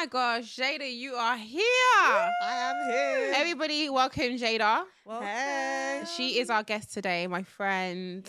my 0.00 0.06
gosh, 0.06 0.56
Jada, 0.56 0.90
you 0.90 1.12
are 1.12 1.36
here. 1.36 1.62
I 2.00 2.30
am 2.42 2.90
here. 2.90 3.34
Everybody, 3.36 3.90
welcome 3.90 4.38
Jada. 4.38 4.84
Well, 5.04 5.20
Hey. 5.20 6.04
She 6.16 6.38
is 6.38 6.48
our 6.48 6.62
guest 6.62 6.94
today, 6.94 7.26
my 7.26 7.42
friend. 7.42 8.26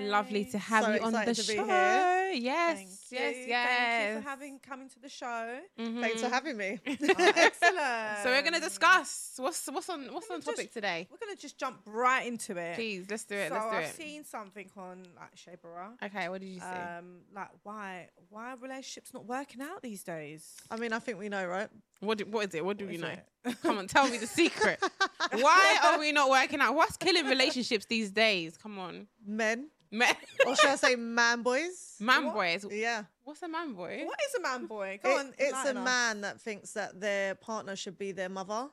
Lovely 0.00 0.44
to 0.46 0.58
have 0.58 0.86
So 0.86 0.94
you 0.94 1.00
on 1.00 1.12
the 1.12 1.20
excited 1.20 1.42
to 1.42 1.52
be 1.52 1.56
show. 1.58 2.17
Here. 2.28 2.40
Yes, 2.42 2.76
Thank 2.76 2.88
yes, 3.10 3.36
you. 3.36 3.44
yes. 3.48 3.68
Thank 3.68 4.14
you 4.16 4.22
for 4.22 4.28
having 4.28 4.58
coming 4.60 4.88
to 4.90 5.00
the 5.00 5.08
show. 5.08 5.58
Thanks 5.76 6.20
for 6.22 6.28
having 6.28 6.56
me. 6.56 6.78
Oh, 6.86 6.92
excellent. 7.18 8.18
So 8.22 8.30
we're 8.30 8.42
gonna 8.42 8.60
discuss 8.60 9.34
what's 9.36 9.66
what's 9.66 9.88
on 9.88 10.12
what's 10.12 10.30
on 10.30 10.36
me 10.38 10.42
just- 10.44 10.56
topic 10.56 10.72
today. 10.72 11.08
We're 11.10 11.18
gonna 11.18 11.36
just 11.36 11.58
jump 11.58 11.78
right 11.86 12.26
into 12.26 12.56
it. 12.56 12.76
Please, 12.76 13.06
let's 13.10 13.24
do 13.24 13.34
it. 13.36 13.48
so 13.48 13.54
let's 13.54 13.70
do 13.70 13.76
I've 13.76 13.84
it. 13.84 13.94
seen 13.96 14.24
something 14.24 14.70
on 14.76 15.02
like 15.16 15.34
Shabara. 15.36 15.92
Okay, 16.04 16.28
what 16.28 16.40
did 16.40 16.48
you 16.48 16.60
say? 16.60 16.66
Um, 16.98 17.20
like 17.34 17.48
why 17.62 18.08
why 18.30 18.52
are 18.52 18.56
relationships 18.56 19.12
not 19.14 19.26
working 19.26 19.62
out 19.62 19.82
these 19.82 20.02
days? 20.04 20.56
I 20.70 20.76
mean, 20.76 20.92
I 20.92 20.98
think 20.98 21.18
we 21.18 21.28
know, 21.28 21.46
right? 21.46 21.68
what 22.00 22.18
do, 22.18 22.24
what 22.26 22.46
is 22.48 22.54
it? 22.54 22.64
What 22.64 22.76
do 22.76 22.84
What 22.84 22.92
you 22.92 22.98
is 22.98 23.02
know? 23.02 23.08
it? 23.44 23.56
Come 23.62 23.78
on, 23.78 23.86
tell 23.88 24.08
me 24.08 24.18
the 24.18 24.26
secret. 24.26 24.78
Why 25.32 25.78
are 25.84 25.98
we 25.98 26.12
not 26.12 26.30
working 26.30 26.60
out? 26.60 26.74
What's 26.76 26.96
killing 26.96 27.26
relationships 27.26 27.86
these 27.86 28.10
days? 28.12 28.56
Come 28.56 28.78
on, 28.78 29.08
Men, 29.26 29.68
man, 29.90 30.14
or 30.46 30.56
should 30.56 30.70
I 30.70 30.76
say 30.76 30.96
man 30.96 31.42
boys? 31.42 31.96
man 32.00 32.26
What? 32.26 32.34
boys. 32.34 32.66
Yeah. 32.70 33.04
What's 33.24 33.42
a 33.42 33.48
man 33.48 33.74
boy? 33.74 34.02
What 34.04 34.18
is 34.28 34.34
a 34.34 34.40
man 34.40 34.66
boy? 34.66 35.00
Go 35.02 35.10
It- 35.10 35.18
on, 35.20 35.26
it's 35.38 35.40
a 35.40 35.46
enlighten 35.70 35.76
us. 35.78 35.84
man 35.84 36.20
that 36.22 36.40
thinks 36.40 36.72
that 36.72 37.00
their 37.00 37.34
partner 37.34 37.76
should 37.76 37.98
be 37.98 38.12
their 38.12 38.28
mother. 38.28 38.68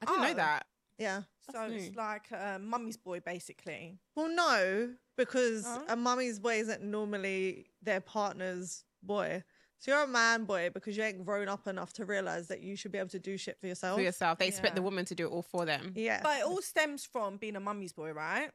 I 0.00 0.04
didn't 0.06 0.20
know 0.22 0.30
Oh. 0.30 0.34
that. 0.34 0.66
Yeah. 0.98 1.22
So 1.46 1.52
That's 1.52 1.72
it's 1.74 1.96
like 1.96 2.30
a 2.30 2.58
mummy's 2.60 2.96
boy, 2.96 3.20
basically. 3.20 3.98
Well, 4.14 4.28
no, 4.28 4.94
because 5.16 5.64
Huh? 5.64 5.84
a 5.88 5.96
mummy's 5.96 6.38
boy 6.38 6.60
isn't 6.60 6.82
normally 6.82 7.66
their 7.82 8.00
partner's 8.00 8.84
boy. 9.02 9.42
So 9.78 9.90
you're 9.90 10.04
a 10.04 10.06
man 10.06 10.44
boy 10.44 10.70
because 10.72 10.96
you 10.96 11.02
ain't 11.02 11.24
grown 11.24 11.48
up 11.48 11.66
enough 11.66 11.92
to 11.94 12.04
realize 12.04 12.46
that 12.48 12.60
you 12.60 12.76
should 12.76 12.92
be 12.92 12.98
able 12.98 13.08
to 13.10 13.18
do 13.18 13.36
shit 13.36 13.58
for 13.58 13.66
yourself. 13.66 13.96
For 13.98 14.02
yourself, 14.02 14.38
they 14.38 14.46
expect 14.46 14.76
the 14.76 14.82
woman 14.82 15.04
to 15.06 15.14
do 15.16 15.26
it 15.26 15.30
all 15.30 15.42
for 15.42 15.64
them. 15.64 15.92
Yeah. 15.96 16.20
But 16.22 16.38
it 16.38 16.44
all 16.44 16.62
stems 16.62 17.04
from 17.04 17.36
being 17.36 17.56
a 17.56 17.60
mummy's 17.60 17.92
boy, 17.92 18.12
right? 18.12 18.52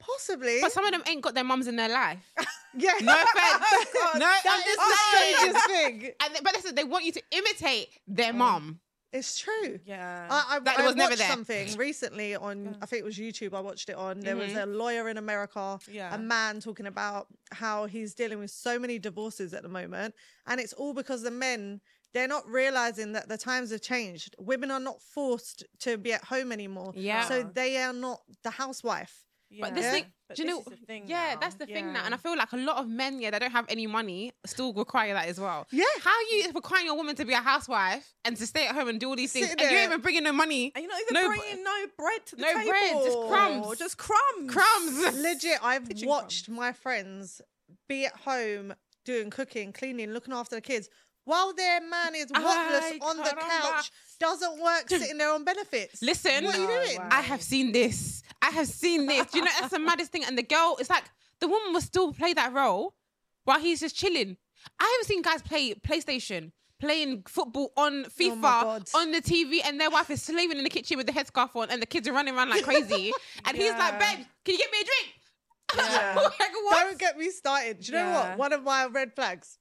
Possibly. 0.00 0.58
But 0.60 0.72
some 0.72 0.84
of 0.84 0.92
them 0.92 1.02
ain't 1.08 1.22
got 1.22 1.34
their 1.34 1.44
mums 1.44 1.66
in 1.66 1.76
their 1.76 1.88
life. 1.88 2.18
yeah. 2.76 2.92
No 3.02 3.12
offense. 3.12 3.86
God, 3.94 4.14
no, 4.14 4.20
that 4.20 4.44
I'm 4.46 4.60
is 4.70 4.76
the 4.76 4.96
strangest 5.50 5.66
thing. 5.66 6.12
And 6.24 6.34
they, 6.34 6.40
but 6.42 6.54
listen, 6.54 6.74
they 6.74 6.84
want 6.84 7.04
you 7.04 7.12
to 7.12 7.22
imitate 7.32 7.88
their 8.06 8.32
mum. 8.32 8.80
It's 9.10 9.38
true. 9.38 9.80
Yeah. 9.86 10.26
I, 10.30 10.56
I, 10.56 10.58
That 10.60 10.78
I 10.80 10.86
was 10.86 10.94
never 10.94 11.10
watched 11.12 11.18
there. 11.18 11.28
something 11.30 11.76
recently 11.78 12.36
on, 12.36 12.76
I 12.82 12.86
think 12.86 13.00
it 13.00 13.04
was 13.04 13.16
YouTube. 13.16 13.54
I 13.54 13.60
watched 13.60 13.88
it 13.88 13.96
on. 13.96 14.20
There 14.20 14.36
was 14.36 14.50
Mhm. 14.52 14.62
a 14.64 14.66
lawyer 14.66 15.08
in 15.08 15.16
America, 15.16 15.78
Yeah. 15.90 16.14
a 16.14 16.18
man 16.18 16.60
talking 16.60 16.86
about 16.86 17.26
how 17.50 17.86
he's 17.86 18.12
dealing 18.14 18.38
with 18.38 18.50
so 18.50 18.78
many 18.78 18.98
divorces 18.98 19.54
at 19.54 19.62
the 19.62 19.68
moment, 19.70 20.14
and 20.46 20.60
it's 20.60 20.74
all 20.74 20.92
because 20.92 21.22
the 21.22 21.30
men 21.30 21.80
they're 22.14 22.26
not 22.28 22.46
realizing 22.48 23.12
that 23.12 23.28
the 23.28 23.36
times 23.36 23.70
have 23.70 23.82
changed. 23.82 24.34
Women 24.38 24.70
are 24.70 24.80
not 24.80 25.00
forced 25.02 25.62
to 25.80 25.98
be 25.98 26.12
at 26.14 26.24
home 26.24 26.52
anymore. 26.52 26.92
Yeah. 26.96 27.28
So 27.28 27.42
they 27.42 27.76
are 27.76 27.92
not 27.92 28.22
the 28.42 28.50
housewife. 28.50 29.24
But 29.60 29.74
this 29.74 29.84
Yeah. 29.84 29.90
thing, 29.92 30.12
But 30.28 30.36
do 30.36 30.42
you 30.42 30.48
this 30.48 30.54
know? 30.66 30.72
is 30.74 30.80
the 30.80 30.86
thing 30.86 31.04
yeah, 31.08 31.34
now. 31.34 31.40
that's 31.40 31.54
the 31.54 31.64
thing 31.66 31.92
now. 31.92 32.04
And 32.04 32.12
I 32.12 32.18
feel 32.18 32.36
like 32.36 32.52
a 32.52 32.56
lot 32.58 32.76
of 32.76 32.86
men, 32.88 33.18
yeah, 33.20 33.30
they 33.30 33.38
don't 33.38 33.50
have 33.50 33.64
any 33.70 33.86
money, 33.86 34.32
still 34.44 34.74
require 34.74 35.14
that 35.14 35.26
as 35.26 35.40
well. 35.40 35.66
Yeah. 35.72 35.84
How 36.02 36.10
are 36.10 36.22
you 36.36 36.50
requiring 36.54 36.88
a 36.90 36.94
woman 36.94 37.16
to 37.16 37.24
be 37.24 37.32
a 37.32 37.38
housewife 37.38 38.12
and 38.26 38.36
to 38.36 38.46
stay 38.46 38.66
at 38.66 38.74
home 38.74 38.88
and 38.88 39.00
do 39.00 39.08
all 39.08 39.16
these 39.16 39.32
things, 39.32 39.48
Sitting 39.48 39.64
and 39.64 39.72
you're 39.74 39.84
even 39.84 40.00
bringing 40.02 40.24
no 40.24 40.32
money, 40.32 40.70
And 40.74 40.82
you're 40.84 40.92
not 40.92 41.00
even 41.00 41.14
No 41.14 41.28
bringing 41.28 41.64
no 41.64 41.86
bread 41.96 42.26
to 42.26 42.36
the 42.36 42.42
no 42.42 42.52
table. 42.52 42.68
bread, 42.68 42.92
just 43.04 43.18
crumbs. 43.28 43.78
Just 43.78 43.96
crumbs. 43.96 44.52
crumbs? 44.52 45.16
Legit, 45.22 45.58
I've 45.64 45.88
Kitchen 45.88 46.08
watched 46.08 46.48
my 46.50 46.72
friends 46.72 47.40
be 47.88 48.04
at 48.04 48.16
home 48.16 48.74
doing 49.06 49.30
cooking, 49.30 49.72
cleaning, 49.72 50.10
looking 50.12 50.34
after 50.34 50.56
the 50.56 50.60
kids. 50.60 50.90
While 51.28 51.52
their 51.54 51.80
man 51.80 52.14
is 52.14 52.26
Ay, 52.34 52.98
on 53.02 53.16
the 53.18 53.22
caramba. 53.22 53.60
couch, 53.62 53.90
doesn't 54.18 54.62
work, 54.62 54.88
sitting 54.88 55.18
there 55.18 55.30
on 55.32 55.44
benefits. 55.44 56.00
Listen, 56.02 56.44
what 56.44 56.54
are 56.56 56.60
you 56.60 56.66
doing? 56.66 56.98
way. 56.98 57.08
I 57.10 57.20
have 57.20 57.42
seen 57.42 57.72
this. 57.72 58.22
I 58.40 58.50
have 58.50 58.66
seen 58.66 59.06
this. 59.06 59.26
Do 59.30 59.38
you 59.38 59.44
know 59.44 59.50
that's 59.60 59.72
the 59.72 59.78
maddest 59.78 60.10
thing? 60.10 60.24
And 60.24 60.38
the 60.38 60.42
girl, 60.42 60.76
it's 60.80 60.88
like 60.90 61.04
the 61.40 61.48
woman 61.48 61.74
will 61.74 61.82
still 61.82 62.12
play 62.14 62.32
that 62.32 62.52
role 62.54 62.94
while 63.44 63.60
he's 63.60 63.80
just 63.80 63.94
chilling. 63.94 64.36
I 64.80 64.84
haven't 64.84 65.06
seen 65.06 65.22
guys 65.22 65.42
play 65.42 65.74
PlayStation, 65.74 66.52
playing 66.80 67.24
football 67.28 67.72
on 67.76 68.06
Oh 68.06 68.08
FIFA 68.18 68.40
God. 68.40 68.88
on 68.94 69.12
the 69.12 69.20
TV, 69.20 69.60
and 69.64 69.78
their 69.80 69.90
wife 69.90 70.10
is 70.10 70.22
slaving 70.22 70.56
in 70.58 70.64
the 70.64 70.70
kitchen 70.70 70.96
with 70.96 71.06
the 71.06 71.12
headscarf 71.12 71.54
on, 71.56 71.70
and 71.70 71.80
the 71.82 71.86
kids 71.86 72.08
are 72.08 72.12
running 72.14 72.34
around 72.34 72.48
like 72.50 72.64
crazy. 72.64 73.12
and 73.44 73.56
he's 73.56 73.72
like, 73.72 73.98
"Babe, 74.00 74.24
can 74.44 74.54
you 74.54 74.58
get 74.58 74.72
me 74.72 74.78
a 74.80 74.84
drink?" 74.84 75.08
Yeah. 75.76 76.14
like 76.40 76.54
what? 76.64 76.84
Don't 76.84 76.98
get 76.98 77.18
me 77.18 77.28
started. 77.30 77.80
Do 77.80 77.92
you 77.92 77.98
know 77.98 78.10
what? 78.12 78.38
One 78.38 78.52
of 78.54 78.62
my 78.64 78.86
red 78.86 79.14
flags, 79.14 79.58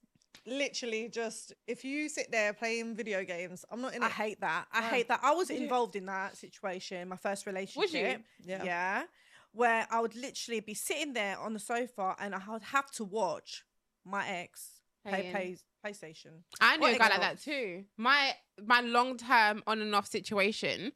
literally, 0.48 1.10
just 1.10 1.54
if 1.68 1.84
you 1.84 2.10
sit 2.10 2.32
there 2.32 2.54
playing 2.54 2.96
video 2.96 3.24
games, 3.24 3.66
I'm 3.72 3.82
not 3.82 3.94
in 3.94 4.02
I 4.04 4.10
hate 4.10 4.40
that. 4.42 4.66
I 4.72 4.82
Why? 4.82 4.88
hate 4.88 5.08
that. 5.10 5.20
I 5.22 5.34
was 5.34 5.50
Would 5.50 5.58
you? 5.58 5.64
involved 5.64 5.96
in 5.96 6.06
that 6.08 6.38
situation, 6.38 7.08
my 7.10 7.18
first 7.18 7.46
relationship. 7.46 8.22
Yeah. 8.44 8.64
Yeah. 8.64 9.04
Where 9.52 9.88
I 9.92 10.00
would 10.02 10.16
literally 10.16 10.60
be 10.60 10.74
sitting 10.74 11.14
there 11.14 11.38
on 11.40 11.54
the 11.54 11.60
sofa 11.60 12.16
and 12.20 12.34
I 12.36 12.42
would 12.50 12.64
have 12.64 12.90
to 12.92 13.04
watch 13.04 13.64
my 14.06 14.28
ex 14.28 14.70
play, 15.06 15.32
Playing. 15.32 15.32
play 15.32 15.58
PlayStation. 15.86 16.42
I 16.62 16.78
knew 16.78 16.88
a 16.88 16.98
guy 16.98 17.10
like 17.10 17.20
that 17.22 17.42
too. 17.42 17.84
My 17.98 18.34
my 18.66 18.82
long 18.82 19.18
term 19.18 19.64
on 19.68 19.82
and 19.82 19.94
off 19.96 20.08
situation. 20.08 20.92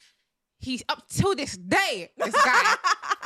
He's 0.60 0.84
up 0.90 1.08
till 1.10 1.34
this 1.34 1.58
day. 1.58 2.12
This 2.18 2.36
guy, 2.36 2.76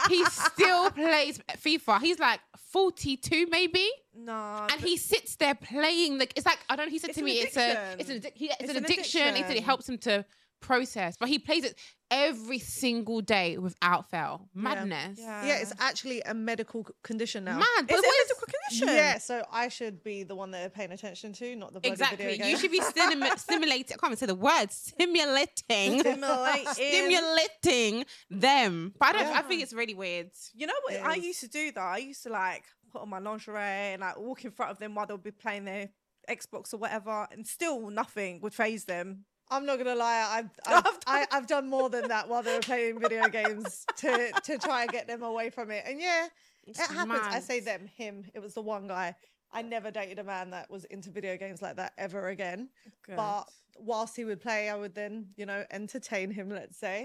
he 0.08 0.24
still 0.30 0.90
plays 0.91 1.38
FIFA. 1.58 2.00
He's 2.00 2.18
like 2.18 2.40
forty 2.75 3.16
two, 3.16 3.47
maybe, 3.50 3.88
No. 4.13 4.68
and 4.69 4.81
he 4.81 4.97
sits 4.97 5.38
there 5.38 5.56
playing. 5.56 6.18
The, 6.19 6.28
it's 6.36 6.46
like 6.46 6.59
I 6.69 6.75
don't. 6.75 6.88
know, 6.88 6.91
He 6.91 7.00
said 7.00 7.12
It's 7.12 7.19
to 7.19 7.24
me, 7.24 7.40
"It's 7.46 7.56
a, 7.56 7.96
it's 7.97 8.09
an, 8.09 8.19
addic- 8.19 8.34
he, 8.36 8.52
it's, 8.59 8.69
an 8.69 8.78
addiction." 8.84 9.36
He 9.36 9.44
said 9.44 9.56
it 9.56 9.63
helps 9.63 9.88
him 9.88 9.97
to 10.00 10.25
process, 10.62 11.16
but 11.20 11.30
he 11.30 11.40
plays 11.40 11.64
it 11.64 11.78
every 12.12 12.60
single 12.60 13.22
day 13.22 13.58
without 13.58 14.10
fail. 14.10 14.48
Madness. 14.54 15.20
Yeah. 15.20 15.46
Yeah, 15.46 15.58
it's 15.58 15.74
actually 15.80 16.22
a 16.22 16.34
medical 16.34 16.88
condition 17.04 17.44
now. 17.46 17.58
Mad. 17.60 17.88
But 17.88 17.96
Is 17.98 18.04
it 18.04 18.06
a 18.06 18.24
medical 18.28 18.48
condition? 18.54 18.88
Yeah, 18.96 19.18
so 19.18 19.44
I 19.52 19.68
should 19.68 20.04
be 20.04 20.24
the 20.24 20.36
one 20.36 20.52
that 20.52 20.60
they're 20.60 20.70
paying 20.70 20.92
attention 20.92 21.34
to, 21.34 21.56
not 21.56 21.74
the 21.74 21.80
bloody 21.80 21.94
Exactly. 21.94 22.26
video 22.26 22.38
game. 22.46 22.52
You 22.52 22.58
should 22.58 22.72
be 22.72 22.80
stimu- 22.80 23.38
stimulating. 23.40 23.96
I 23.96 23.98
can't 23.98 24.04
even 24.12 24.18
say 24.18 24.26
the 24.28 24.36
word. 24.36 24.72
Stimulating. 24.72 26.00
Stimulating. 26.00 26.68
stimulating 26.74 28.06
them. 28.30 28.94
But 29.00 29.10
I 29.10 29.12
don't. 29.24 29.36
I 29.38 29.42
think 29.42 29.62
it's 29.64 29.74
really 29.74 29.94
weird. 29.94 30.32
You 30.54 30.68
know 30.68 30.74
what 30.84 30.94
It 30.96 31.02
I 31.04 31.16
is. 31.16 31.26
used 31.26 31.40
to 31.42 31.48
do 31.48 31.72
though? 31.72 31.82
I 31.82 31.98
used 31.98 32.24
to 32.24 32.30
like 32.30 32.64
put 32.92 33.02
on 33.02 33.10
my 33.10 33.20
lingerie 33.20 33.58
and 33.94 34.02
like 34.02 34.18
walk 34.18 34.46
in 34.46 34.52
front 34.52 34.72
of 34.72 34.80
them 34.80 34.96
while 34.96 35.06
they'll 35.06 35.18
be 35.18 35.32
playing 35.32 35.66
their 35.66 35.90
Xbox 36.30 36.74
or 36.74 36.78
whatever, 36.78 37.28
and 37.32 37.46
still 37.46 37.90
nothing 37.92 38.40
would 38.42 38.54
phase 38.54 38.86
them. 38.86 39.26
I'm 39.50 39.66
not 39.66 39.78
gonna 39.78 39.96
lie, 39.96 40.26
I've 40.30 40.50
I've, 40.68 41.00
I, 41.08 41.28
I've 41.32 41.48
done 41.48 41.70
more 41.70 41.90
than 41.90 42.08
that 42.08 42.28
while 42.28 42.44
they 42.44 42.54
were 42.56 42.62
playing 42.62 43.00
video 43.00 43.28
games 43.30 43.86
to 43.98 44.32
to 44.44 44.58
try 44.58 44.84
and 44.84 44.92
get 44.92 45.08
them 45.08 45.24
away 45.24 45.50
from 45.50 45.72
it. 45.72 45.84
And 45.88 46.00
yeah, 46.00 46.28
It's 46.66 46.80
it 46.80 46.94
happens. 46.94 47.22
I 47.24 47.40
say 47.40 47.60
them, 47.60 47.88
him. 47.96 48.26
It 48.34 48.40
was 48.42 48.54
the 48.54 48.62
one 48.62 48.88
guy. 48.88 49.16
I 49.54 49.62
never 49.62 49.90
dated 49.92 50.20
a 50.20 50.24
man 50.24 50.50
that 50.50 50.70
was 50.70 50.84
into 50.86 51.10
video 51.12 51.38
games 51.38 51.62
like 51.62 51.78
that 51.78 51.94
ever 51.98 52.28
again. 52.30 52.70
But 53.08 53.44
whilst 53.78 54.16
he 54.16 54.26
would 54.26 54.42
play, 54.42 54.70
I 54.70 54.76
would 54.76 54.94
then, 54.96 55.28
you 55.38 55.46
know, 55.46 55.64
entertain 55.72 56.32
him, 56.32 56.50
let's 56.50 56.78
say. 56.78 57.04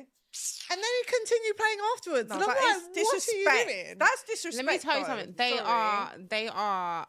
And 0.71 0.79
then 0.79 0.79
he'd 0.79 1.13
continue 1.13 1.53
playing 1.55 1.79
afterwards. 1.97 2.29
no, 2.29 2.35
and 2.37 2.43
I'm 2.45 2.49
like, 2.49 2.97
is 2.97 3.05
what 3.05 3.23
are 3.29 3.37
you 3.37 3.65
doing? 3.85 3.99
That's 3.99 4.25
disrespect. 4.25 4.67
Let 4.67 4.75
me 4.75 4.79
tell 4.79 4.99
you 4.99 5.05
something. 5.05 5.35
They 5.37 5.51
Sorry. 5.57 5.63
are. 5.65 6.13
They 6.29 6.49
are. 6.49 7.07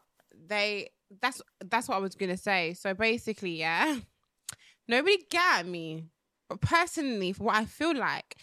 They. 0.48 0.90
That's 1.22 1.42
that's 1.66 1.88
what 1.88 1.96
I 1.96 2.00
was 2.00 2.16
gonna 2.16 2.38
say. 2.38 2.74
So 2.74 2.94
basically, 2.94 3.60
yeah. 3.60 3.98
Nobody 4.88 5.18
get 5.30 5.60
at 5.60 5.68
me, 5.68 6.06
but 6.50 6.62
personally, 6.62 7.34
for 7.34 7.46
what 7.46 7.56
I 7.56 7.66
feel 7.66 7.96
like, 7.96 8.36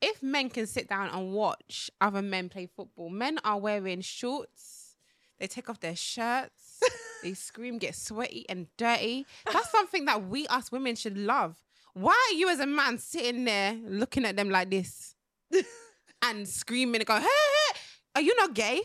if 0.00 0.22
men 0.22 0.50
can 0.50 0.66
sit 0.66 0.88
down 0.88 1.08
and 1.08 1.32
watch 1.32 1.90
other 2.00 2.20
men 2.20 2.48
play 2.48 2.66
football, 2.66 3.08
men 3.08 3.38
are 3.44 3.58
wearing 3.58 4.02
shorts. 4.02 4.96
They 5.38 5.46
take 5.46 5.70
off 5.70 5.80
their 5.80 5.96
shirts. 5.96 6.80
they 7.22 7.34
scream, 7.34 7.78
get 7.78 7.94
sweaty 7.94 8.44
and 8.48 8.66
dirty. 8.76 9.26
That's 9.50 9.70
something 9.70 10.04
that 10.04 10.28
we 10.28 10.46
us 10.48 10.70
women 10.70 10.94
should 10.94 11.16
love. 11.16 11.56
Why 11.94 12.28
are 12.30 12.34
you 12.34 12.50
as 12.50 12.60
a 12.60 12.66
man 12.66 12.98
sitting 12.98 13.44
there 13.44 13.78
looking 13.86 14.24
at 14.24 14.36
them 14.36 14.50
like 14.50 14.68
this 14.70 15.14
and 16.22 16.46
screaming 16.46 17.00
and 17.00 17.06
going, 17.06 17.22
hey, 17.22 17.28
hey, 17.28 17.78
are 18.16 18.22
you 18.22 18.34
not 18.36 18.52
gay? 18.52 18.80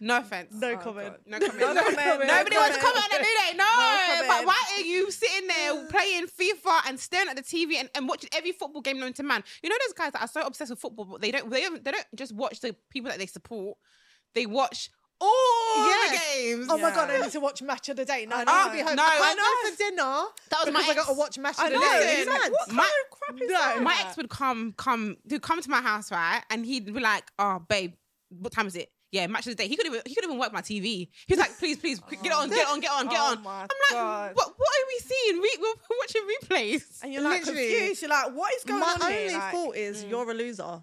No 0.00 0.18
offense. 0.18 0.52
no 0.52 0.70
Oh, 0.72 0.76
comment. 0.78 1.14
God. 1.14 1.20
No 1.26 1.38
comment. 1.38 1.58
No 1.60 1.72
No 1.72 1.82
comment, 1.82 1.98
comment. 1.98 2.28
no 2.28 2.36
Nobody 2.36 2.56
wants 2.56 2.76
to 2.76 2.82
comment. 2.82 3.04
on 3.04 3.20
it, 3.20 3.22
do 3.22 3.28
they? 3.50 3.56
No. 3.56 3.64
comment. 3.64 4.28
but 4.28 4.46
why 4.46 4.62
are 4.76 4.80
you 4.82 5.10
sitting 5.10 5.48
there 5.48 5.86
playing 5.90 6.26
FIFA 6.26 6.80
and 6.88 7.00
staring 7.00 7.28
at 7.28 7.36
the 7.36 7.42
TV 7.42 7.76
and, 7.80 7.88
and 7.94 8.08
watching 8.08 8.30
every 8.36 8.52
football 8.52 8.82
game 8.82 8.98
known 9.00 9.12
to 9.14 9.22
man? 9.22 9.42
You 9.62 9.70
know 9.70 9.76
those 9.86 9.94
guys 9.94 10.12
that 10.12 10.22
are 10.22 10.28
so 10.28 10.42
obsessed 10.42 10.70
with 10.70 10.78
football, 10.80 11.04
but 11.06 11.20
they 11.20 11.30
don't 11.30 11.48
they 11.50 11.62
don't, 11.62 11.82
they 11.84 11.90
don't 11.92 12.06
just 12.14 12.34
watch 12.34 12.60
the 12.60 12.74
people 12.90 13.10
that 13.10 13.18
they 13.18 13.26
support. 13.26 13.78
They 14.34 14.44
watch 14.46 14.90
all 15.18 15.30
Yeah. 15.88 16.10
the 16.10 16.18
games. 16.34 16.66
Oh 16.70 16.76
my 16.76 16.90
god, 16.90 17.08
I 17.10 17.18
need 17.22 17.32
to 17.32 17.40
watch 17.40 17.62
Match 17.62 17.88
of 17.88 17.96
the 17.96 18.04
Day. 18.04 18.26
No, 18.28 18.36
I 18.36 18.44
I 18.46 18.64
need 18.64 18.70
to 18.70 18.76
be 18.84 18.86
home. 18.86 18.96
No. 18.96 19.02
I 19.02 19.16
can't 19.16 19.38
go 19.38 19.70
for 19.70 19.76
dinner. 19.78 20.24
That 20.50 20.64
was 20.66 20.74
my 20.74 20.80
because 20.80 20.90
I 20.90 20.94
got 20.94 21.06
to 21.06 21.12
watch 21.14 21.38
Match 21.38 21.58
of 21.58 21.64
the. 21.72 21.78
Day. 21.78 22.24
Like, 22.28 22.52
what 22.52 22.72
My- 22.72 22.82
kind 22.82 22.92
of 23.10 23.18
crap 23.18 23.40
is 23.42 23.50
No. 23.50 23.58
that? 23.58 23.82
my 23.82 23.96
ex 24.06 24.16
would 24.18 24.28
come, 24.28 24.74
come, 24.76 25.16
he'd 25.28 25.40
come 25.40 25.62
to 25.62 25.70
my 25.70 25.80
house, 25.80 26.12
right? 26.12 26.42
And 26.50 26.66
he'd 26.66 26.84
be 26.92 27.00
like, 27.00 27.24
"Oh, 27.38 27.60
babe, 27.66 27.94
what 28.28 28.52
time 28.52 28.66
is 28.66 28.76
it? 28.76 28.90
Yeah, 29.16 29.26
match 29.26 29.46
of 29.46 29.56
the 29.56 29.62
day." 29.62 29.68
He 29.68 29.76
could 29.76 29.86
even, 29.86 30.00
he 30.06 30.14
could 30.14 30.24
even 30.24 30.38
work 30.38 30.52
my 30.52 30.60
TV. 30.62 31.08
He's 31.26 31.38
like, 31.38 31.56
"Please, 31.58 31.78
please, 31.78 32.00
get 32.22 32.32
on, 32.32 32.48
get 32.50 32.66
on, 32.68 32.80
get 32.80 32.90
on, 32.92 33.06
get 33.08 33.18
Oh 33.20 33.32
on." 33.32 33.42
my 33.42 33.50
I'm 33.62 33.68
like, 33.68 33.90
God. 33.92 34.30
"What? 34.34 34.54
What 34.56 34.68
are 34.78 34.86
we 34.88 34.98
seeing? 35.00 35.40
We're 35.40 35.74
watching 36.00 36.22
replays. 36.34 37.02
And 37.02 37.12
you're 37.12 37.22
like 37.22 37.40
Literally. 37.46 37.68
confused. 37.76 38.02
You're 38.02 38.10
like, 38.10 38.32
what 38.34 38.54
is 38.54 38.64
going 38.64 38.80
my 38.80 38.86
on 38.86 39.02
only 39.02 39.16
here? 39.28 39.38
Like, 39.38 39.52
fault 39.52 39.76
is 39.76 40.04
mm, 40.04 40.10
you're 40.10 40.30
a 40.30 40.34
loser. 40.34 40.82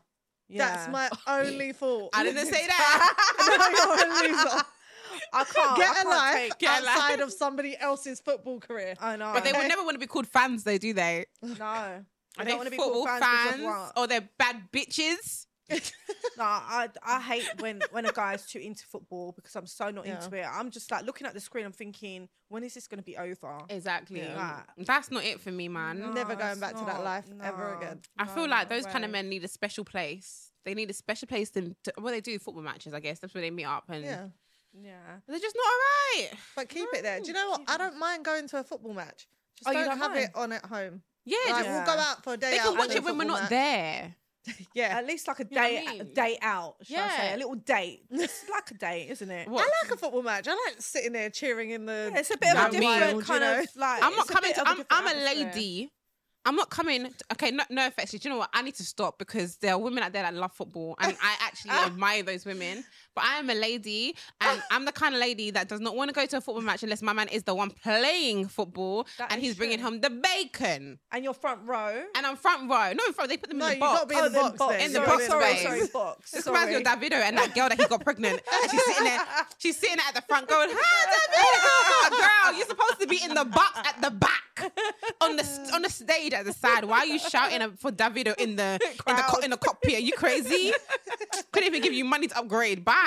yeah. 0.50 0.58
That's 0.68 0.90
my 0.92 1.10
only 1.28 1.74
fault. 1.74 2.10
I 2.14 2.24
didn't 2.24 2.46
say 2.48 2.68
that. 2.68 3.14
no, 3.40 3.70
you're 3.70 4.30
a 4.30 4.34
loser. 4.36 4.64
I 5.32 5.44
can't. 5.44 5.78
Get 5.78 5.88
I 5.88 5.92
a 5.92 5.96
can't 5.96 6.10
life 6.10 6.36
take- 6.36 6.58
Get 6.60 6.82
a 6.82 6.86
life. 6.86 6.96
outside 6.98 7.20
of 7.22 7.32
somebody 7.34 7.78
else's 7.80 8.20
football 8.20 8.60
career. 8.60 8.96
I 9.00 9.16
know. 9.16 9.32
But 9.34 9.44
they 9.44 9.52
would 9.52 9.68
never 9.68 9.84
want 9.84 9.96
to 9.96 10.00
be 10.00 10.08
called 10.08 10.28
fans, 10.28 10.64
though, 10.64 10.78
do 10.78 10.94
they? 10.94 11.26
No. 11.42 11.64
Are 11.66 12.06
I 12.38 12.44
they 12.46 12.50
don't 12.50 12.58
want 12.58 12.68
to 12.68 12.72
be 12.72 12.78
football 12.78 13.06
called 13.06 13.22
fans, 13.22 13.50
fans, 13.52 13.60
of 13.62 13.66
what? 13.66 13.92
or 13.98 14.08
they're 14.08 14.28
bad 14.40 14.64
bitches? 14.72 15.46
No, 15.70 16.44
I 16.46 16.90
I 17.06 17.22
hate 17.22 17.48
when 17.62 17.82
when 17.92 18.06
a 18.06 18.12
guy's 18.12 18.46
too 18.48 18.60
into 18.60 18.86
football 18.88 19.34
because 19.34 19.56
I'm 19.56 19.68
so 19.68 19.92
not 19.92 20.06
Yeah. 20.08 20.16
into 20.24 20.36
it. 20.36 20.46
I'm 20.52 20.72
just 20.72 20.90
like 20.90 21.06
looking 21.06 21.28
at 21.28 21.34
the 21.34 21.40
screen. 21.40 21.66
I'm 21.66 21.72
thinking, 21.72 22.28
when 22.50 22.64
is 22.64 22.74
this 22.74 22.88
going 22.88 22.98
to 22.98 23.04
be 23.04 23.16
over? 23.18 23.60
Exactly. 23.70 24.22
Yeah. 24.22 24.62
That's 24.78 25.12
not 25.12 25.24
it 25.24 25.40
for 25.42 25.52
me, 25.52 25.68
man. 25.68 26.00
No, 26.00 26.12
Never 26.12 26.36
going 26.36 26.52
it's 26.52 26.60
back 26.60 26.72
to 26.74 26.86
that 26.86 26.96
not. 26.96 27.04
life 27.04 27.26
ever 27.44 27.76
again. 27.76 28.00
I 28.18 28.26
no, 28.26 28.32
feel 28.32 28.50
like 28.50 28.70
no 28.70 28.76
those 28.76 28.86
kind 28.88 29.06
of 29.06 29.12
men 29.12 29.30
need 29.30 29.44
a 29.44 29.48
special 29.48 29.84
place. 29.86 30.52
They 30.66 30.74
need 30.74 30.90
a 30.90 30.94
special 30.94 31.28
place 31.28 31.50
to, 31.52 31.76
to 31.84 31.94
well, 32.00 32.14
they 32.14 32.22
do 32.22 32.40
football 32.40 32.64
matches, 32.64 32.94
I 32.94 33.00
guess. 33.00 33.20
That's 33.20 33.34
where 33.34 33.42
they 33.42 33.52
meet 33.52 33.66
up, 33.66 33.84
and 33.90 34.04
Yeah. 34.04 34.26
Yeah. 34.74 34.94
they're 35.28 35.40
just 35.40 35.56
not 35.56 35.66
alright. 35.66 36.34
But 36.56 36.70
keep 36.70 36.88
it 36.94 37.04
there. 37.04 37.20
Do 37.20 37.28
you 37.28 37.34
know 37.34 37.50
what? 37.52 37.62
I 37.68 37.78
don't 37.78 38.00
mind 38.00 38.26
going 38.26 38.48
to 38.48 38.58
a 38.60 38.64
football 38.64 38.94
match. 38.94 39.28
Just 39.58 39.70
Oh, 39.70 39.74
don't, 39.74 39.86
don't 39.86 39.98
have 40.00 40.12
mind? 40.12 40.24
it 40.24 40.32
on 40.36 40.52
at 40.52 40.66
home. 40.66 41.04
Yeah, 41.26 41.38
Like, 41.52 41.66
just, 41.66 41.70
we'll 41.70 41.96
go 41.96 42.02
out 42.02 42.24
for 42.24 42.34
a 42.34 42.38
day 42.38 42.52
they 42.52 42.60
out. 42.60 42.70
can 42.70 42.78
watch 42.80 42.96
it 42.96 43.04
when 43.04 43.18
we're 43.20 43.24
not 43.24 43.42
match. 43.44 43.50
there. 43.52 44.16
Yeah. 44.74 44.98
At 44.98 45.06
least 45.08 45.28
like 45.28 45.40
a 45.40 45.44
You 45.50 45.56
know 45.56 45.62
what 45.62 45.72
I 45.72 45.74
day, 45.76 45.86
a 45.86 46.04
mean? 46.04 46.14
day 46.14 46.38
out. 46.42 46.76
should 46.84 46.98
I 46.98 47.10
say? 47.10 47.26
Yeah. 47.30 47.36
a 47.36 47.38
little 47.38 47.56
date. 47.56 48.02
It's 48.12 48.50
like 48.50 48.72
a 48.72 48.74
date, 48.76 49.10
isn't 49.12 49.32
it? 49.32 49.48
What? 49.48 49.62
I 49.66 49.86
like 49.88 49.94
a 49.96 49.98
football 49.98 50.24
match. 50.24 50.48
I 50.48 50.52
like 50.52 50.76
sitting 50.80 51.14
there 51.14 51.30
cheering 51.30 51.70
in 51.72 51.86
the. 51.86 52.12
Yeah, 52.14 52.20
it's 52.20 52.32
a 52.32 52.38
bit 52.38 52.50
of 52.50 52.56
a 52.56 52.58
That 52.58 52.72
different 52.72 53.02
wild, 53.14 53.24
kind 53.26 53.44
of 53.44 53.68
like. 53.76 54.04
I'm 54.04 54.12
not 54.16 54.22
it's 54.26 54.30
a 54.30 54.34
coming 54.34 54.50
bit 54.50 54.56
to. 54.56 54.62
of 54.62 54.68
a 54.68 54.70
I'm, 54.72 54.78
different 54.78 54.88
I'm 54.92 55.06
a 55.06 55.20
atmosphere. 55.22 55.46
lady. 55.54 55.92
I'm 56.46 56.56
not 56.58 56.70
coming. 56.70 57.06
To, 57.06 57.14
okay, 57.34 57.52
no, 57.52 57.64
no 57.70 57.88
offense. 57.88 58.12
Do 58.12 58.20
you 58.22 58.30
know 58.30 58.38
what? 58.40 58.50
I 58.54 58.62
need 58.64 58.76
to 58.76 58.84
stop 58.84 59.18
because 59.18 59.56
there 59.58 59.72
are 59.74 59.78
women 59.80 60.04
out 60.04 60.12
there 60.12 60.24
that 60.24 60.34
love 60.34 60.52
football, 60.52 60.96
and 61.00 61.16
I 61.22 61.36
actually 61.42 61.72
admire 61.86 62.22
those 62.24 62.46
women. 62.46 62.84
But 63.16 63.26
I 63.26 63.38
am 63.40 63.50
a 63.50 63.54
lady, 63.54 64.16
and 64.42 64.62
I'm 64.72 64.86
the 64.86 64.92
kind 64.92 65.14
of 65.14 65.22
lady 65.22 65.52
that 65.52 65.68
does 65.68 65.80
not 65.80 65.96
want 65.96 66.10
to 66.10 66.14
go 66.14 66.26
to 66.26 66.38
a 66.38 66.42
football 66.42 66.64
match 66.64 66.84
unless 66.84 67.02
my 67.02 67.14
man 67.14 67.28
is 67.28 67.44
the 67.44 67.54
one 67.54 67.70
playing 67.70 68.48
football, 68.48 69.08
That 69.18 69.32
and 69.32 69.40
is 69.42 69.48
he's 69.50 69.56
bringing 69.56 69.80
home 69.80 70.02
the 70.02 70.10
bacon. 70.10 71.00
And 71.12 71.24
your 71.24 71.34
front 71.34 71.62
row. 71.66 72.04
And 72.16 72.26
I'm 72.26 72.36
front 72.36 72.70
row. 72.70 72.92
No, 72.94 73.12
front. 73.14 73.30
They 73.30 73.38
put 73.38 73.50
them 73.50 73.60
No, 73.60 73.68
in 73.68 73.74
oh, 73.74 73.76
the 73.76 73.80
box. 73.80 73.94
got 74.00 74.02
to 74.02 74.08
be 74.08 74.16
in 74.18 74.24
the 74.34 74.58
box. 74.58 74.60
then. 74.74 74.82
In 74.86 74.94
the 74.94 75.00
You 75.00 75.06
box, 75.06 75.28
gotta 75.28 75.30
sorry, 75.30 75.44
be 75.44 75.50
in 75.50 75.56
babe. 75.56 75.64
the 75.64 75.70
sorry, 75.70 75.80
box. 75.80 75.92
box. 75.94 76.32
This 76.32 76.48
reminds 76.48 76.70
me 76.70 76.76
of. 76.78 76.84
Davido 76.84 77.14
and 77.14 77.38
that 77.38 77.54
girl 77.56 77.70
that 77.70 77.80
he 77.80 77.88
got 77.88 78.02
pregnant. 78.04 78.42
And 78.62 78.72
she's 78.72 78.84
sitting 78.86 79.04
there, 79.06 79.20
she's 79.58 79.78
sitting 79.78 79.98
at 80.08 80.16
the 80.16 80.22
front 80.22 80.48
going, 80.48 80.70
Hi, 80.72 82.10
Davido! 82.10 82.18
Girl, 82.18 82.58
you're 82.58 82.68
supposed 82.68 83.00
to 83.00 83.08
be 83.08 83.20
in 83.24 83.34
the 83.34 83.46
box 83.46 83.80
at 83.88 84.02
the 84.02 84.12
back 84.12 84.72
on 85.22 85.36
the 85.36 85.70
on 85.74 85.82
the 85.82 85.90
stage 85.90 86.34
at 86.34 86.46
the 86.46 86.54
side. 86.54 86.86
Why 86.86 87.00
are 87.00 87.06
you 87.06 87.20
shouting 87.20 87.72
for 87.78 87.92
Davido 87.92 88.36
in 88.38 88.56
the 88.56 88.80
in 89.08 89.16
the 89.16 89.24
co- 89.28 89.40
in 89.42 89.50
the 89.52 89.58
cockpit? 89.58 89.96
Are 89.96 90.00
you 90.00 90.14
crazy? 90.14 90.74
Couldn't 91.52 91.68
even 91.68 91.82
give 91.82 91.94
you 91.94 92.06
money 92.06 92.28
to 92.28 92.38
upgrade. 92.38 92.84
Bye. 92.86 93.03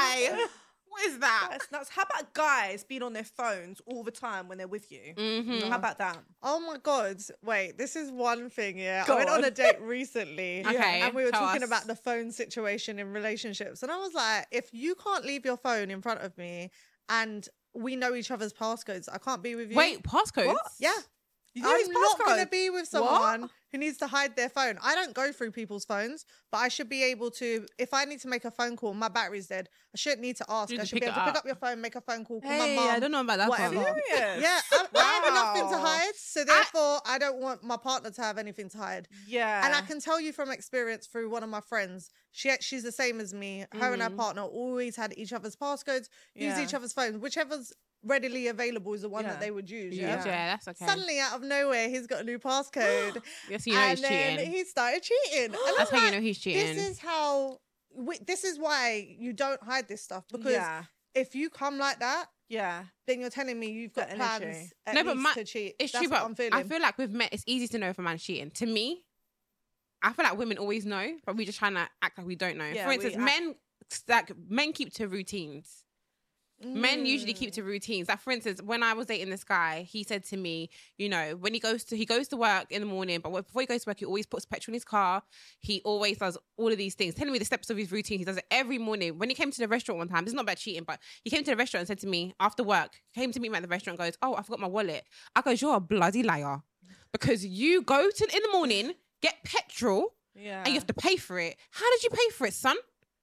What 0.88 1.04
is 1.04 1.18
that? 1.18 1.48
That's 1.50 1.70
nuts. 1.70 1.90
How 1.90 2.04
about 2.04 2.32
guys 2.32 2.82
being 2.82 3.02
on 3.02 3.12
their 3.12 3.24
phones 3.24 3.82
all 3.86 4.02
the 4.02 4.10
time 4.10 4.48
when 4.48 4.56
they're 4.56 4.66
with 4.68 4.90
you? 4.90 5.12
Mhm. 5.14 5.68
How 5.68 5.76
about 5.76 5.98
that? 5.98 6.16
Oh 6.42 6.58
my 6.60 6.78
god! 6.82 7.20
Wait, 7.42 7.76
this 7.76 7.96
is 7.96 8.10
one 8.10 8.48
thing. 8.48 8.78
Yeah, 8.78 9.04
Go 9.06 9.14
I 9.14 9.18
went 9.18 9.28
on 9.30 9.38
on. 9.38 9.44
a 9.44 9.50
date 9.50 9.78
recently, 9.80 10.60
Okay, 10.66 11.02
and 11.02 11.12
we 11.14 11.24
were 11.24 11.30
talking 11.30 11.62
us. 11.62 11.68
about 11.68 11.86
the 11.86 11.96
phone 11.96 12.32
situation 12.32 12.98
in 12.98 13.12
relationships, 13.12 13.82
and 13.82 13.92
I 13.92 13.96
was 13.98 14.14
like, 14.14 14.46
if 14.50 14.70
you 14.72 14.94
can't 14.94 15.24
leave 15.26 15.44
your 15.44 15.58
phone 15.58 15.90
in 15.90 16.00
front 16.00 16.20
of 16.20 16.36
me, 16.38 16.70
and 17.10 17.46
we 17.74 17.94
know 17.94 18.14
each 18.14 18.30
other's 18.30 18.54
passcodes, 18.54 19.06
I 19.12 19.18
can't 19.18 19.42
be 19.42 19.54
with 19.54 19.70
you. 19.70 19.76
Wait, 19.76 20.02
passcodes? 20.02 20.46
What? 20.46 20.62
yeah, 20.78 20.92
You 21.52 21.62
know 21.62 21.74
I'm 21.74 21.92
not 21.92 22.18
going 22.18 22.38
to 22.42 22.46
be 22.50 22.70
with 22.70 22.88
someone 22.88 23.50
who 23.72 23.78
needs 23.78 23.96
to 23.98 24.06
hide 24.06 24.36
their 24.36 24.48
phone. 24.48 24.78
I 24.82 24.94
don't 24.94 25.12
go 25.14 25.32
through 25.32 25.50
people's 25.52 25.84
phones, 25.84 26.24
but 26.52 26.58
I 26.58 26.68
should 26.68 26.88
be 26.88 27.02
able 27.04 27.30
to. 27.32 27.66
If 27.78 27.92
I 27.92 28.04
need 28.04 28.20
to 28.20 28.28
make 28.28 28.44
a 28.44 28.50
phone 28.50 28.76
call, 28.76 28.94
my 28.94 29.08
battery's 29.08 29.48
dead. 29.48 29.68
I 29.94 29.98
shouldn't 29.98 30.20
need 30.22 30.36
to 30.36 30.44
ask. 30.48 30.70
You 30.72 30.80
I 30.80 30.84
should 30.84 31.00
be 31.00 31.06
able 31.06 31.14
it 31.14 31.18
to 31.18 31.20
pick 31.24 31.30
up. 31.30 31.36
up 31.38 31.44
your 31.46 31.54
phone, 31.56 31.80
make 31.80 31.96
a 31.96 32.00
phone 32.00 32.24
call, 32.24 32.40
call 32.40 32.50
Hey, 32.50 32.76
my 32.76 32.82
mum. 32.82 32.94
I 32.94 32.98
don't 33.00 33.10
know 33.12 33.20
about 33.20 33.38
that 33.38 33.48
whatever. 33.48 33.74
Serious? 33.74 34.42
Yeah, 34.42 34.60
I, 34.72 34.86
I 34.94 35.20
have 35.24 35.34
nothing 35.34 35.70
to 35.72 35.78
hide, 35.78 36.14
so 36.16 36.44
therefore 36.44 37.00
I 37.06 37.18
don't 37.18 37.38
want 37.40 37.62
my 37.64 37.76
partner 37.76 38.10
to 38.10 38.20
have 38.22 38.38
anything 38.38 38.68
to 38.70 38.78
hide. 38.78 39.08
Yeah. 39.26 39.64
And 39.66 39.74
I 39.74 39.80
can 39.82 40.00
tell 40.00 40.20
you 40.20 40.32
from 40.32 40.50
experience 40.50 41.06
through 41.06 41.30
one 41.30 41.42
of 41.42 41.48
my 41.48 41.60
friends, 41.60 42.10
she 42.32 42.52
she's 42.60 42.82
the 42.82 42.92
same 42.92 43.20
as 43.20 43.34
me. 43.34 43.64
Her 43.72 43.92
and 43.92 44.02
her 44.02 44.10
Mhm. 44.10 44.16
partner 44.16 44.42
always 44.42 44.96
had 44.96 45.12
each 45.16 45.32
other's 45.32 45.56
passcodes, 45.56 46.08
use 46.34 46.58
each 46.58 46.74
other's 46.74 46.92
phones, 46.92 47.18
whichever's 47.18 47.72
readily 48.04 48.46
available 48.46 48.92
is 48.94 49.00
the 49.02 49.08
one 49.08 49.24
Yeah. 49.24 49.30
that 49.32 49.40
they 49.40 49.50
would 49.50 49.68
use. 49.68 49.96
Yeah, 49.96 50.22
Yeah. 50.24 50.46
that's 50.56 50.68
okay. 50.68 50.86
Suddenly, 50.86 51.18
out 51.18 51.34
of 51.34 51.42
nowhere, 51.42 51.88
he's 51.88 52.06
got 52.06 52.20
a 52.20 52.24
new 52.24 52.38
passcode, 52.38 53.20
yes, 53.64 53.66
you 53.66 53.72
know 53.72 53.78
and 53.80 53.98
he's 53.98 54.02
then 54.08 54.36
cheating. 54.38 54.52
he 54.52 54.64
started 54.64 55.02
cheating. 55.02 55.44
And 55.44 55.54
That's 55.78 55.92
I'm 55.92 55.98
how 55.98 56.04
you 56.04 56.10
like, 56.10 56.14
know 56.14 56.20
he's 56.20 56.38
cheating. 56.38 56.76
This 56.76 56.88
is 56.90 56.98
how. 56.98 57.58
We, 57.98 58.18
this 58.26 58.44
is 58.44 58.58
why 58.58 59.16
you 59.18 59.32
don't 59.32 59.62
hide 59.62 59.88
this 59.88 60.02
stuff 60.02 60.24
because 60.30 60.52
yeah. 60.52 60.82
if 61.14 61.34
you 61.34 61.48
come 61.48 61.78
like 61.78 62.00
that, 62.00 62.26
Yeah. 62.50 62.82
then 63.06 63.20
you're 63.20 63.30
telling 63.30 63.58
me 63.58 63.70
you've 63.70 63.94
got 63.94 64.08
That 64.08 64.16
plans 64.18 64.42
energy. 64.42 64.70
at 64.86 64.94
No, 64.96 65.04
but 65.04 65.14
least 65.16 65.22
my- 65.22 65.32
to 65.32 65.44
cheat. 65.44 65.76
It's 65.78 65.92
That's 65.92 66.04
true, 66.04 66.10
what 66.10 66.20
but 66.20 66.26
I'm 66.26 66.34
feeling. 66.34 66.52
I 66.52 66.62
feel 66.64 66.82
like 66.82 66.98
with 66.98 67.10
men, 67.12 67.30
it's 67.32 67.44
easy 67.46 67.66
to 67.68 67.78
know 67.78 67.88
if 67.88 67.98
a 67.98 68.02
man's 68.02 68.22
cheating. 68.22 68.50
To 68.50 68.66
me, 68.66 69.06
I 70.02 70.12
feel 70.12 70.24
like 70.26 70.36
women 70.36 70.58
always 70.58 70.84
know, 70.84 71.16
but 71.24 71.36
we're 71.36 71.46
just 71.46 71.58
trying 71.58 71.72
to 71.72 71.88
act 72.02 72.18
like 72.18 72.26
we 72.26 72.36
don't 72.36 72.58
know. 72.58 72.66
Yeah, 72.70 72.82
For 72.82 72.88
we 72.90 72.94
instance, 72.96 73.14
act- 73.16 73.24
men 73.24 73.54
like 74.08 74.32
men 74.46 74.72
keep 74.74 74.92
to 74.96 75.08
routines. 75.08 75.85
Men 76.64 77.04
usually 77.04 77.34
keep 77.34 77.50
Mm. 77.50 77.54
to 77.54 77.62
routines. 77.64 78.08
Like 78.08 78.20
for 78.20 78.30
instance, 78.32 78.62
when 78.62 78.82
I 78.82 78.94
was 78.94 79.06
dating 79.06 79.28
this 79.28 79.44
guy, 79.44 79.82
he 79.82 80.02
said 80.04 80.24
to 80.26 80.36
me, 80.38 80.70
you 80.96 81.08
know, 81.08 81.36
when 81.36 81.52
he 81.52 81.60
goes 81.60 81.84
to 81.84 81.96
he 81.96 82.06
goes 82.06 82.28
to 82.28 82.36
work 82.36 82.72
in 82.72 82.80
the 82.80 82.86
morning, 82.86 83.20
but 83.20 83.30
before 83.30 83.60
he 83.60 83.66
goes 83.66 83.84
to 83.84 83.90
work, 83.90 83.98
he 83.98 84.06
always 84.06 84.24
puts 84.26 84.46
petrol 84.46 84.72
in 84.72 84.74
his 84.74 84.84
car. 84.84 85.22
He 85.60 85.82
always 85.84 86.16
does 86.18 86.38
all 86.56 86.72
of 86.72 86.78
these 86.78 86.94
things, 86.94 87.14
telling 87.14 87.32
me 87.32 87.38
the 87.38 87.44
steps 87.44 87.68
of 87.68 87.76
his 87.76 87.92
routine. 87.92 88.18
He 88.18 88.24
does 88.24 88.38
it 88.38 88.46
every 88.50 88.78
morning. 88.78 89.18
When 89.18 89.28
he 89.28 89.34
came 89.34 89.50
to 89.50 89.58
the 89.58 89.68
restaurant 89.68 89.98
one 89.98 90.08
time, 90.08 90.24
this 90.24 90.30
is 90.30 90.34
not 90.34 90.44
about 90.44 90.56
cheating, 90.56 90.84
but 90.84 90.98
he 91.24 91.30
came 91.30 91.44
to 91.44 91.50
the 91.50 91.56
restaurant 91.56 91.82
and 91.82 91.88
said 91.88 91.98
to 92.00 92.06
me 92.06 92.34
after 92.40 92.62
work, 92.62 93.02
came 93.14 93.32
to 93.32 93.40
meet 93.40 93.50
me 93.50 93.56
at 93.56 93.62
the 93.62 93.68
restaurant, 93.68 93.98
goes, 93.98 94.16
"Oh, 94.22 94.34
I 94.34 94.42
forgot 94.42 94.60
my 94.60 94.66
wallet." 94.68 95.04
I 95.34 95.42
goes, 95.42 95.60
"You're 95.60 95.76
a 95.76 95.80
bloody 95.80 96.22
liar," 96.22 96.62
because 97.12 97.44
you 97.44 97.82
go 97.82 98.10
to 98.10 98.24
in 98.34 98.42
the 98.42 98.50
morning, 98.52 98.94
get 99.20 99.42
petrol, 99.44 100.14
Yeah. 100.34 100.60
and 100.60 100.68
you 100.68 100.74
have 100.74 100.86
to 100.86 100.94
pay 100.94 101.16
for 101.16 101.38
it. 101.38 101.56
How 101.70 101.90
did 101.90 102.02
you 102.02 102.10
pay 102.10 102.28
for 102.30 102.46
it, 102.46 102.54
son? 102.54 102.76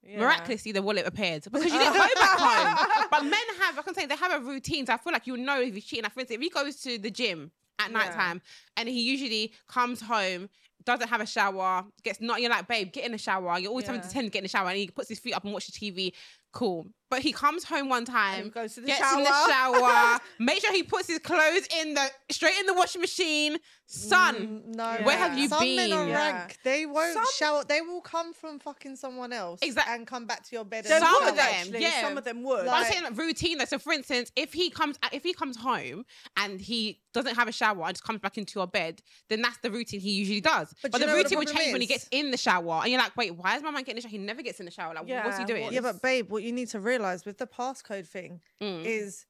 Yeah. 0.06 0.18
miraculously 0.20 0.72
the 0.72 0.82
wallet 0.82 1.06
appeared 1.06 1.44
because 1.44 1.64
you 1.72 1.78
didn't 1.78 1.92
go 1.94 1.98
back 2.14 2.38
home. 2.38 3.06
But 3.10 3.22
men 3.24 3.40
have, 3.60 3.78
I 3.78 3.82
can 3.82 3.94
say, 3.94 4.06
they 4.06 4.16
have 4.16 4.32
a 4.32 4.44
routine. 4.44 4.86
So 4.86 4.92
I 4.92 4.96
feel 4.98 5.12
like 5.12 5.26
you'll 5.26 5.38
know 5.38 5.60
if 5.60 5.74
he's 5.74 5.84
cheating. 5.84 6.04
For 6.10 6.20
instance, 6.20 6.36
if 6.36 6.40
he 6.40 6.50
goes 6.50 6.76
to 6.82 6.98
the 6.98 7.10
gym 7.10 7.50
at 7.78 7.90
Yeah. 7.90 7.98
night 7.98 8.12
time 8.12 8.42
and 8.76 8.88
he 8.88 9.00
usually 9.02 9.52
comes 9.66 10.00
home, 10.00 10.48
doesn't 10.84 11.08
have 11.08 11.22
a 11.22 11.26
shower, 11.26 11.84
gets 12.02 12.20
not, 12.20 12.40
you're 12.42 12.50
like, 12.50 12.68
babe, 12.68 12.92
get 12.92 13.06
in 13.06 13.12
the 13.12 13.18
shower. 13.18 13.58
You're 13.58 13.70
always 13.70 13.86
having 13.86 14.02
to 14.02 14.08
tend 14.10 14.26
to 14.26 14.30
get 14.30 14.40
in 14.40 14.44
the 14.44 14.48
shower 14.50 14.68
and 14.68 14.76
he 14.76 14.88
puts 14.88 15.08
his 15.08 15.18
feet 15.18 15.32
up 15.34 15.42
and 15.44 15.52
watches 15.52 15.74
TV. 15.74 16.12
Cool. 16.54 16.86
But 17.10 17.20
he 17.22 17.32
comes 17.32 17.62
home 17.62 17.88
one 17.90 18.04
time, 18.06 18.44
he 18.44 18.50
goes 18.50 18.74
to 18.74 18.80
the 18.80 18.86
gets 18.88 18.98
shower. 18.98 19.18
in 19.18 19.24
the 19.24 19.30
shower, 19.48 20.20
make 20.40 20.60
sure 20.60 20.72
he 20.72 20.82
puts 20.82 21.06
his 21.06 21.20
clothes 21.20 21.68
in 21.80 21.94
the 21.94 22.06
straight 22.30 22.58
in 22.58 22.66
the 22.66 22.74
washing 22.74 23.00
machine. 23.00 23.58
Son, 23.86 24.34
Mm, 24.64 24.74
no. 24.76 24.96
Where 25.04 25.16
have 25.16 25.38
you 25.38 25.46
Some 25.46 25.60
men 25.76 25.92
are 25.92 25.98
been? 26.04 26.08
Yeah. 26.08 26.32
rank. 26.40 26.58
They 26.64 26.86
won't 26.86 27.12
Some- 27.12 27.24
shower. 27.36 27.64
They 27.68 27.82
will 27.82 28.00
come 28.00 28.32
from 28.32 28.58
fucking 28.58 28.96
someone 28.96 29.32
else 29.32 29.60
Exact- 29.62 29.88
and 29.90 30.06
come 30.06 30.26
back 30.26 30.42
to 30.48 30.56
your 30.56 30.64
bed. 30.64 30.84
They 30.84 30.94
and 30.94 31.04
Some 31.04 31.12
would, 31.12 31.22
of 31.22 31.36
shower. 31.36 31.36
them, 31.36 31.54
actually. 31.60 31.82
yeah. 31.82 32.00
Some 32.00 32.16
of 32.18 32.24
them 32.24 32.42
would. 32.42 32.64
But 32.64 32.74
I'm 32.74 32.84
saying 32.90 33.04
like 33.04 33.16
routine 33.18 33.58
though. 33.58 33.66
So 33.66 33.78
for 33.78 33.92
instance, 33.92 34.32
if 34.36 34.52
he 34.54 34.70
comes 34.70 34.98
if 35.12 35.22
he 35.22 35.34
comes 35.34 35.56
home 35.58 36.04
and 36.38 36.60
he 36.60 37.02
doesn't 37.12 37.36
have 37.36 37.46
a 37.46 37.52
shower 37.52 37.84
and 37.84 37.94
just 37.94 38.02
comes 38.04 38.20
back 38.20 38.38
into 38.38 38.58
your 38.58 38.66
bed, 38.66 39.02
then 39.28 39.42
that's 39.42 39.58
the 39.58 39.70
routine 39.70 40.00
he 40.00 40.12
usually 40.12 40.40
does. 40.40 40.74
But 40.82 40.92
But, 40.92 41.00
you 41.00 41.06
the 41.06 41.12
know 41.12 41.18
what 41.18 41.28
the 41.28 41.36
routine 41.36 41.38
would 41.38 41.46
problem 41.48 41.62
change 41.64 41.72
when 41.74 41.80
he 41.82 41.86
gets 41.86 42.08
in 42.10 42.30
the 42.30 42.36
shower, 42.38 42.80
and 42.82 42.90
you're 42.90 43.00
like, 43.00 43.16
wait, 43.16 43.36
why 43.36 43.54
is 43.56 43.62
my 43.62 43.70
man 43.70 43.82
getting 43.82 43.90
in 43.90 43.96
the 43.96 44.00
shower? 44.02 44.10
He 44.10 44.18
never 44.18 44.42
gets 44.42 44.58
in 44.60 44.64
the 44.66 44.72
shower. 44.72 44.94
Like, 44.94 45.06
what's 45.06 45.38
he 45.38 45.44
doing? 45.44 45.72
Yeah, 45.72 45.80
but 45.82 46.00
babe, 46.02 46.30
what 46.30 46.42
you 46.44 46.52
need 46.52 46.68
to 46.70 46.80
realize 46.80 47.24
with 47.24 47.38
the 47.38 47.46
passcode 47.46 48.06
thing 48.06 48.40
Mm, 48.60 48.84
is 48.84 49.26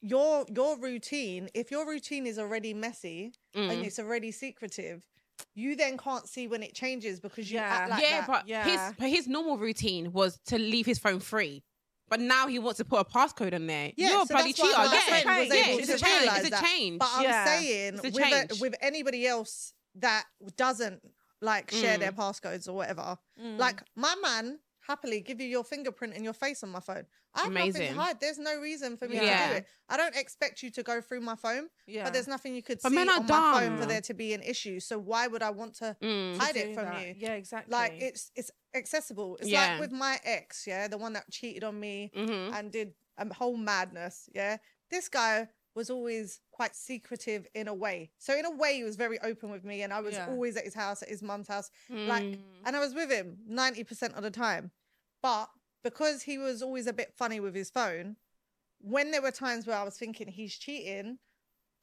your 0.00 0.44
your 0.54 0.78
routine. 0.78 1.48
If 1.54 1.70
your 1.70 1.86
routine 1.86 2.26
is 2.26 2.38
already 2.38 2.74
messy 2.74 3.32
and 3.54 3.70
mm. 3.70 3.84
it's 3.84 3.98
already 3.98 4.30
secretive, 4.30 5.02
you 5.54 5.74
then 5.76 5.96
can't 5.98 6.28
see 6.28 6.46
when 6.46 6.62
it 6.62 6.74
changes 6.74 7.20
because 7.20 7.50
you 7.50 7.58
Yeah. 7.58 7.74
act 7.74 7.90
like 7.90 8.02
yeah, 8.02 8.20
that. 8.20 8.26
but 8.26 8.48
Yeah. 8.48 8.64
his 8.64 8.96
but 8.98 9.08
his 9.08 9.26
normal 9.26 9.58
routine 9.58 10.12
was 10.12 10.38
to 10.46 10.58
leave 10.58 10.86
his 10.86 10.98
phone 10.98 11.20
free. 11.20 11.64
But 12.10 12.20
now 12.20 12.46
he 12.46 12.58
wants 12.58 12.78
to 12.78 12.84
put 12.86 13.00
a 13.00 13.04
passcode 13.04 13.52
on 13.54 13.66
there. 13.66 13.92
Yeah, 13.96 14.08
You're 14.10 14.22
a 14.22 14.26
so 14.26 14.34
bloody 14.34 14.52
that's 14.52 14.58
cheater. 14.60 14.76
my 14.78 14.84
Yeah, 14.94 15.20
friend 15.20 15.38
was 15.40 15.48
yeah, 15.48 15.66
it's 15.68 15.90
a 15.90 15.98
change. 15.98 16.30
It's 16.36 16.56
a 16.56 16.64
change. 16.64 16.98
But 17.00 17.10
I'm 17.12 17.22
Yeah. 17.24 17.44
saying 17.44 17.98
a 17.98 18.10
with, 18.10 18.16
a, 18.16 18.56
with 18.60 18.74
anybody 18.80 19.26
else 19.26 19.74
that 19.96 20.24
doesn't 20.56 21.02
like 21.40 21.70
share 21.70 21.98
their 21.98 22.12
Mm. 22.12 22.16
passcodes 22.16 22.68
or 22.68 22.72
whatever, 22.72 23.18
Mm. 23.40 23.58
like 23.58 23.82
my 23.94 24.14
man 24.22 24.58
happily 24.88 25.20
give 25.20 25.40
you 25.40 25.46
your 25.46 25.62
fingerprint 25.62 26.14
and 26.14 26.24
your 26.24 26.32
face 26.32 26.62
on 26.64 26.70
my 26.70 26.80
phone. 26.80 27.04
I 27.34 27.42
have 27.42 27.52
nothing 27.52 27.70
Amazing. 27.70 27.94
to 27.94 28.00
hide. 28.00 28.20
There's 28.20 28.38
no 28.38 28.58
reason 28.58 28.96
for 28.96 29.06
me 29.06 29.16
to 29.16 29.20
do 29.20 29.26
it. 29.56 29.66
I 29.88 29.96
don't 29.98 30.16
expect 30.16 30.62
you 30.62 30.70
to 30.70 30.82
go 30.82 31.00
through 31.00 31.20
my 31.20 31.36
phone, 31.36 31.68
yeah. 31.86 32.04
but 32.04 32.12
there's 32.14 32.26
nothing 32.26 32.54
you 32.54 32.62
could 32.62 32.80
But 32.82 32.88
see 32.90 32.94
men 32.96 33.08
are 33.10 33.18
on 33.20 33.26
my 33.26 33.60
phone 33.60 33.78
for 33.78 33.86
there 33.86 34.00
to 34.00 34.14
be 34.14 34.32
an 34.32 34.42
issue. 34.42 34.80
So 34.80 34.98
why 34.98 35.26
would 35.26 35.42
I 35.42 35.50
want 35.50 35.74
to 35.76 35.96
Mm. 36.02 36.34
To 36.34 36.40
hide 36.40 36.56
it 36.56 36.74
from 36.74 36.84
that. 36.86 37.06
you? 37.06 37.14
Yeah, 37.18 37.34
exactly. 37.34 37.70
like 37.72 37.92
it's 38.00 38.32
it's 38.34 38.50
accessible. 38.74 39.36
It's 39.40 39.48
Yeah. 39.48 39.72
like 39.72 39.80
with 39.80 39.92
my 39.92 40.18
ex, 40.24 40.66
yeah, 40.66 40.88
the 40.88 40.98
one 40.98 41.12
that 41.12 41.30
cheated 41.30 41.64
on 41.64 41.78
me 41.78 42.10
Mhm. 42.16 42.54
and 42.54 42.72
did 42.72 42.94
a 43.18 43.32
whole 43.34 43.56
madness, 43.56 44.28
yeah. 44.34 44.56
This 44.90 45.08
guy 45.08 45.48
was 45.74 45.90
always 45.90 46.40
quite 46.50 46.74
secretive 46.74 47.46
in 47.54 47.68
a 47.68 47.74
way. 47.74 48.10
So 48.18 48.36
in 48.36 48.44
a 48.44 48.50
way, 48.50 48.74
he 48.74 48.84
was 48.84 48.96
very 48.96 49.18
open 49.20 49.50
with 49.50 49.64
me, 49.64 49.82
and 49.82 49.92
I 49.92 50.00
was 50.00 50.14
Yeah. 50.14 50.26
always 50.28 50.56
at 50.56 50.64
his 50.64 50.74
house, 50.74 51.02
at 51.02 51.08
his 51.08 51.22
mum's 51.22 51.46
house, 51.46 51.70
like, 51.88 52.24
Mm. 52.24 52.42
and 52.64 52.76
I 52.76 52.80
was 52.80 52.94
with 52.94 53.10
him 53.10 53.38
ninety 53.46 53.84
percent 53.84 54.14
of 54.14 54.22
the 54.22 54.30
time. 54.30 54.72
But 55.22 55.48
because 55.84 56.22
he 56.22 56.38
was 56.38 56.62
always 56.62 56.86
a 56.86 56.92
bit 56.92 57.14
funny 57.16 57.40
with 57.40 57.54
his 57.54 57.70
phone, 57.70 58.16
when 58.80 59.10
there 59.10 59.22
were 59.22 59.30
times 59.30 59.66
where 59.66 59.76
I 59.76 59.82
was 59.82 59.96
thinking 59.96 60.28
he's 60.28 60.56
cheating, 60.56 61.18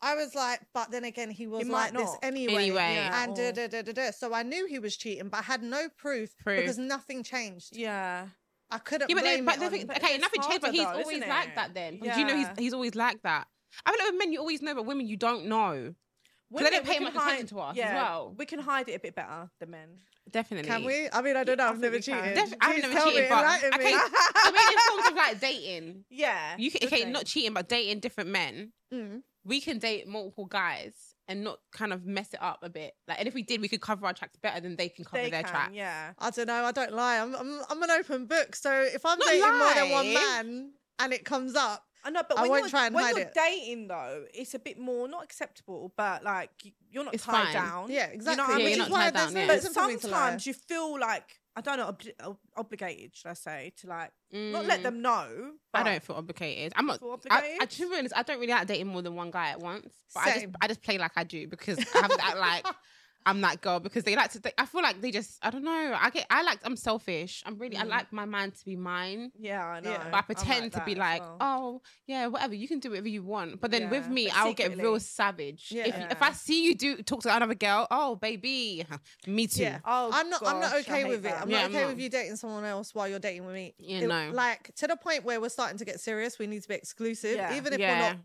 I 0.01 0.15
was 0.15 0.35
like, 0.35 0.61
but 0.73 0.91
then 0.91 1.03
again, 1.03 1.29
he 1.31 1.47
was 1.47 1.65
might 1.65 1.93
like 1.93 1.93
this 1.93 2.11
not. 2.11 2.19
anyway. 2.23 2.53
Anyway. 2.55 2.93
Yeah, 2.95 3.23
And 3.23 3.35
da, 3.35 3.51
da, 3.51 3.67
da, 3.67 3.81
da, 3.81 3.91
da. 3.91 4.11
So 4.11 4.33
I 4.33 4.43
knew 4.43 4.67
he 4.67 4.79
was 4.79 4.95
cheating, 4.95 5.29
but 5.29 5.39
I 5.39 5.43
had 5.43 5.63
no 5.63 5.87
proof, 5.97 6.35
Proof. 6.37 6.59
because 6.59 6.77
nothing 6.77 7.23
changed. 7.23 7.75
Yeah. 7.75 8.27
I 8.71 8.77
couldn't 8.79 9.09
Yeah, 9.09 9.15
but, 9.15 9.23
then, 9.23 9.43
blame 9.43 9.45
but 9.45 9.55
it 9.55 9.59
the 9.59 9.65
on- 9.65 9.71
thing, 9.71 9.87
But 9.87 9.97
okay, 10.03 10.13
it's 10.15 10.21
nothing 10.21 10.41
changed, 10.41 10.61
but 10.61 10.71
he's 10.71 10.83
though, 10.83 10.89
always 10.91 11.17
isn't 11.17 11.29
like 11.29 11.55
that. 11.55 11.73
Then, 11.73 11.99
because 11.99 12.17
you 12.17 12.25
know 12.25 12.35
he's 12.35 12.47
Yeah. 12.47 12.53
he's 12.57 12.73
always 12.73 12.95
like 12.95 13.21
that. 13.23 13.47
I 13.85 13.91
feel 13.91 13.99
like 13.99 14.11
with 14.13 14.19
men 14.19 14.31
you 14.33 14.39
always 14.39 14.61
know, 14.61 14.73
but 14.75 14.85
women 14.85 15.07
you 15.07 15.17
don't 15.17 15.45
know. 15.45 15.93
They 16.51 16.69
don't 16.69 16.83
we 16.83 16.89
pay 16.89 16.95
can 16.95 17.03
much 17.03 17.15
attention 17.15 17.47
to 17.47 17.59
us 17.59 17.71
as 17.71 17.77
yeah, 17.77 17.95
well. 17.95 18.35
We 18.37 18.45
can 18.45 18.59
hide 18.59 18.87
it 18.89 18.93
a 18.95 18.99
bit 18.99 19.15
better 19.15 19.49
than 19.59 19.71
men. 19.71 19.89
Definitely. 20.31 20.67
Can 20.69 20.83
we? 20.83 21.07
I 21.11 21.21
mean, 21.21 21.37
I 21.37 21.43
don't 21.43 21.57
know. 21.57 21.65
I 21.65 21.69
I've 21.69 21.79
never 21.79 21.99
cheated. 21.99 22.33
Def- 22.33 22.53
I've 22.59 22.73
Please 22.73 22.81
never 22.81 22.93
tell 22.93 23.07
cheated, 23.07 23.23
me, 23.23 23.29
but 23.29 23.39
enlighten 23.39 23.69
me. 23.71 23.85
okay, 23.85 23.91
so 23.91 24.51
maybe 24.51 24.73
in 24.73 24.79
forms 24.89 25.07
of 25.09 25.15
like 25.15 25.39
dating. 25.39 26.05
Yeah. 26.09 26.55
You 26.57 26.71
can 26.71 26.79
good 26.79 26.87
okay, 26.87 27.03
thing. 27.03 27.11
not 27.11 27.25
cheating, 27.25 27.53
but 27.53 27.69
dating 27.69 27.99
different 27.99 28.29
men. 28.29 28.71
Mm. 28.93 29.21
We 29.43 29.61
can 29.61 29.77
date 29.77 30.07
multiple 30.07 30.45
guys 30.45 30.93
and 31.27 31.43
not 31.43 31.59
kind 31.71 31.93
of 31.93 32.05
mess 32.05 32.33
it 32.33 32.41
up 32.41 32.59
a 32.63 32.69
bit. 32.69 32.93
Like, 33.07 33.19
and 33.19 33.27
if 33.27 33.33
we 33.33 33.43
did, 33.43 33.61
we 33.61 33.67
could 33.67 33.81
cover 33.81 34.05
our 34.05 34.13
tracks 34.13 34.37
better 34.41 34.59
than 34.61 34.75
they 34.75 34.89
can 34.89 35.05
cover 35.05 35.21
They 35.23 35.29
their 35.29 35.43
can, 35.43 35.51
tracks. 35.51 35.73
yeah. 35.73 36.11
I 36.17 36.29
don't 36.31 36.47
know. 36.47 36.63
I 36.65 36.71
don't 36.71 36.93
lie. 36.93 37.19
I'm 37.19 37.35
I'm, 37.35 37.61
I'm 37.69 37.83
an 37.83 37.91
open 37.91 38.25
book. 38.25 38.55
So 38.55 38.71
if 38.71 39.05
I'm 39.05 39.19
Not 39.19 39.27
dating 39.27 39.57
more 39.57 39.73
than 39.73 39.89
one 39.91 40.13
man 40.13 40.71
and 40.99 41.13
it 41.13 41.23
comes 41.25 41.55
up, 41.55 41.83
I 42.05 42.11
know, 42.11 42.21
but 42.29 42.37
I 42.37 42.41
when 42.43 42.49
won't 42.51 42.61
you're, 42.61 42.69
try 42.69 42.85
and 42.85 42.95
when 42.95 43.03
hide 43.03 43.15
you're 43.17 43.25
it. 43.25 43.33
dating 43.33 43.87
though, 43.87 44.25
it's 44.33 44.53
a 44.53 44.59
bit 44.59 44.77
more 44.79 45.07
not 45.07 45.23
acceptable, 45.23 45.91
but 45.97 46.23
like 46.23 46.51
you're 46.91 47.03
not 47.03 47.15
It's 47.15 47.25
tied 47.25 47.45
fine. 47.45 47.53
down. 47.53 47.91
yeah, 47.91 48.05
exactly. 48.07 48.43
what 48.43 48.49
I 48.53 48.57
Yeah, 48.57 48.57
mean? 48.57 48.67
you're 48.67 48.77
Which 48.85 48.89
not 48.89 48.91
why 48.91 49.03
tied 49.05 49.13
there's 49.15 49.25
down, 49.25 49.33
no 49.33 49.39
yeah. 49.41 49.47
But 49.47 49.55
reason 49.55 49.73
for 49.73 49.87
me 49.87 49.97
to 49.97 50.07
lie. 50.07 50.11
sometimes 50.19 50.47
you 50.47 50.53
feel 50.53 50.99
like 50.99 51.23
I 51.57 51.61
don't 51.61 51.77
know, 51.77 51.91
obli- 51.91 52.19
ob- 52.25 52.37
obligated, 52.57 53.15
should 53.15 53.29
I 53.29 53.33
say, 53.33 53.73
to 53.81 53.87
like 53.87 54.11
not 54.31 54.65
let 54.65 54.81
Mm, 54.81 54.83
them 54.83 55.01
know. 55.01 55.51
I 55.73 55.83
but 55.83 55.89
don't 55.89 56.03
feel 56.03 56.15
obligated. 56.17 56.73
I'm 56.75 56.85
not. 56.85 56.99
feel 56.99 57.09
I, 57.11 57.13
obligated. 57.13 57.61
I, 57.61 57.65
to 57.65 57.89
be 57.89 57.97
honest, 57.97 58.13
I 58.15 58.23
don't 58.23 58.39
really 58.39 58.51
like 58.53 58.67
dating 58.67 58.87
more 58.87 59.01
than 59.01 59.15
one 59.15 59.31
guy 59.31 59.49
at 59.49 59.59
once. 59.59 59.93
But 60.13 60.19
I 60.19 60.25
just, 60.27 60.39
Same. 60.41 60.53
I 60.61 60.67
just 60.67 60.81
play 60.83 60.97
like 60.97 61.13
I 61.15 61.23
do 61.23 61.47
because 61.47 61.79
I'm 61.95 62.09
that 62.09 62.37
like, 62.37 62.65
I'm 63.25 63.41
that 63.41 63.61
girl 63.61 63.79
because 63.79 64.03
they 64.03 64.15
like 64.15 64.31
to. 64.33 64.39
They, 64.39 64.51
I 64.57 64.65
feel 64.65 64.81
like 64.83 65.01
they 65.01 65.11
just. 65.11 65.39
I 65.41 65.49
don't 65.49 65.63
know. 65.63 65.95
I 65.99 66.09
get. 66.11 66.25
I 66.29 66.43
like. 66.43 66.59
I'm 66.63 66.75
selfish. 66.75 67.41
I'm 67.45 67.57
really. 67.57 67.75
I 67.77 67.83
Mm. 67.83 67.89
like 67.89 68.13
my 68.13 68.25
man 68.25 68.51
to 68.51 68.65
be 68.65 68.75
mine. 68.75 69.31
yeah, 69.39 69.65
I 69.65 69.79
know. 69.79 69.91
Yeah. 69.91 70.03
But 70.05 70.13
I 70.13 70.17
I'm 70.19 70.23
pretend 70.25 70.73
to 70.73 70.83
be 70.85 70.95
like, 70.95 71.21
well. 71.21 71.37
oh 71.41 71.81
yeah, 72.07 72.27
whatever. 72.27 72.53
You 72.55 72.67
can 72.67 72.79
do 72.79 72.89
whatever 72.91 73.07
you 73.07 73.23
want. 73.23 73.59
But 73.61 73.71
then 73.71 73.89
with 73.89 74.07
me, 74.07 74.29
I'll 74.29 74.53
get 74.53 74.69
real 74.77 74.99
secretly. 74.99 74.99
savage. 74.99 75.67
If 75.71 75.87
Yeah. 75.87 76.07
if 76.11 76.21
I 76.21 76.31
see 76.33 76.65
you 76.65 76.75
do 76.75 76.97
talk 77.01 77.21
to 77.23 77.35
another 77.35 77.55
girl, 77.55 77.87
oh 77.91 78.15
baby, 78.15 78.85
me 79.27 79.47
too. 79.47 79.63
Yeah. 79.63 79.79
Oh, 79.85 80.09
I'm 80.13 80.29
not. 80.29 80.45
I'm 80.45 80.59
not 80.59 80.75
okay 80.81 81.01
hate 81.03 81.07
with 81.07 81.25
it. 81.25 81.33
I'm 81.33 81.49
Yeah, 81.49 81.57
not 81.61 81.65
I'm 81.65 81.71
okay 81.71 81.81
not. 81.81 81.89
with 81.89 81.99
you 81.99 82.09
dating 82.09 82.35
someone 82.35 82.63
else 82.65 82.93
while 82.93 83.07
you're 83.07 83.19
dating 83.19 83.45
with 83.45 83.55
me. 83.55 83.73
Yeah, 83.79 83.99
It- 84.01 84.07
no. 84.07 84.31
Like 84.33 84.73
to 84.75 84.87
the 84.87 84.95
point 84.97 85.23
where 85.23 85.41
we're 85.41 85.49
starting 85.49 85.77
to 85.79 85.85
get 85.85 85.99
serious. 85.99 86.37
We 86.37 86.47
need 86.47 86.61
to 86.61 86.67
be 86.67 86.75
exclusive, 86.75 87.35
Yeah. 87.37 87.55
even 87.57 87.73
if 87.73 87.79
Yeah. 87.79 87.91
we're 87.99 88.09
not 88.13 88.17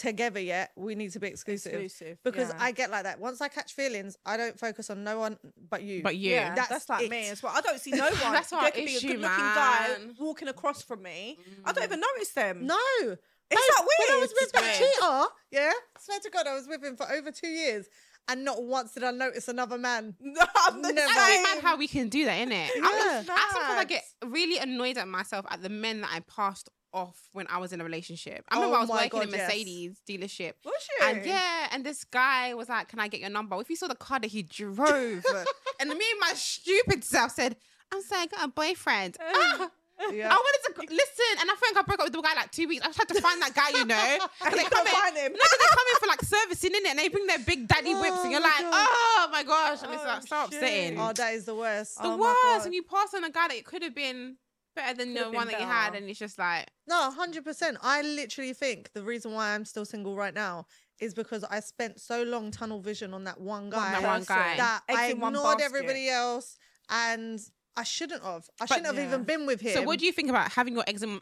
together 0.00 0.40
yet. 0.40 0.70
We 0.76 0.94
need 0.94 1.12
to 1.12 1.20
be 1.20 1.28
exclusive. 1.28 1.72
exclusive 1.74 2.18
Because 2.24 2.48
yeah. 2.48 2.56
I 2.58 2.72
get 2.72 2.90
like 2.90 3.04
that. 3.04 3.20
Once 3.20 3.40
I 3.40 3.48
catch 3.48 3.74
feelings, 3.74 4.16
I 4.26 4.36
don't 4.36 4.58
focus 4.58 4.90
on 4.90 5.04
no 5.04 5.18
one 5.18 5.38
but 5.70 5.82
you. 5.82 6.02
But 6.02 6.16
you. 6.16 6.32
Yeah, 6.32 6.54
That's 6.54 6.68
that's, 6.68 6.88
like 6.88 7.08
me 7.10 7.28
as 7.28 7.42
well. 7.42 7.52
I 7.54 7.60
don't 7.60 7.78
see 7.80 7.90
no 7.92 8.04
one. 8.04 8.32
That's 8.32 8.52
our 8.52 8.62
there 8.62 8.70
could 8.72 8.84
be 8.86 8.94
a 8.94 8.96
issue, 8.96 9.08
good-looking 9.08 9.36
guy 9.38 9.88
man. 9.98 10.14
walking 10.18 10.48
across 10.48 10.82
from 10.82 11.02
me. 11.02 11.38
I 11.64 11.72
don't 11.72 11.82
Mm. 11.84 11.86
even 11.86 12.00
notice 12.00 12.32
them. 12.32 12.66
no. 12.66 12.76
it's 13.02 13.16
Babe, 13.50 13.58
that 13.76 13.86
weird. 13.86 14.08
When 14.10 14.18
I 14.18 14.20
was 14.20 14.34
with 14.40 14.52
that 14.52 14.74
cheater, 14.78 15.24
yeah, 15.50 15.72
swear 15.98 16.18
to 16.20 16.30
God, 16.30 16.46
I 16.46 16.54
was 16.54 16.66
with 16.68 16.82
him 16.84 16.96
for 16.96 17.10
over 17.10 17.30
two 17.32 17.48
years, 17.48 17.86
and 18.28 18.44
not 18.44 18.62
once 18.62 18.92
did 18.92 19.02
I 19.02 19.10
notice 19.10 19.48
another 19.48 19.76
man. 19.76 20.14
No, 20.20 20.42
I'm 20.54 20.80
the 20.82 20.92
Never. 20.92 21.00
It's 21.08 21.16
really 21.16 21.32
same. 21.34 21.42
mad 21.42 21.58
how 21.62 21.76
we 21.76 21.88
can 21.88 22.08
do 22.08 22.24
that, 22.26 22.38
innit? 22.48 22.68
I'm 22.76 22.82
Yeah. 22.84 23.22
not, 23.26 23.36
I 23.38 23.48
sometimes 23.52 23.78
I 23.80 23.84
get 23.84 24.04
really 24.24 24.58
annoyed 24.58 24.98
at 24.98 25.08
myself 25.08 25.46
at 25.50 25.62
the 25.62 25.68
men 25.68 26.02
that 26.02 26.10
I 26.14 26.20
passed 26.20 26.68
off 26.92 27.18
when 27.32 27.46
I 27.48 27.58
was 27.58 27.72
in 27.72 27.80
a 27.80 27.84
relationship. 27.84 28.44
I 28.48 28.56
remember 28.56 28.76
Oh 28.76 28.78
I 28.78 28.80
was 28.82 28.90
working 28.90 29.22
in 29.22 29.28
God, 29.30 29.36
yes. 29.36 29.48
Mercedes 29.48 29.98
dealership. 30.08 30.52
Was 30.64 30.88
you? 31.00 31.06
And 31.06 31.24
yeah, 31.26 31.68
and 31.72 31.84
this 31.84 32.04
guy 32.04 32.54
was 32.54 32.68
like, 32.68 32.88
"Can 32.88 32.98
I 32.98 33.08
get 33.08 33.20
your 33.20 33.30
number?" 33.30 33.60
If 33.60 33.70
you 33.70 33.76
saw 33.76 33.88
the 33.88 33.94
car 33.94 34.18
that 34.20 34.26
he 34.28 34.42
drove, 34.42 34.78
and 35.80 35.88
me 35.88 35.94
and 36.10 36.20
my 36.20 36.32
stupid 36.34 37.04
self 37.04 37.32
said, 37.32 37.56
"I'm 37.92 38.02
saying 38.02 38.22
I 38.32 38.36
got 38.36 38.44
a 38.44 38.48
boyfriend." 38.52 39.16
Ah, 39.20 39.70
Yeah. 40.10 40.32
I 40.32 40.34
wanted 40.34 40.74
to 40.88 40.94
listen, 40.94 41.32
and 41.40 41.50
I 41.50 41.54
think 41.60 41.76
I 41.76 41.82
broke 41.82 42.00
up 42.00 42.06
with 42.06 42.14
the 42.14 42.22
guy 42.22 42.32
like 42.34 42.50
two 42.50 42.66
weeks. 42.66 42.84
I 42.86 42.90
tried 42.90 43.08
to 43.08 43.20
find 43.20 43.42
that 43.42 43.54
guy, 43.54 43.68
you 43.68 43.84
know. 43.84 44.18
'Cause 44.40 44.52
they 44.54 44.64
come 44.64 44.70
couldn't 44.70 44.86
in, 44.86 44.92
find 44.92 45.16
him. 45.16 45.32
no, 45.32 45.38
they 45.38 45.66
come 45.68 45.86
in 45.92 46.00
for 46.00 46.06
like 46.06 46.22
servicing 46.22 46.70
in 46.74 46.86
it, 46.86 46.88
and 46.90 46.98
they 46.98 47.08
bring 47.08 47.26
their 47.26 47.38
big 47.38 47.68
daddy 47.68 47.92
whips, 47.94 48.24
and 48.24 48.28
Oh 48.28 48.30
you're 48.30 48.40
like, 48.40 48.60
God. 48.60 48.72
"Oh 48.72 49.28
my 49.30 49.42
gosh!" 49.42 49.82
And 49.82 49.92
it's 49.92 50.02
Oh, 50.02 50.08
like 50.08 50.26
so 50.26 50.44
upsetting. 50.46 50.98
Oh, 50.98 51.12
that 51.12 51.34
is 51.34 51.44
the 51.44 51.54
worst. 51.54 51.96
the 52.00 52.08
Oh 52.08 52.16
worst, 52.16 52.64
and 52.66 52.74
you 52.74 52.82
pass 52.82 53.12
on 53.14 53.24
a 53.24 53.30
guy 53.30 53.48
that 53.48 53.56
it 53.58 53.66
could 53.66 53.82
have 53.82 53.94
been 53.94 54.36
better 54.80 54.96
than 54.96 55.14
Could've 55.14 55.30
the 55.32 55.36
one 55.36 55.46
that 55.48 55.60
you 55.60 55.66
had, 55.66 55.94
and 55.94 56.08
it's 56.08 56.18
just 56.18 56.38
like, 56.38 56.68
No, 56.86 57.10
hundred 57.10 57.44
percent. 57.44 57.78
I 57.82 58.02
literally 58.02 58.52
think 58.52 58.92
the 58.92 59.02
reason 59.02 59.32
why 59.32 59.54
I'm 59.54 59.64
still 59.64 59.84
single 59.84 60.16
right 60.16 60.34
now 60.34 60.66
is 61.00 61.14
because 61.14 61.44
I 61.44 61.60
spent 61.60 62.00
so 62.00 62.22
long 62.22 62.50
tunnel 62.50 62.80
vision 62.80 63.14
on 63.14 63.24
that 63.24 63.40
one 63.40 63.70
guy 63.70 63.92
that 63.92 64.02
one 64.02 64.24
guy. 64.24 64.56
that 64.56 64.82
Eggs 64.88 64.98
I 64.98 65.06
ignored 65.10 65.60
everybody 65.62 66.08
else, 66.08 66.58
and 66.88 67.40
I 67.76 67.84
shouldn't 67.84 68.22
have. 68.22 68.48
I 68.60 68.64
But- 68.64 68.68
shouldn't 68.68 68.86
have 68.86 68.96
Yeah. 68.96 69.06
even 69.08 69.24
been 69.24 69.46
with 69.46 69.60
him. 69.60 69.72
So, 69.74 69.82
what 69.82 69.98
do 69.98 70.04
you 70.06 70.12
think 70.12 70.28
about 70.28 70.52
having 70.52 70.74
your 70.74 70.84
eggs 70.86 71.02
in? 71.02 71.20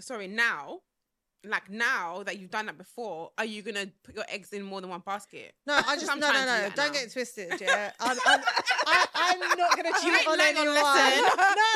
Sorry, 0.00 0.26
now, 0.28 0.80
like 1.44 1.68
now 1.70 2.22
that 2.24 2.38
you've 2.38 2.50
done 2.50 2.66
that 2.66 2.78
before, 2.78 3.30
are 3.36 3.44
you 3.44 3.62
gonna 3.62 3.86
put 4.04 4.14
your 4.14 4.24
eggs 4.28 4.52
in 4.52 4.62
more 4.62 4.80
than 4.80 4.90
one 4.90 5.02
basket? 5.04 5.54
No, 5.66 5.74
I 5.74 5.96
just 5.96 6.06
no, 6.06 6.14
no, 6.14 6.32
do 6.32 6.32
no. 6.32 6.70
Don't 6.74 6.76
now. 6.76 6.92
get 6.92 7.04
it 7.04 7.12
twisted. 7.12 7.60
Yeah, 7.60 7.92
I'm, 8.00 8.16
I'm, 8.26 8.40
I, 8.86 9.06
I'm 9.14 9.58
not 9.58 9.76
gonna 9.76 9.90
cheat 10.00 10.28
on 10.28 10.40
anyone. 10.40 10.74
No, 10.74 11.22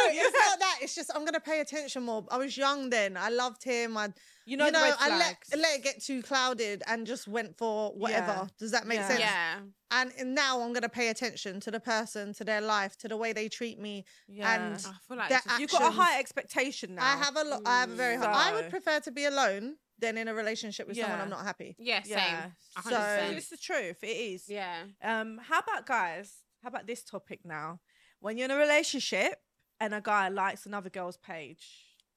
it's 0.09 0.33
not 0.47 0.59
that. 0.59 0.79
It's 0.83 0.95
just 0.95 1.11
I'm 1.15 1.25
gonna 1.25 1.41
pay 1.41 1.61
attention 1.61 2.05
more. 2.05 2.25
I 2.31 2.39
was 2.39 2.57
young 2.57 2.91
then. 2.91 3.17
I 3.17 3.31
loved 3.31 3.65
him. 3.65 3.97
I, 3.97 4.13
You 4.49 4.57
know, 4.57 4.67
you 4.67 4.73
know, 4.73 4.79
I 5.01 5.09
let 5.19 5.45
flags. 5.45 5.49
let 5.63 5.77
it 5.79 5.83
get 5.83 6.03
too 6.03 6.23
clouded 6.23 6.83
and 6.87 7.07
just 7.07 7.27
went 7.27 7.59
for 7.59 7.91
whatever. 7.91 8.27
Yeah. 8.43 8.47
Does 8.59 8.71
that 8.71 8.87
make 8.87 8.99
Yeah. 9.01 9.09
sense? 9.09 9.21
Yeah, 9.21 9.61
And, 9.91 10.13
and 10.19 10.35
now 10.37 10.61
I'm 10.63 10.73
gonna 10.73 10.89
pay 10.89 11.09
attention 11.09 11.59
to 11.61 11.71
the 11.73 11.81
person, 11.81 12.33
to 12.35 12.45
their 12.45 12.61
life, 12.61 12.97
to 12.99 13.09
the 13.09 13.17
way 13.17 13.33
they 13.33 13.49
treat 13.49 13.79
me. 13.81 14.05
yeah. 14.29 14.55
and 14.55 14.75
I 14.77 14.93
feel 15.09 15.17
like 15.17 15.29
That 15.31 15.45
just- 15.45 15.61
You've 15.61 15.71
got 15.73 15.83
a 15.83 15.91
high 15.91 16.19
expectation 16.21 16.95
now. 16.95 17.05
I 17.05 17.17
have 17.17 17.37
a 17.37 17.43
lot. 17.45 17.63
I 17.67 17.81
have 17.81 17.91
a 17.91 17.95
very. 17.97 18.17
high 18.17 18.51
I 18.51 18.55
would 18.55 18.71
prefer 18.71 19.01
to 19.01 19.11
be 19.11 19.25
alone 19.25 19.77
than 19.99 20.17
in 20.17 20.29
a 20.29 20.35
relationship 20.35 20.87
with 20.87 20.97
someone 20.97 21.21
I'm 21.21 21.31
not 21.31 21.45
happy. 21.45 21.75
yeah, 21.79 22.03
same. 22.03 22.13
Yeah. 22.15 22.51
So- 22.75 22.81
hundred 22.83 22.97
percent. 22.99 23.37
It's 23.39 23.49
the 23.49 23.57
truth. 23.57 23.99
It 24.05 24.17
is. 24.33 24.49
Yeah. 24.49 24.85
Um, 25.03 25.39
how 25.39 25.59
about 25.59 25.87
guys? 25.87 26.35
How 26.63 26.69
about 26.69 26.87
this 26.87 27.03
topic 27.03 27.41
now? 27.45 27.81
When 28.21 28.37
you're 28.39 28.45
in 28.47 28.51
a 28.53 28.57
relationship 28.57 29.41
and 29.81 29.93
a 29.95 30.01
guy 30.01 30.29
likes 30.29 30.67
another 30.67 30.91
girl's 30.91 31.17
page, 31.17 31.67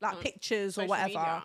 like 0.01 0.15
On 0.17 0.21
pictures 0.21 0.77
or 0.77 0.85
whatever, 0.85 1.07
media. 1.09 1.43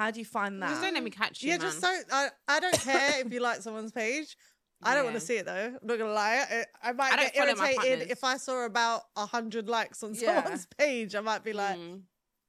How 0.00 0.10
do 0.10 0.18
you 0.18 0.24
find 0.24 0.62
that? 0.62 0.70
Just 0.70 0.80
don't 0.82 0.94
let 0.94 1.02
me 1.02 1.10
catch 1.10 1.42
you, 1.42 1.50
Yeah, 1.50 1.58
man. 1.58 1.66
just 1.66 1.82
don't. 1.82 2.06
I, 2.10 2.28
I 2.48 2.58
don't 2.60 2.80
care 2.80 3.20
if 3.24 3.30
you 3.32 3.40
like 3.40 3.60
someone's 3.60 3.92
page. 3.92 4.34
I 4.82 4.94
don't 4.94 5.04
want 5.04 5.16
to 5.16 5.20
see 5.20 5.36
it 5.36 5.44
though. 5.44 5.74
I'm 5.78 5.86
not 5.86 5.98
gonna 5.98 6.12
lie. 6.12 6.42
I, 6.82 6.88
I 6.88 6.92
might 6.92 7.12
I 7.12 7.16
get 7.24 7.36
irritated 7.36 8.10
if 8.10 8.24
I 8.24 8.38
saw 8.38 8.64
about 8.64 9.02
a 9.14 9.26
hundred 9.26 9.68
likes 9.68 10.02
on 10.02 10.14
Yeah. 10.14 10.42
someone's 10.42 10.66
page. 10.78 11.14
I 11.14 11.20
might 11.20 11.44
be 11.44 11.52
like, 11.52 11.76
Mm. 11.76 12.00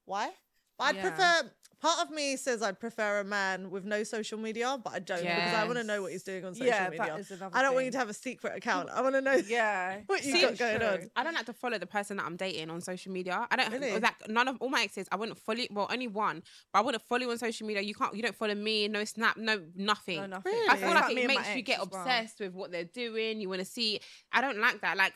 why? 0.06 0.30
But 0.78 0.84
I'd 0.86 0.96
Yeah. 0.96 1.10
prefer. 1.10 1.52
Part 1.82 2.00
of 2.00 2.12
me 2.12 2.38
says 2.38 2.62
I'd 2.62 2.80
prefer 2.80 3.22
a 3.22 3.24
man 3.24 3.72
with 3.72 3.86
no 3.86 4.04
social 4.04 4.38
media, 4.38 4.78
but 4.84 4.94
I 4.94 5.00
don't 5.00 5.22
because 5.24 5.54
I 5.56 5.66
want 5.66 5.78
to 5.80 5.84
know 5.84 6.04
what 6.04 6.12
he's 6.12 6.22
doing 6.22 6.46
on 6.46 6.54
social 6.54 6.68
yeah, 6.68 6.90
media. 6.90 7.08
that 7.08 7.20
is 7.20 7.32
another. 7.32 7.58
I 7.58 7.64
don't 7.64 7.74
want 7.74 7.86
you 7.88 7.92
to 7.94 7.98
have 7.98 8.10
a 8.10 8.14
secret 8.14 8.56
account. 8.56 8.90
I 8.94 9.02
want 9.02 9.16
to 9.16 9.22
know 9.22 9.34
Yeah, 9.48 10.02
what 10.06 10.24
you 10.24 10.32
See, 10.32 10.42
got 10.42 10.58
going 10.60 10.82
on. 10.84 11.10
I 11.16 11.24
don't 11.24 11.34
like 11.34 11.48
to 11.48 11.54
follow 11.54 11.80
the 11.80 11.88
person 11.88 12.18
that 12.18 12.26
I'm 12.28 12.36
dating 12.36 12.70
on 12.70 12.82
social 12.82 13.12
media. 13.12 13.48
I 13.50 13.56
don't 13.56 13.72
Really? 13.72 14.00
like 14.00 14.30
none 14.30 14.48
of 14.48 14.58
all 14.60 14.70
my 14.70 14.84
exes. 14.84 15.08
I 15.12 15.16
wouldn't 15.16 15.40
follow. 15.40 15.64
Well, 15.72 15.88
only 15.92 16.08
one, 16.08 16.44
but 16.72 16.80
I 16.80 16.82
wouldn't 16.84 17.02
follow 17.04 17.22
you 17.22 17.32
on 17.32 17.40
social 17.40 17.66
media. 17.66 17.82
You 17.82 17.96
can't. 17.96 18.16
You 18.16 18.22
don't 18.22 18.36
follow 18.36 18.54
me. 18.54 18.88
No 18.88 19.04
snap. 19.04 19.38
No 19.38 19.60
nothing. 19.76 20.18
No, 20.18 20.28
nothing. 20.28 20.54
Really? 20.54 20.70
I 20.70 20.76
feel 20.78 20.90
That's 20.94 21.08
like 21.08 21.18
it 21.18 21.28
makes 21.28 21.56
you 21.56 21.64
get 21.64 21.82
as 21.82 21.88
well. 21.90 22.02
obsessed 22.04 22.40
with 22.42 22.54
what 22.54 22.72
they're 22.72 22.84
doing. 22.84 23.42
You 23.42 23.50
want 23.50 23.62
to 23.62 23.66
see. 23.66 24.00
I 24.32 24.42
don't 24.42 24.60
like 24.60 24.82
that. 24.82 24.98
Like, 24.98 25.14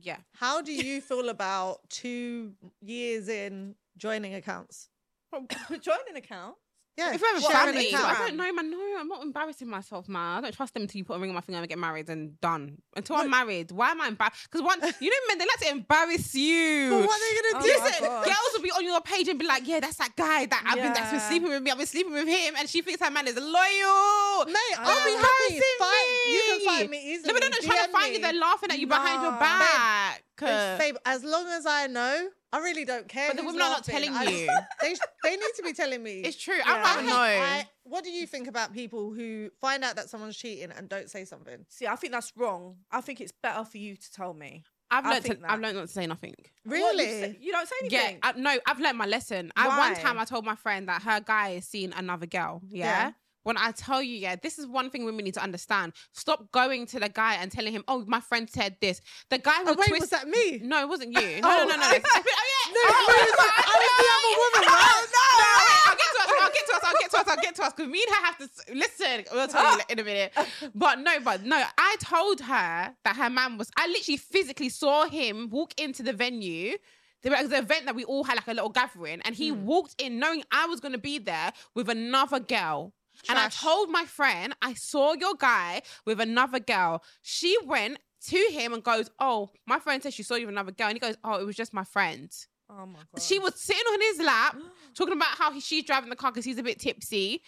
yeah. 0.00 0.18
How 0.34 0.62
do 0.62 0.72
you 0.72 1.00
feel 1.00 1.28
about 1.30 1.80
two 1.90 2.52
years 2.80 3.28
in 3.28 3.74
joining 3.96 4.34
accounts? 4.36 4.88
Join 5.80 5.96
an 6.10 6.16
account. 6.16 6.56
Yeah, 6.96 7.14
If 7.14 7.22
we 7.22 7.28
have 7.28 7.36
a 7.36 7.40
sharing 7.42 7.54
family, 7.74 7.88
but 7.92 8.00
account. 8.00 8.18
I 8.20 8.26
don't 8.26 8.36
know, 8.36 8.52
man. 8.54 8.70
No, 8.72 8.96
I'm 8.98 9.06
not 9.06 9.22
embarrassing 9.22 9.68
myself, 9.70 10.08
man. 10.08 10.38
I 10.38 10.40
don't 10.40 10.52
trust 10.52 10.74
them 10.74 10.82
until 10.82 10.98
you 10.98 11.04
put 11.04 11.14
a 11.14 11.20
ring 11.20 11.30
on 11.30 11.34
my 11.36 11.40
finger 11.42 11.60
and 11.60 11.68
get 11.68 11.78
married 11.78 12.10
and 12.10 12.40
done. 12.40 12.78
Until 12.96 13.14
I'm 13.14 13.30
married, 13.30 13.70
why 13.70 13.92
am 13.92 14.00
I 14.00 14.08
embarrassed? 14.08 14.48
Because 14.50 14.62
one, 14.66 14.80
you 14.98 15.08
know, 15.08 15.16
men 15.28 15.38
they 15.38 15.44
like 15.44 15.60
to 15.60 15.68
embarrass 15.70 16.34
you. 16.34 16.90
But 16.90 17.06
what 17.06 17.14
are 17.14 17.20
they 17.20 17.52
gonna 17.52 17.64
Oh 17.64 17.68
do? 17.68 17.78
my 17.78 17.84
Listen, 17.84 18.08
girls 18.08 18.50
will 18.52 18.62
be 18.62 18.70
on 18.72 18.84
your 18.84 19.00
page 19.00 19.28
and 19.28 19.38
be 19.38 19.46
like, 19.46 19.68
"Yeah, 19.68 19.78
that's 19.78 19.94
that 19.98 20.16
guy 20.16 20.46
that 20.46 20.64
I've 20.66 20.74
been 20.82 20.92
that's 20.92 21.12
been 21.12 21.20
sleeping 21.20 21.50
with 21.50 21.62
me. 21.62 21.70
I've 21.70 21.78
been 21.78 21.86
sleeping 21.86 22.12
with 22.14 22.26
him," 22.26 22.54
and 22.58 22.68
she 22.68 22.82
thinks 22.82 23.00
her 23.00 23.12
man 23.12 23.28
is 23.28 23.36
loyal. 23.36 24.46
Mate, 24.46 24.74
I 24.74 24.82
I'll 24.82 25.04
be 25.06 25.12
know. 25.14 25.18
happy. 25.22 25.54
Embarrassing 25.54 25.78
Find, 25.78 26.34
you 26.34 26.42
can 26.48 26.60
find 26.66 26.90
me 26.90 27.12
easily. 27.14 27.28
No, 27.28 27.32
but 27.34 27.40
they're 27.42 27.50
not 27.50 27.60
trying 27.62 27.78
to 27.84 27.88
DM 27.88 27.92
find 27.92 28.14
you. 28.14 28.20
They're 28.22 28.32
laughing 28.32 28.70
at 28.72 28.78
you 28.80 28.86
behind 28.88 29.22
your 29.22 29.32
back. 29.38 30.16
It's, 30.18 30.24
babe, 30.46 30.96
as 31.04 31.24
long 31.24 31.46
as 31.48 31.66
I 31.66 31.86
know 31.86 32.28
I 32.52 32.58
really 32.60 32.84
don't 32.84 33.08
care. 33.08 33.28
But 33.28 33.36
the 33.36 33.42
who's 33.42 33.52
women 33.52 33.66
are 33.66 33.70
not 33.70 33.84
telling 33.84 34.14
I- 34.14 34.24
you. 34.24 34.46
they 34.80 34.94
they 35.22 35.36
need 35.36 35.52
to 35.56 35.62
be 35.62 35.72
telling 35.72 36.02
me. 36.02 36.20
It's 36.20 36.36
true. 36.36 36.54
Yeah. 36.56 36.64
I'd 36.66 36.82
rather 36.82 37.02
know. 37.02 37.12
I- 37.16 37.68
what 37.84 38.04
do 38.04 38.10
you 38.10 38.26
think 38.26 38.48
about 38.48 38.72
people 38.72 39.12
who 39.12 39.50
find 39.60 39.82
out 39.84 39.96
that 39.96 40.10
someone's 40.10 40.36
cheating 40.36 40.70
and 40.76 40.88
don't 40.88 41.10
say 41.10 41.24
something? 41.24 41.64
See, 41.68 41.86
I 41.86 41.96
think 41.96 42.12
that's 42.12 42.32
wrong. 42.36 42.76
I 42.90 43.00
think 43.00 43.20
it's 43.20 43.32
better 43.32 43.64
for 43.64 43.78
you 43.78 43.96
to 43.96 44.12
tell 44.12 44.34
me. 44.34 44.62
I've 44.90 45.04
I 45.04 45.10
learned 45.10 45.24
to, 45.26 45.34
that. 45.34 45.50
I've 45.50 45.60
learned 45.60 45.76
not 45.76 45.86
to 45.88 45.92
say 45.92 46.06
nothing. 46.06 46.34
What, 46.64 46.76
you, 46.76 46.82
Really? 46.84 47.04
say- 47.06 47.38
you 47.40 47.52
don't 47.52 47.68
say 47.68 47.74
Yeah, 47.84 47.98
anything. 48.00 48.18
I, 48.22 48.32
no, 48.32 48.58
I've 48.66 48.80
learned 48.80 48.96
my 48.98 49.06
lesson. 49.06 49.52
I, 49.56 49.68
one 49.68 49.94
time 49.96 50.18
I 50.18 50.24
told 50.24 50.44
my 50.46 50.54
friend 50.54 50.88
that 50.88 51.02
her 51.02 51.20
guy 51.20 51.50
is 51.50 51.66
seeing 51.66 51.92
another 51.94 52.26
girl. 52.26 52.62
Yeah? 52.68 52.84
Yeah. 52.86 53.12
When 53.48 53.56
I 53.56 53.72
tell 53.72 54.02
you, 54.02 54.14
yeah, 54.14 54.36
this 54.36 54.58
is 54.58 54.66
one 54.66 54.90
thing 54.90 55.06
women 55.06 55.24
need 55.24 55.32
to 55.32 55.42
understand. 55.42 55.94
Stop 56.12 56.52
going 56.52 56.84
to 56.84 57.00
the 57.00 57.08
guy 57.08 57.36
and 57.36 57.50
telling 57.50 57.72
him, 57.72 57.82
"Oh, 57.88 58.04
my 58.06 58.20
friend 58.20 58.46
said 58.46 58.76
this." 58.82 59.00
The 59.30 59.38
guy 59.38 59.62
will 59.62 59.70
Oh, 59.70 59.76
wait, 59.78 59.88
twist. 59.88 60.02
was 60.02 60.10
that 60.10 60.28
me? 60.28 60.58
No, 60.58 60.82
it 60.82 60.86
wasn't 60.86 61.14
you. 61.14 61.40
No, 61.40 61.48
no, 61.48 61.64
no, 61.64 61.76
no. 61.76 61.82
I- 61.82 62.02
oh. 62.04 62.10
oh, 62.14 62.44
yeah. 62.52 62.72
No, 62.74 62.80
oh, 62.84 63.06
no, 63.08 63.14
was- 63.24 63.36
I 63.40 63.72
was 63.72 63.94
the 64.04 64.10
other 64.18 64.34
woman, 64.42 64.68
oh, 64.68 64.76
right? 64.76 65.80
I'll 65.86 65.96
get 65.96 66.10
to 66.12 66.20
us. 66.20 66.30
I'll 66.42 66.52
get 66.52 66.66
to 66.66 66.74
us. 66.74 66.82
I'll 66.84 67.00
get 67.00 67.10
to 67.10 67.16
us. 67.16 67.28
I'll 67.28 67.42
get 67.42 67.54
to 67.54 67.62
us. 67.62 67.72
Because 67.72 67.90
me 67.90 68.04
and 68.06 68.16
her 68.16 68.24
have 68.26 68.36
to 68.36 68.74
listen. 68.74 69.24
We'll 69.32 69.48
tell 69.48 69.78
you 69.78 69.82
in 69.88 69.98
a 69.98 70.04
minute. 70.04 70.32
But 70.74 70.98
no, 70.98 71.18
but 71.20 71.46
no. 71.46 71.64
I 71.78 71.96
told 72.00 72.42
her 72.42 72.94
that 73.02 73.16
her 73.16 73.30
man 73.30 73.56
was. 73.56 73.70
I 73.78 73.86
literally 73.86 74.18
physically 74.18 74.68
saw 74.68 75.06
him 75.06 75.48
walk 75.48 75.72
into 75.80 76.02
the 76.02 76.12
venue. 76.12 76.76
There 77.22 77.32
was 77.32 77.50
an 77.50 77.64
event 77.64 77.86
that 77.86 77.94
we 77.94 78.04
all 78.04 78.24
had 78.24 78.36
like 78.36 78.46
a 78.46 78.52
little 78.52 78.68
gathering, 78.68 79.22
and 79.24 79.34
he 79.34 79.48
hmm. 79.48 79.64
walked 79.64 79.94
in 79.98 80.18
knowing 80.18 80.42
I 80.52 80.66
was 80.66 80.80
going 80.80 80.92
to 80.92 80.98
be 80.98 81.18
there 81.18 81.54
with 81.74 81.88
another 81.88 82.40
girl. 82.40 82.92
And 83.28 83.38
I 83.38 83.48
told 83.48 83.90
my 83.90 84.04
friend, 84.04 84.54
I 84.62 84.74
saw 84.74 85.14
your 85.14 85.34
guy 85.34 85.82
with 86.04 86.20
another 86.20 86.60
girl. 86.60 87.02
She 87.22 87.56
went 87.64 87.98
to 88.28 88.36
him 88.50 88.72
and 88.72 88.82
goes, 88.82 89.10
"Oh, 89.18 89.50
my 89.66 89.78
friend 89.78 90.02
says 90.02 90.14
she 90.14 90.22
saw 90.22 90.34
you 90.34 90.46
with 90.46 90.54
another 90.54 90.72
girl," 90.72 90.88
and 90.88 90.96
he 90.96 91.00
goes, 91.00 91.16
"Oh, 91.24 91.34
it 91.34 91.44
was 91.44 91.56
just 91.56 91.72
my 91.72 91.84
friend." 91.84 92.30
oh 92.70 92.86
my 92.86 92.98
god. 92.98 93.22
She 93.22 93.38
was 93.38 93.60
sitting 93.60 93.86
on 93.92 94.00
his 94.00 94.20
lap 94.20 94.56
talking 94.94 95.14
about 95.14 95.28
how 95.28 95.52
he, 95.52 95.60
she's 95.60 95.84
driving 95.84 96.10
the 96.10 96.16
car 96.16 96.30
because 96.30 96.44
he's 96.44 96.58
a 96.58 96.62
bit 96.62 96.78
tipsy. 96.78 97.42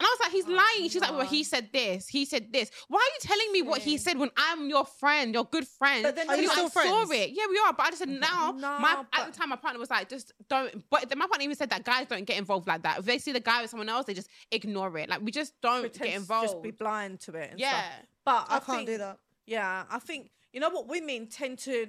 And 0.00 0.06
I 0.06 0.16
was 0.18 0.18
like, 0.22 0.32
he's 0.32 0.46
Oh, 0.48 0.52
lying. 0.52 0.88
She's 0.88 1.02
like, 1.02 1.10
well, 1.10 1.26
he 1.26 1.44
said 1.44 1.68
this. 1.74 2.08
He 2.08 2.24
said 2.24 2.50
this. 2.50 2.70
Why 2.88 2.98
are 2.98 3.12
you 3.12 3.18
telling 3.20 3.52
me 3.52 3.60
what 3.60 3.82
he 3.82 3.98
said 3.98 4.18
when 4.18 4.30
I'm 4.34 4.70
your 4.70 4.86
friend, 4.86 5.34
your 5.34 5.44
good 5.44 5.68
friend? 5.68 6.02
But 6.02 6.16
then 6.16 6.30
are 6.30 6.36
you 6.36 6.48
I 6.48 6.52
still 6.52 6.70
saw 6.70 6.80
friends? 6.80 7.10
it. 7.10 7.30
Yeah, 7.34 7.44
we 7.50 7.58
are. 7.58 7.74
But 7.74 7.86
I 7.86 7.90
just 7.90 7.98
said 7.98 8.08
now. 8.08 8.52
No, 8.52 8.78
my 8.78 9.04
at 9.12 9.30
the 9.30 9.38
time, 9.38 9.50
my 9.50 9.56
partner 9.56 9.78
was 9.78 9.90
like, 9.90 10.08
just 10.08 10.32
don't. 10.48 10.82
But 10.88 11.10
then 11.10 11.18
my 11.18 11.26
partner 11.26 11.44
even 11.44 11.54
said 11.54 11.68
that 11.68 11.84
guys 11.84 12.06
don't 12.08 12.24
get 12.24 12.38
involved 12.38 12.66
like 12.66 12.82
that. 12.84 13.00
If 13.00 13.04
they 13.04 13.18
see 13.18 13.32
the 13.32 13.40
guy 13.40 13.60
with 13.60 13.70
someone 13.70 13.90
else, 13.90 14.06
they 14.06 14.14
just 14.14 14.30
ignore 14.50 14.96
it. 14.96 15.10
Like 15.10 15.20
we 15.20 15.30
just 15.32 15.52
don't 15.60 15.82
Pretend 15.82 16.04
get 16.04 16.10
to 16.12 16.16
involved. 16.16 16.48
Just 16.48 16.62
be 16.62 16.70
blind 16.70 17.20
to 17.20 17.34
it. 17.34 17.50
And 17.50 17.60
yeah. 17.60 17.70
Stuff. 17.70 17.92
But 18.24 18.46
I, 18.48 18.56
I, 18.56 18.60
can't 18.60 18.66
think, 18.78 18.88
do 18.88 18.98
that. 18.98 19.18
Yeah, 19.44 19.84
I 19.90 19.98
think 19.98 20.30
you 20.54 20.60
know 20.60 20.70
what 20.70 20.88
women 20.88 21.26
tend 21.26 21.58
to 21.60 21.88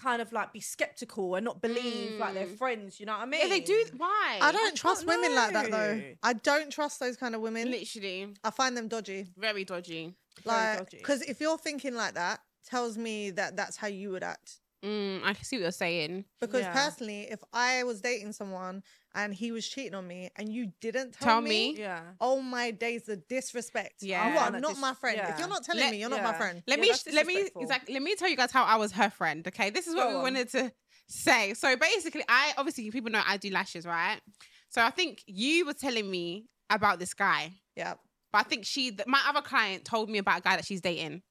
kind 0.00 0.22
of 0.22 0.32
like 0.32 0.52
be 0.52 0.60
skeptical 0.60 1.34
and 1.34 1.44
not 1.44 1.60
believe 1.60 2.18
like 2.18 2.34
their 2.34 2.46
Mm. 2.46 2.58
friends. 2.58 2.98
You 3.00 3.06
know 3.06 3.12
what 3.12 3.22
I 3.22 3.26
mean? 3.26 3.40
Yeah, 3.42 3.48
they 3.48 3.60
do. 3.60 3.84
Why? 3.96 4.38
I 4.40 4.52
don't 4.52 4.74
trust 4.76 5.06
don't 5.06 5.08
women 5.08 5.34
like 5.34 5.52
that 5.52 5.70
though. 5.70 6.02
I 6.22 6.32
don't 6.32 6.70
trust 6.70 7.00
those 7.00 7.16
kind 7.16 7.34
of 7.34 7.40
women. 7.40 7.70
Literally, 7.70 8.34
I 8.42 8.50
find 8.50 8.76
them 8.76 8.88
dodgy. 8.88 9.26
very 9.36 9.64
dodgy. 9.64 10.14
Like, 10.44 10.78
dodgy. 10.78 10.98
because 10.98 11.22
if 11.22 11.40
you're 11.40 11.58
thinking 11.58 11.94
like 11.94 12.14
that, 12.14 12.40
tells 12.64 12.96
me 12.96 13.30
that 13.32 13.56
that's 13.56 13.76
how 13.76 13.88
you 13.88 14.10
would 14.10 14.22
act. 14.22 14.60
Mm, 14.84 15.22
I 15.24 15.34
can 15.34 15.44
see 15.44 15.56
what 15.56 15.62
you're 15.62 15.72
saying. 15.72 16.24
Because 16.40 16.62
Yeah. 16.62 16.72
personally, 16.72 17.22
if 17.30 17.42
I 17.52 17.84
was 17.84 18.00
dating 18.00 18.32
someone 18.32 18.82
and 19.14 19.34
he 19.34 19.50
was 19.52 19.66
cheating 19.66 19.94
on 19.94 20.06
me 20.06 20.30
and 20.36 20.48
you 20.52 20.72
didn't 20.80 21.12
tell, 21.12 21.26
Tell 21.28 21.40
me, 21.40 21.72
me. 21.74 21.78
Yeah. 21.80 22.00
oh 22.20 22.40
my 22.40 22.70
days, 22.70 23.04
the 23.04 23.16
disrespect. 23.16 23.94
Yeah. 24.02 24.30
you 24.32 24.36
are 24.38 24.40
find 24.42 24.54
that 24.54 24.60
not 24.60 24.70
dis- 24.72 24.80
my 24.80 24.94
friend. 24.94 25.16
yeah. 25.16 25.32
If 25.32 25.38
you're 25.38 25.48
not 25.48 25.64
telling 25.64 25.82
Let- 25.82 25.90
me, 25.92 26.00
you're 26.00 26.10
not 26.10 26.22
my 26.22 26.32
friend. 26.34 26.62
Let 26.66 26.78
Yeah, 26.78 26.82
me 26.82 26.92
let 27.12 27.26
me 27.26 27.48
exactly 27.60 27.94
let 27.94 28.02
me 28.02 28.14
tell 28.14 28.28
you 28.28 28.36
guys 28.36 28.52
how 28.52 28.64
I 28.64 28.76
was 28.76 28.92
her 28.92 29.10
friend. 29.10 29.46
Okay, 29.46 29.70
this 29.70 29.86
is 29.86 29.94
what 29.94 30.04
Go 30.04 30.08
we 30.10 30.14
on. 30.16 30.22
wanted 30.22 30.48
to 30.50 30.72
say. 31.08 31.54
So 31.54 31.76
basically, 31.76 32.22
I 32.28 32.52
obviously 32.56 32.90
people 32.90 33.10
know 33.10 33.22
I 33.26 33.36
do 33.36 33.50
lashes, 33.50 33.84
right? 33.86 34.20
So 34.68 34.80
I 34.82 34.90
think 34.90 35.22
you 35.26 35.66
were 35.66 35.74
telling 35.74 36.08
me 36.10 36.46
about 36.70 37.00
this 37.00 37.12
guy, 37.14 37.52
Yeah. 37.74 37.94
but 38.32 38.38
I 38.38 38.42
think 38.44 38.64
she, 38.64 38.92
th- 38.92 39.08
my 39.08 39.20
other 39.28 39.40
client, 39.42 39.84
told 39.84 40.08
me 40.08 40.18
about 40.18 40.38
a 40.38 40.42
guy 40.42 40.54
that 40.54 40.64
she's 40.64 40.80
dating, 40.80 41.22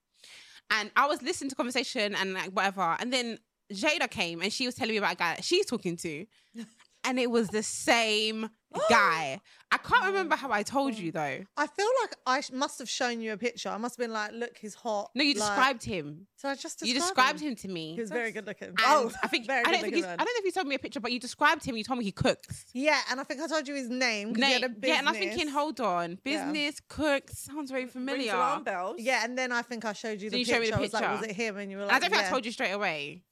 and 0.69 0.91
I 0.97 1.07
was 1.07 1.21
listening 1.21 1.49
to 1.51 1.55
conversation 1.55 2.13
and 2.15 2.33
like 2.33 2.49
whatever, 2.51 2.97
and 2.99 3.13
then 3.13 3.39
Jada 3.71 4.09
came 4.11 4.41
and 4.41 4.51
she 4.51 4.65
was 4.65 4.75
telling 4.75 4.91
me 4.91 4.97
about 4.97 5.13
a 5.13 5.15
guy 5.15 5.35
that 5.35 5.45
she's 5.45 5.65
talking 5.65 5.95
to, 5.97 6.25
and 7.09 7.19
it 7.19 7.31
was 7.31 7.47
the 7.49 7.63
same 7.63 8.49
guy. 8.89 9.41
I 9.71 9.77
can't 9.77 10.03
oh 10.03 10.07
remember 10.07 10.35
how 10.35 10.51
I 10.51 10.63
told 10.63 10.95
you 10.95 11.11
though. 11.11 11.39
I 11.57 11.67
feel 11.67 11.87
like 12.01 12.15
I 12.25 12.41
sh- 12.41 12.51
must 12.51 12.77
have 12.79 12.89
shown 12.89 13.19
you 13.21 13.33
a 13.33 13.37
picture. 13.37 13.69
I 13.69 13.77
must 13.77 13.97
have 13.97 14.03
been 14.03 14.13
like, 14.13 14.31
look, 14.33 14.57
he's 14.59 14.73
hot. 14.75 15.09
No, 15.15 15.23
you 15.23 15.33
Like- 15.35 15.47
described 15.49 15.83
him. 15.83 16.27
So 16.35 16.49
I 16.49 16.55
just 16.55 16.81
You 16.85 16.93
described 16.93 17.37
described 17.37 17.39
him 17.41 17.55
to 17.55 17.67
me. 17.67 17.93
He 17.95 18.01
was 18.01 18.09
very 18.11 18.31
good 18.31 18.45
looking. 18.47 18.69
And 18.69 18.77
oh, 18.81 19.11
I 19.23 19.27
think 19.27 19.45
very 19.53 19.59
I 19.65 19.71
don't 19.71 19.81
think 19.81 19.95
looking 19.95 20.05
I 20.09 20.15
don't 20.17 20.25
know 20.25 20.39
if 20.39 20.45
you 20.45 20.51
told 20.51 20.67
me 20.67 20.75
a 20.75 20.79
picture, 20.79 20.99
but 20.99 21.11
you 21.11 21.19
described 21.19 21.65
him. 21.65 21.77
You 21.77 21.83
told 21.83 21.99
me 21.99 22.05
he 22.05 22.11
cooks. 22.11 22.65
Yeah, 22.73 22.99
and 23.11 23.19
I 23.19 23.23
think 23.23 23.41
I 23.41 23.47
told 23.47 23.67
you 23.67 23.73
his 23.75 23.89
name. 23.89 24.33
'cause 24.35 24.43
he 24.43 24.51
had 24.53 24.63
a 24.63 24.67
Name, 24.69 24.77
yeah, 24.83 24.99
and 24.99 25.09
I'm 25.09 25.15
thinking, 25.15 25.47
hold 25.49 25.79
on, 25.81 26.19
Yeah. 26.25 26.45
business 26.51 26.79
cooks 26.87 27.39
sounds 27.39 27.69
very 27.71 27.83
Rings 27.83 27.93
familiar. 27.93 28.33
alarm 28.33 28.63
bells. 28.63 28.95
Yeah, 28.99 29.23
and 29.23 29.37
then 29.37 29.51
I 29.51 29.61
think 29.63 29.83
I 29.85 29.93
showed 29.93 30.21
you 30.21 30.29
So 30.29 30.33
the 30.33 30.39
you 30.39 30.45
picture. 30.45 30.55
showed 30.55 30.61
me 30.61 30.69
the 30.71 30.77
I 30.77 30.79
was 30.81 30.93
like, 30.93 31.03
picture. 31.03 31.17
was 31.21 31.27
it 31.29 31.35
him? 31.35 31.57
And 31.57 31.71
you 31.71 31.77
were 31.77 31.85
like, 31.85 31.93
I 31.95 31.99
don't 31.99 32.09
think 32.11 32.21
yeah. 32.21 32.27
I 32.27 32.31
told 32.31 32.45
you 32.45 32.51
straight 32.51 32.71
away. 32.71 33.23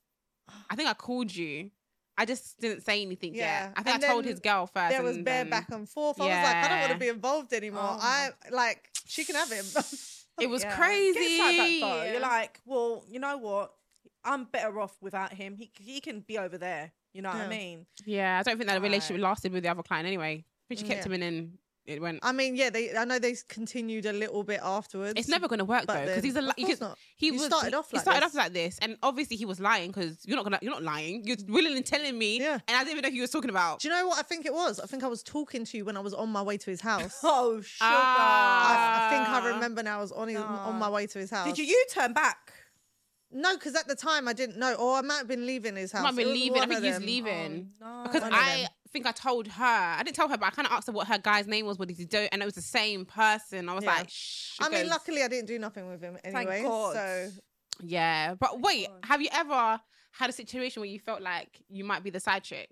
I 0.69 0.75
think 0.75 0.87
I 0.89 0.93
called 0.93 1.33
you. 1.35 1.71
I 2.17 2.25
just 2.25 2.59
didn't 2.59 2.81
say 2.81 3.01
anything 3.01 3.35
Yeah, 3.35 3.65
yet. 3.65 3.73
I 3.75 3.83
think 3.83 3.95
and 3.97 4.05
I 4.05 4.07
told 4.07 4.25
his 4.25 4.39
girl 4.39 4.65
first. 4.65 4.89
There 4.89 5.03
was 5.03 5.17
and 5.17 5.25
bare 5.25 5.45
back 5.45 5.69
and 5.71 5.87
forth. 5.87 6.19
I 6.19 6.23
was 6.25 6.31
like, 6.33 6.55
I 6.55 6.67
don't 6.67 6.79
want 6.79 6.91
to 6.93 6.97
be 6.97 7.07
involved 7.09 7.53
anymore. 7.53 7.81
Oh 7.83 7.97
I 8.01 8.29
like 8.51 8.89
she 9.05 9.23
can 9.23 9.35
have 9.35 9.51
him. 9.51 9.65
It 10.39 10.49
was 10.49 10.61
Yeah. 10.63 10.75
crazy. 10.75 11.19
Gets 11.19 11.39
like 11.39 11.57
that 11.57 11.77
though. 11.81 12.11
You're 12.11 12.19
like, 12.21 12.59
well, 12.65 13.03
you 13.09 13.19
know 13.19 13.37
what? 13.37 13.73
I'm 14.23 14.43
better 14.45 14.79
off 14.79 14.95
without 15.01 15.33
him. 15.33 15.55
He 15.55 15.71
he 15.79 15.99
can 15.99 16.19
be 16.21 16.37
over 16.37 16.57
there. 16.57 16.91
You 17.13 17.23
know 17.23 17.29
what 17.29 17.37
I 17.39 17.47
mean? 17.47 17.87
yeah, 18.05 18.37
I 18.39 18.43
don't 18.43 18.57
think 18.57 18.69
that 18.69 18.79
relationship 18.81 19.19
lasted 19.23 19.51
with 19.51 19.63
the 19.63 19.69
other 19.69 19.81
client 19.81 20.05
anyway. 20.05 20.45
I 20.45 20.63
think 20.67 20.79
she 20.81 20.85
kept 20.85 20.99
Yeah. 20.99 21.05
him 21.05 21.13
in 21.13 21.23
and 21.23 21.57
it 21.87 22.01
went. 22.01 22.19
I 22.21 22.33
mean, 22.33 22.55
yeah, 22.57 22.69
they. 22.69 22.95
I 22.95 23.05
know 23.05 23.17
they 23.17 23.35
continued 23.47 24.05
a 24.05 24.11
little 24.13 24.43
bit 24.43 24.59
afterwards. 24.61 25.13
It's 25.15 25.29
never 25.29 25.47
going 25.47 25.59
to 25.59 25.65
work 25.65 25.85
though 25.87 26.01
because 26.05 26.23
he's 26.23 26.35
a. 26.35 26.41
li- 26.41 26.49
of 26.49 26.65
course 26.65 26.81
not. 26.81 26.97
He 27.15 27.27
You 27.27 27.33
was 27.33 27.45
started 27.45 27.73
off 27.73 27.89
He 27.89 27.97
like 27.97 28.03
started 28.03 28.23
this. 28.23 28.29
off 28.31 28.35
like 28.35 28.53
this, 28.53 28.77
and 28.81 28.97
obviously 29.01 29.37
he 29.37 29.45
was 29.45 29.59
lying 29.59 29.91
because 29.91 30.19
you're 30.25 30.35
not 30.35 30.43
gonna. 30.43 30.59
You're 30.61 30.73
not 30.73 30.83
lying. 30.83 31.23
You're 31.25 31.37
willingly 31.47 31.81
telling 31.83 32.17
me, 32.17 32.39
Yeah. 32.41 32.59
and 32.67 32.75
I 32.77 32.83
didn't 32.83 32.91
even 32.97 33.01
know 33.03 33.09
who 33.09 33.15
you 33.15 33.21
was 33.21 33.31
talking 33.31 33.49
about. 33.49 33.79
Do 33.79 33.87
you 33.87 33.93
know 33.93 34.05
what 34.07 34.19
I 34.19 34.23
think 34.23 34.45
it 34.45 34.53
was? 34.53 34.79
I 34.79 34.85
think 34.85 35.03
I 35.03 35.07
was 35.07 35.23
talking 35.23 35.63
to 35.65 35.77
you 35.77 35.85
when 35.85 35.95
I 35.97 36.01
was 36.01 36.13
on 36.13 36.29
my 36.29 36.41
way 36.41 36.57
to 36.57 36.69
his 36.69 36.81
house. 36.81 37.19
Oh 37.23 37.61
sugar. 37.61 37.89
Ah. 37.89 39.07
I 39.07 39.09
think 39.15 39.29
I 39.29 39.47
remember 39.55 39.81
now. 39.81 39.99
I 39.99 40.01
was 40.01 40.11
on 40.11 40.27
his, 40.27 40.37
on 40.37 40.77
my 40.77 40.89
way 40.89 41.07
to 41.07 41.19
his 41.19 41.29
house. 41.31 41.47
Did 41.47 41.57
you 41.57 41.65
you 41.65 41.85
turn 41.91 42.13
back? 42.13 42.53
No, 43.31 43.55
because 43.55 43.75
at 43.75 43.87
the 43.87 43.95
time 43.95 44.27
I 44.29 44.33
didn't 44.33 44.57
know, 44.57 44.73
or 44.75 44.95
I 44.95 45.01
might 45.01 45.17
have 45.17 45.27
been 45.27 45.45
leaving 45.45 45.75
his 45.75 45.91
house. 45.91 46.03
might 46.03 46.15
be 46.15 46.21
It 46.23 46.27
was 46.27 46.33
leaving. 46.35 46.57
I 46.57 46.59
one 46.59 46.67
think 46.69 46.77
of 46.77 46.83
he 46.85 46.89
was 46.91 46.99
leaving. 47.03 47.71
Oh, 47.81 47.85
no. 47.85 48.03
Because 48.03 48.23
I 48.23 48.29
them. 48.61 48.67
Think 48.87 49.05
I 49.05 49.11
told 49.11 49.47
her. 49.47 49.63
I 49.63 50.01
didn't 50.03 50.15
tell 50.15 50.27
her, 50.29 50.37
but 50.37 50.47
I 50.47 50.49
kind 50.51 50.65
of 50.67 50.71
asked 50.73 50.87
her 50.87 50.93
what 50.93 51.07
her 51.07 51.17
guy's 51.17 51.47
name 51.47 51.65
was. 51.65 51.77
What 51.77 51.89
he 51.89 51.95
did 51.95 52.01
he 52.01 52.05
do? 52.05 52.27
And 52.31 52.41
it 52.41 52.45
was 52.45 52.55
the 52.55 52.61
same 52.61 53.05
person. 53.05 53.69
I 53.69 53.73
was 53.73 53.83
Yeah. 53.83 53.95
like, 53.97 54.09
Shh. 54.09 54.53
She 54.55 54.63
I 54.63 54.69
mean, 54.69 54.89
luckily 54.89 55.23
I 55.23 55.27
didn't 55.27 55.47
do 55.47 55.59
nothing 55.59 55.87
with 55.89 56.01
him 56.01 56.17
anyway. 56.23 56.63
God. 56.63 56.93
So 56.93 57.31
yeah. 57.81 58.35
But 58.35 58.61
wait, 58.61 58.87
God. 58.87 58.99
have 59.03 59.21
you 59.21 59.29
ever 59.31 59.79
had 60.11 60.29
a 60.29 60.33
situation 60.33 60.81
where 60.81 60.89
you 60.89 60.99
felt 60.99 61.21
like 61.21 61.59
you 61.69 61.83
might 61.83 62.03
be 62.03 62.09
the 62.09 62.19
side 62.19 62.43
chick? 62.43 62.69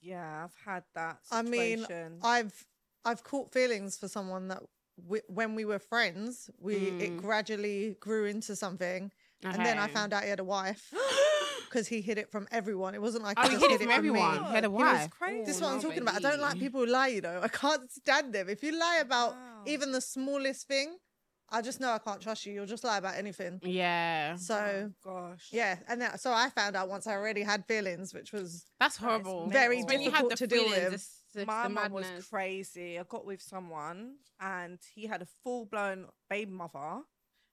Yeah, 0.00 0.44
I've 0.44 0.54
had 0.64 0.82
that. 0.94 1.18
I 1.30 1.42
mean, 1.42 1.86
I've 2.22 2.66
I've 3.04 3.22
caught 3.22 3.52
feelings 3.52 3.96
for 3.96 4.08
someone 4.08 4.48
that 4.48 4.62
we, 5.06 5.20
when 5.28 5.54
we 5.54 5.64
were 5.64 5.78
friends, 5.78 6.50
we 6.60 6.74
it 6.74 7.12
Mm. 7.12 7.16
gradually 7.22 7.96
grew 8.00 8.26
into 8.26 8.54
something, 8.56 9.10
and 9.42 9.64
then 9.64 9.78
I 9.78 9.88
found 9.88 10.12
out 10.12 10.22
he 10.24 10.28
had 10.30 10.40
a 10.40 10.44
wife 10.44 10.92
because 11.74 11.88
he 11.88 12.00
hid 12.00 12.18
it 12.18 12.30
from 12.30 12.46
everyone. 12.52 12.94
It 12.94 13.02
wasn't 13.02 13.24
like 13.24 13.36
Oh, 13.38 13.42
he 13.42 13.56
he 13.56 13.60
hid 13.60 13.62
hid 13.62 13.70
it 13.72 13.74
it 13.74 13.78
from 13.86 13.94
from 13.96 14.02
me. 14.04 14.08
everyone. 14.20 14.44
He 14.44 14.54
had 14.54 14.64
a 14.64 14.68
He 14.68 14.72
was 14.72 14.82
wife. 14.82 15.10
crazy. 15.10 15.44
This 15.44 15.56
is 15.56 15.62
what 15.62 15.72
I'm 15.72 15.78
Oh, 15.78 15.82
talking 15.82 16.02
about. 16.02 16.14
I 16.16 16.20
don't 16.20 16.40
like 16.40 16.58
people 16.58 16.80
who 16.80 16.86
lie, 16.86 17.08
you 17.08 17.20
know. 17.20 17.40
I 17.42 17.48
can't 17.48 17.90
stand 17.90 18.32
them. 18.32 18.48
If 18.48 18.62
you 18.62 18.72
lie 18.78 18.98
about 19.02 19.32
Wow. 19.32 19.62
even 19.66 19.90
the 19.92 20.00
smallest 20.00 20.68
thing, 20.68 20.96
I 21.50 21.60
just 21.62 21.80
know 21.80 21.90
I 21.90 21.98
can't 21.98 22.20
trust 22.20 22.46
you. 22.46 22.52
You'll 22.54 22.66
just 22.66 22.84
lie 22.84 22.96
about 22.98 23.16
anything. 23.16 23.60
Yeah, 23.62 24.36
So 24.36 24.92
Oh, 25.04 25.10
gosh. 25.30 25.48
yeah, 25.52 25.78
and 25.88 26.00
that, 26.00 26.20
so 26.20 26.32
I 26.32 26.48
found 26.50 26.74
out 26.76 26.88
once 26.88 27.06
I 27.06 27.12
already 27.12 27.42
had 27.42 27.66
feelings, 27.66 28.14
which 28.14 28.32
was 28.32 28.64
that's 28.80 28.96
horrible. 28.96 29.48
very 29.48 29.78
It's 29.78 29.86
when 29.86 30.00
you 30.00 30.10
have 30.12 30.28
difficult 30.28 30.30
the 30.30 30.36
to 30.36 30.46
deal 30.46 30.68
with. 30.70 30.78
it's- 30.78 31.20
it's 31.34 31.46
My 31.46 31.64
the 31.64 31.68
mum 31.70 31.92
was 31.92 32.06
crazy. 32.30 32.98
I 32.98 33.02
got 33.02 33.26
with 33.26 33.42
someone 33.42 34.18
and 34.40 34.78
he 34.94 35.06
had 35.06 35.20
a 35.20 35.26
full 35.42 35.66
blown 35.66 36.06
baby 36.30 36.52
mother 36.52 37.02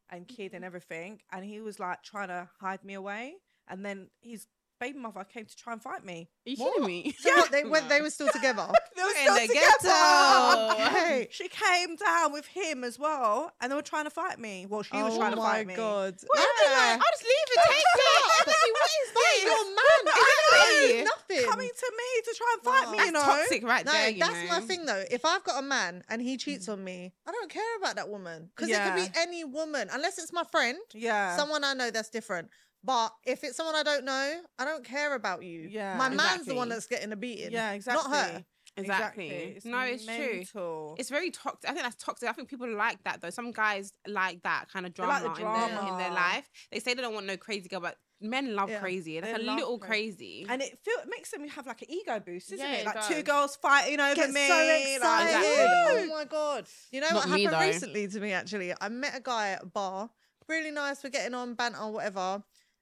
and 0.09 0.27
kid 0.27 0.47
Mm-hmm. 0.49 0.55
and 0.57 0.65
everything. 0.65 1.21
And 1.31 1.43
he 1.43 1.61
was 1.61 1.79
like 1.79 2.03
trying 2.03 2.27
to 2.29 2.49
hide 2.59 2.83
me 2.83 2.93
away. 2.93 3.35
And 3.67 3.85
then 3.85 4.09
his 4.21 4.47
baby 4.79 4.97
mother 4.97 5.23
came 5.23 5.45
to 5.45 5.55
try 5.55 5.73
and 5.73 5.81
fight 5.81 6.03
me. 6.03 6.27
Are 6.47 6.49
you 6.49 6.55
What? 6.57 6.73
kidding 6.73 6.87
me? 6.87 7.15
so 7.19 7.29
what, 7.35 7.51
they 7.51 7.63
when 7.63 7.87
they 7.87 8.01
were 8.01 8.09
still 8.09 8.29
together. 8.29 8.67
They 8.95 9.03
were 9.03 9.09
In 9.09 9.15
still 9.15 9.35
the 9.35 9.41
together. 9.41 9.77
ghetto. 9.83 10.89
Hey. 10.97 11.27
She 11.31 11.47
came 11.47 11.95
down 11.95 12.33
with 12.33 12.47
him 12.47 12.83
as 12.83 12.97
well, 12.97 13.51
and 13.61 13.71
they 13.71 13.75
were 13.75 13.81
trying 13.83 14.05
to 14.05 14.09
fight 14.09 14.39
me. 14.39 14.65
Well, 14.67 14.81
she 14.81 14.95
was 14.97 15.15
trying 15.17 15.33
to 15.33 15.37
oh 15.39 15.43
fight 15.43 15.67
me. 15.67 15.75
oh 15.77 15.77
my 15.77 16.05
fight 16.11 16.11
me. 16.11 16.15
god! 16.15 16.15
I'd 16.15 16.19
be 16.21 16.65
like, 16.65 16.71
Yeah. 16.71 16.97
I'll 16.97 17.11
just 17.13 17.23
leave 17.23 17.47
it. 17.51 17.59
Take 17.67 17.77
it. 17.77 18.41
Honestly, 18.41 18.71
what 18.71 18.89
is 19.03 19.11
Fight 19.11 19.35
this? 19.35 19.43
your 19.43 19.65
man. 19.65 20.01
Exactly. 20.01 20.99
Exactly. 20.99 21.03
Nothing. 21.03 21.49
Coming 21.51 21.69
to 21.79 21.91
me 21.97 22.21
to 22.25 22.35
try 22.37 22.47
and 22.53 22.63
fight 22.63 22.85
Wow. 22.85 22.91
me, 22.91 22.97
That's 22.97 23.05
you 23.07 23.11
know. 23.13 23.21
toxic 23.21 23.63
right 23.63 23.85
No, 23.85 23.91
there. 23.91 24.09
you 24.09 24.19
that's 24.19 24.49
my 24.49 24.59
thing 24.61 24.85
though. 24.85 25.03
If 25.11 25.25
I've 25.25 25.43
got 25.43 25.59
a 25.59 25.65
man 25.65 26.03
and 26.09 26.21
he 26.21 26.37
cheats 26.37 26.67
mm. 26.67 26.73
on 26.73 26.83
me, 26.83 27.13
I 27.27 27.31
don't 27.31 27.49
care 27.51 27.77
about 27.77 27.95
that 27.97 28.09
woman 28.09 28.49
because 28.55 28.69
it 28.71 28.81
could 28.83 28.95
be 28.95 29.07
any 29.19 29.43
woman, 29.43 29.89
unless 29.91 30.17
it's 30.17 30.33
my 30.33 30.43
friend, 30.51 30.77
Yeah. 30.93 31.35
someone 31.37 31.63
I 31.63 31.73
know 31.73 31.91
that's 31.91 32.09
different. 32.09 32.49
But 32.83 33.13
if 33.25 33.43
it's 33.43 33.57
someone 33.57 33.75
I 33.75 33.83
don't 33.83 34.05
know, 34.05 34.41
I 34.57 34.65
don't 34.65 34.83
care 34.83 35.13
about 35.15 35.43
you. 35.43 35.67
Yeah, 35.69 35.97
my 35.97 36.09
man's 36.09 36.47
the 36.47 36.55
one 36.55 36.69
that's 36.69 36.87
getting 36.87 37.11
a 37.11 37.15
beating. 37.15 37.51
Yeah, 37.51 37.73
exactly. 37.73 38.11
Not 38.11 38.25
her. 38.31 38.45
Exactly. 38.77 39.27
It's 39.29 39.65
no, 39.65 39.79
it's 39.81 40.05
true. 40.51 40.95
It's 40.97 41.09
very 41.09 41.29
toxic. 41.29 41.69
I 41.69 41.73
think 41.73 41.83
that's 41.83 42.01
toxic. 42.03 42.29
I 42.29 42.31
think 42.33 42.49
people 42.49 42.73
like 42.75 43.03
that 43.03 43.21
though. 43.21 43.29
Some 43.29 43.51
guys 43.51 43.93
like 44.07 44.41
that 44.43 44.65
kind 44.71 44.85
of 44.85 44.93
drama, 44.93 45.27
like 45.27 45.35
the 45.37 45.41
In, 45.45 45.53
their, 45.53 45.87
in 45.91 45.97
their 45.97 46.11
life. 46.11 46.49
They 46.71 46.79
say 46.79 46.93
they 46.93 47.01
don't 47.01 47.13
want 47.13 47.25
no 47.25 47.37
crazy 47.37 47.67
girl, 47.69 47.81
but 47.81 47.97
men 48.21 48.55
love 48.55 48.69
Yeah. 48.69 48.79
crazy. 48.79 49.19
That's 49.19 49.37
They 49.37 49.45
a 49.47 49.51
little 49.55 49.77
cra- 49.77 49.89
crazy. 49.89 50.45
and 50.47 50.61
it 50.61 50.79
feel 50.83 50.95
it 51.03 51.09
makes 51.09 51.31
them 51.31 51.47
have 51.49 51.67
like 51.67 51.81
an 51.81 51.91
ego 51.91 52.19
boost, 52.19 52.51
isn't 52.53 52.65
Yeah, 52.65 52.75
it? 52.77 52.79
it 52.81 52.85
Like 52.85 53.07
two 53.07 53.23
girls 53.23 53.57
fighting 53.57 53.99
over 53.99 54.15
Get 54.15 54.31
me. 54.31 54.47
so 54.47 54.53
like, 54.55 54.95
excited. 54.95 55.37
Exactly. 55.37 56.03
Oh 56.03 56.07
my 56.17 56.25
god. 56.25 56.65
You 56.91 57.01
know 57.01 57.07
Not 57.09 57.15
what 57.15 57.29
happened 57.29 57.53
though. 57.53 57.59
recently 57.59 58.07
to 58.07 58.19
me 58.19 58.31
actually? 58.31 58.73
I 58.79 58.89
met 58.89 59.17
a 59.17 59.21
guy 59.21 59.49
at 59.49 59.63
a 59.63 59.65
bar, 59.65 60.09
really 60.47 60.71
nice, 60.71 61.03
we're 61.03 61.09
getting 61.09 61.33
on, 61.33 61.55
banter, 61.55 61.87
whatever. 61.89 62.41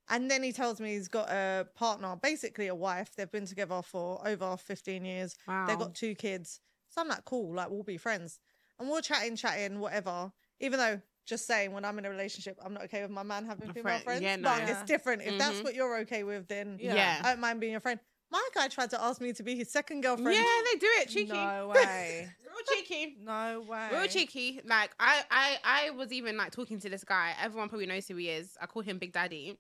And 0.10 0.30
then 0.30 0.42
he 0.44 0.52
tells 0.52 0.80
me 0.82 0.94
he's 0.94 1.08
got 1.08 1.30
a 1.30 1.68
partner, 1.76 2.16
basically 2.22 2.68
a 2.68 2.76
wife. 2.76 3.16
They've 3.16 3.32
been 3.32 3.46
together 3.46 3.82
for 3.84 4.22
over 4.28 4.58
15 4.58 5.06
years. 5.06 5.36
wow. 5.48 5.66
They've 5.68 5.78
got 5.78 5.94
two 5.94 6.16
kids. 6.16 6.60
So 6.90 7.02
I'm 7.02 7.08
like, 7.08 7.26
cool, 7.26 7.54
like 7.54 7.70
we'll 7.70 7.84
be 7.84 7.98
friends. 7.98 8.40
And 8.80 8.90
we're 8.90 9.02
chatting, 9.02 9.36
chatting, 9.36 9.80
whatever. 9.80 10.32
Even 10.60 10.80
though 10.80 11.02
just 11.28 11.46
saying 11.46 11.72
when 11.74 11.86
I'm 11.86 12.00
in 12.00 12.06
a 12.06 12.10
relationship, 12.10 12.58
I'm 12.64 12.74
not 12.74 12.86
okay 12.86 13.04
with 13.04 13.12
my 13.12 13.22
man 13.24 13.46
having 13.46 13.70
A 13.70 13.74
female 13.74 13.84
friend- 13.84 14.04
friends. 14.04 14.22
yeah, 14.24 14.36
no. 14.38 14.50
But 14.50 14.64
no. 14.66 14.72
it's 14.72 14.84
different. 14.84 15.22
If 15.22 15.38
that's 15.38 15.58
Mhm. 15.60 15.64
what 15.64 15.76
you're 15.76 15.98
okay 16.00 16.24
with, 16.24 16.48
then 16.48 16.80
Yeah. 16.82 16.96
yeah. 16.96 17.22
I 17.24 17.30
don't 17.32 17.40
mind 17.42 17.60
being 17.60 17.72
your 17.74 17.82
friend. 17.82 18.00
My 18.32 18.48
guy 18.56 18.68
tried 18.68 18.90
to 18.92 19.02
ask 19.02 19.22
me 19.22 19.34
to 19.34 19.44
be 19.44 19.56
his 19.56 19.72
second 19.72 20.02
girlfriend. 20.02 20.36
Yeah, 20.36 20.44
they 20.72 20.80
do 20.80 20.88
it 21.02 21.10
cheeky. 21.10 21.34
No 21.34 21.68
way. 21.76 22.30
Real 22.46 22.78
cheeky. 22.78 23.18
No 23.22 23.62
way. 23.68 23.90
Real 23.92 24.08
cheeky. 24.08 24.62
Like 24.66 24.92
I, 25.00 25.24
I, 25.32 25.58
I 25.64 25.90
was 25.92 26.12
even 26.12 26.38
like 26.38 26.52
talking 26.52 26.80
to 26.80 26.90
this 26.90 27.04
guy. 27.04 27.34
Everyone 27.42 27.70
probably 27.70 27.88
knows 27.88 28.08
who 28.08 28.16
he 28.16 28.30
is. 28.30 28.56
I 28.62 28.66
call 28.68 28.82
him 28.84 28.98
Big 29.00 29.14
Daddy, 29.14 29.58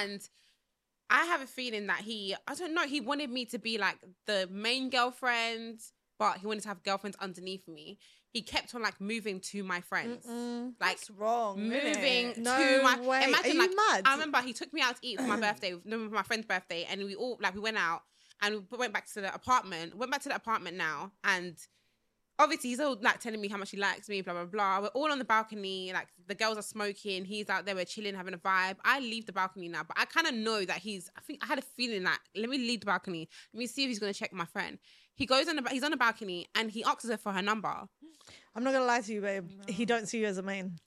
and 0.00 0.20
I 1.10 1.26
have 1.26 1.42
a 1.42 1.46
feeling 1.46 1.86
that 1.88 2.00
he, 2.00 2.34
I 2.48 2.54
don't 2.54 2.74
know, 2.74 2.86
he 2.86 3.00
wanted 3.00 3.30
me 3.30 3.44
to 3.46 3.58
be 3.58 3.76
like 3.78 3.98
the 4.26 4.48
main 4.50 4.88
girlfriend, 4.88 5.80
but 6.18 6.38
he 6.38 6.46
wanted 6.46 6.62
to 6.62 6.68
have 6.68 6.82
girlfriends 6.82 7.16
underneath 7.20 7.68
me. 7.68 7.98
He 8.32 8.40
kept 8.40 8.74
on 8.74 8.80
like 8.80 8.98
moving 8.98 9.40
to 9.50 9.62
my 9.62 9.82
friends, 9.82 10.24
Mm-mm. 10.26 10.72
like 10.80 10.96
That's 10.96 11.10
wrong. 11.10 11.60
moving 11.60 12.32
innit? 12.32 12.38
No 12.38 12.56
to 12.56 12.82
my. 12.82 12.98
way. 13.00 13.18
Are 13.24 13.28
Imagine 13.28 13.52
you 13.52 13.58
like 13.58 13.70
mad? 13.90 14.02
I 14.06 14.14
remember 14.14 14.40
he 14.40 14.54
took 14.54 14.72
me 14.72 14.80
out 14.80 14.96
to 14.96 15.06
eat 15.06 15.20
for 15.20 15.26
my 15.26 15.36
birthday, 15.46 15.74
no, 15.84 16.08
for 16.08 16.14
my 16.14 16.22
friend's 16.22 16.46
birthday, 16.46 16.86
and 16.90 17.04
we 17.04 17.14
all 17.14 17.36
like 17.42 17.54
we 17.54 17.60
went 17.60 17.76
out 17.76 18.02
and 18.40 18.64
we 18.70 18.78
went 18.78 18.94
back 18.94 19.06
to 19.12 19.20
the 19.20 19.34
apartment. 19.34 19.94
Went 19.98 20.10
back 20.10 20.22
to 20.22 20.30
the 20.30 20.34
apartment 20.34 20.78
now, 20.78 21.12
and 21.24 21.56
obviously 22.38 22.70
he's 22.70 22.80
all 22.80 22.96
like 23.00 23.20
telling 23.20 23.40
me 23.40 23.48
how 23.48 23.56
much 23.56 23.70
he 23.70 23.76
likes 23.76 24.08
me, 24.08 24.20
blah 24.22 24.32
blah 24.34 24.44
blah. 24.44 24.80
We're 24.80 24.86
all 24.88 25.10
on 25.12 25.18
the 25.18 25.24
balcony, 25.24 25.92
like 25.92 26.08
the 26.26 26.34
girls 26.34 26.58
are 26.58 26.62
smoking. 26.62 27.24
He's 27.24 27.48
out 27.48 27.66
there, 27.66 27.74
we're 27.74 27.84
chilling, 27.84 28.14
having 28.14 28.34
a 28.34 28.38
vibe. 28.38 28.76
I 28.84 29.00
leave 29.00 29.26
the 29.26 29.32
balcony 29.32 29.68
now, 29.68 29.82
but 29.86 29.96
I 29.98 30.04
kind 30.06 30.26
of 30.26 30.34
know 30.34 30.64
that 30.64 30.78
he's. 30.78 31.10
I 31.16 31.20
think 31.20 31.40
I 31.42 31.46
had 31.46 31.58
a 31.58 31.62
feeling 31.62 32.04
that 32.04 32.18
let 32.36 32.48
me 32.48 32.58
leave 32.58 32.80
the 32.80 32.86
balcony. 32.86 33.28
Let 33.52 33.58
me 33.58 33.66
see 33.66 33.84
if 33.84 33.88
he's 33.88 33.98
gonna 33.98 34.14
check 34.14 34.32
my 34.32 34.46
friend. 34.46 34.78
He 35.14 35.26
goes 35.26 35.46
on 35.48 35.56
the 35.56 35.68
he's 35.70 35.82
on 35.84 35.90
the 35.90 35.96
balcony 35.96 36.46
and 36.54 36.70
he 36.70 36.82
asks 36.84 37.08
her 37.08 37.16
for 37.16 37.32
her 37.32 37.42
number. 37.42 37.68
I'm 38.54 38.64
not 38.64 38.72
gonna 38.72 38.84
lie 38.86 39.00
to 39.00 39.12
you, 39.12 39.20
babe. 39.20 39.48
He 39.68 39.84
don't 39.84 40.08
see 40.08 40.20
you 40.20 40.26
as 40.26 40.38
a 40.38 40.42
main. 40.42 40.78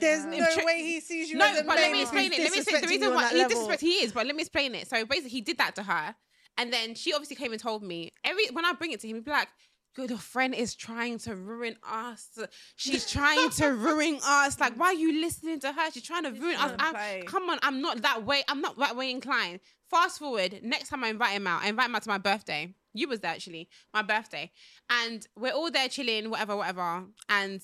There's 0.00 0.24
no 0.24 0.38
Tri- 0.54 0.64
way 0.64 0.82
he 0.82 1.00
sees 1.00 1.30
you 1.30 1.36
No, 1.38 1.46
as 1.46 1.60
a 1.60 1.64
but 1.64 1.74
main. 1.74 1.82
let 1.84 1.92
me 1.92 2.02
explain 2.02 2.32
it. 2.32 2.38
Let 2.38 2.52
me 2.52 2.58
explain 2.58 2.80
the 2.82 2.86
reason 2.88 3.14
why 3.14 3.22
that 3.22 3.32
he 3.32 3.38
level. 3.38 3.50
disrespect 3.50 3.80
he 3.80 3.92
is, 4.04 4.12
but 4.12 4.26
let 4.26 4.34
me 4.36 4.42
explain 4.42 4.74
it. 4.74 4.88
So 4.88 5.04
basically, 5.04 5.30
he 5.30 5.40
did 5.40 5.58
that 5.58 5.74
to 5.76 5.82
her, 5.82 6.14
and 6.58 6.72
then 6.72 6.94
she 6.94 7.12
obviously 7.12 7.36
came 7.36 7.52
and 7.52 7.60
told 7.60 7.82
me. 7.82 8.12
Every 8.24 8.46
when 8.52 8.64
I 8.64 8.72
bring 8.74 8.92
it 8.92 9.00
to 9.00 9.08
him, 9.08 9.16
he'd 9.16 9.24
be 9.24 9.30
like, 9.30 9.48
"Good, 9.48 9.73
your 9.96 10.18
friend 10.18 10.54
is 10.54 10.74
trying 10.74 11.18
to 11.18 11.36
ruin 11.36 11.76
us. 11.88 12.38
She's 12.76 13.10
trying 13.10 13.50
to 13.50 13.68
ruin 13.68 14.18
us. 14.24 14.58
Like, 14.58 14.74
why 14.78 14.86
are 14.88 14.94
you 14.94 15.20
listening 15.20 15.60
to 15.60 15.72
her? 15.72 15.90
She's 15.92 16.02
trying 16.02 16.24
to 16.24 16.30
ruin 16.30 16.56
us. 16.56 16.72
I'm, 16.78 17.22
come 17.26 17.48
on, 17.48 17.58
I'm 17.62 17.80
not 17.80 18.02
that 18.02 18.24
way. 18.24 18.42
I'm 18.48 18.60
not 18.60 18.78
that 18.78 18.96
way 18.96 19.10
inclined. 19.10 19.60
Fast 19.90 20.18
forward, 20.18 20.60
next 20.62 20.88
time 20.88 21.04
I 21.04 21.08
invite 21.08 21.32
him 21.32 21.46
out, 21.46 21.62
I 21.62 21.68
invite 21.68 21.86
him 21.86 21.94
out 21.94 22.02
to 22.02 22.08
my 22.08 22.18
birthday. 22.18 22.74
You 22.94 23.08
was 23.08 23.20
there 23.20 23.32
actually, 23.32 23.68
my 23.92 24.02
birthday, 24.02 24.50
and 24.88 25.26
we're 25.36 25.52
all 25.52 25.70
there 25.70 25.88
chilling, 25.88 26.30
whatever, 26.30 26.56
whatever, 26.56 27.04
and 27.28 27.60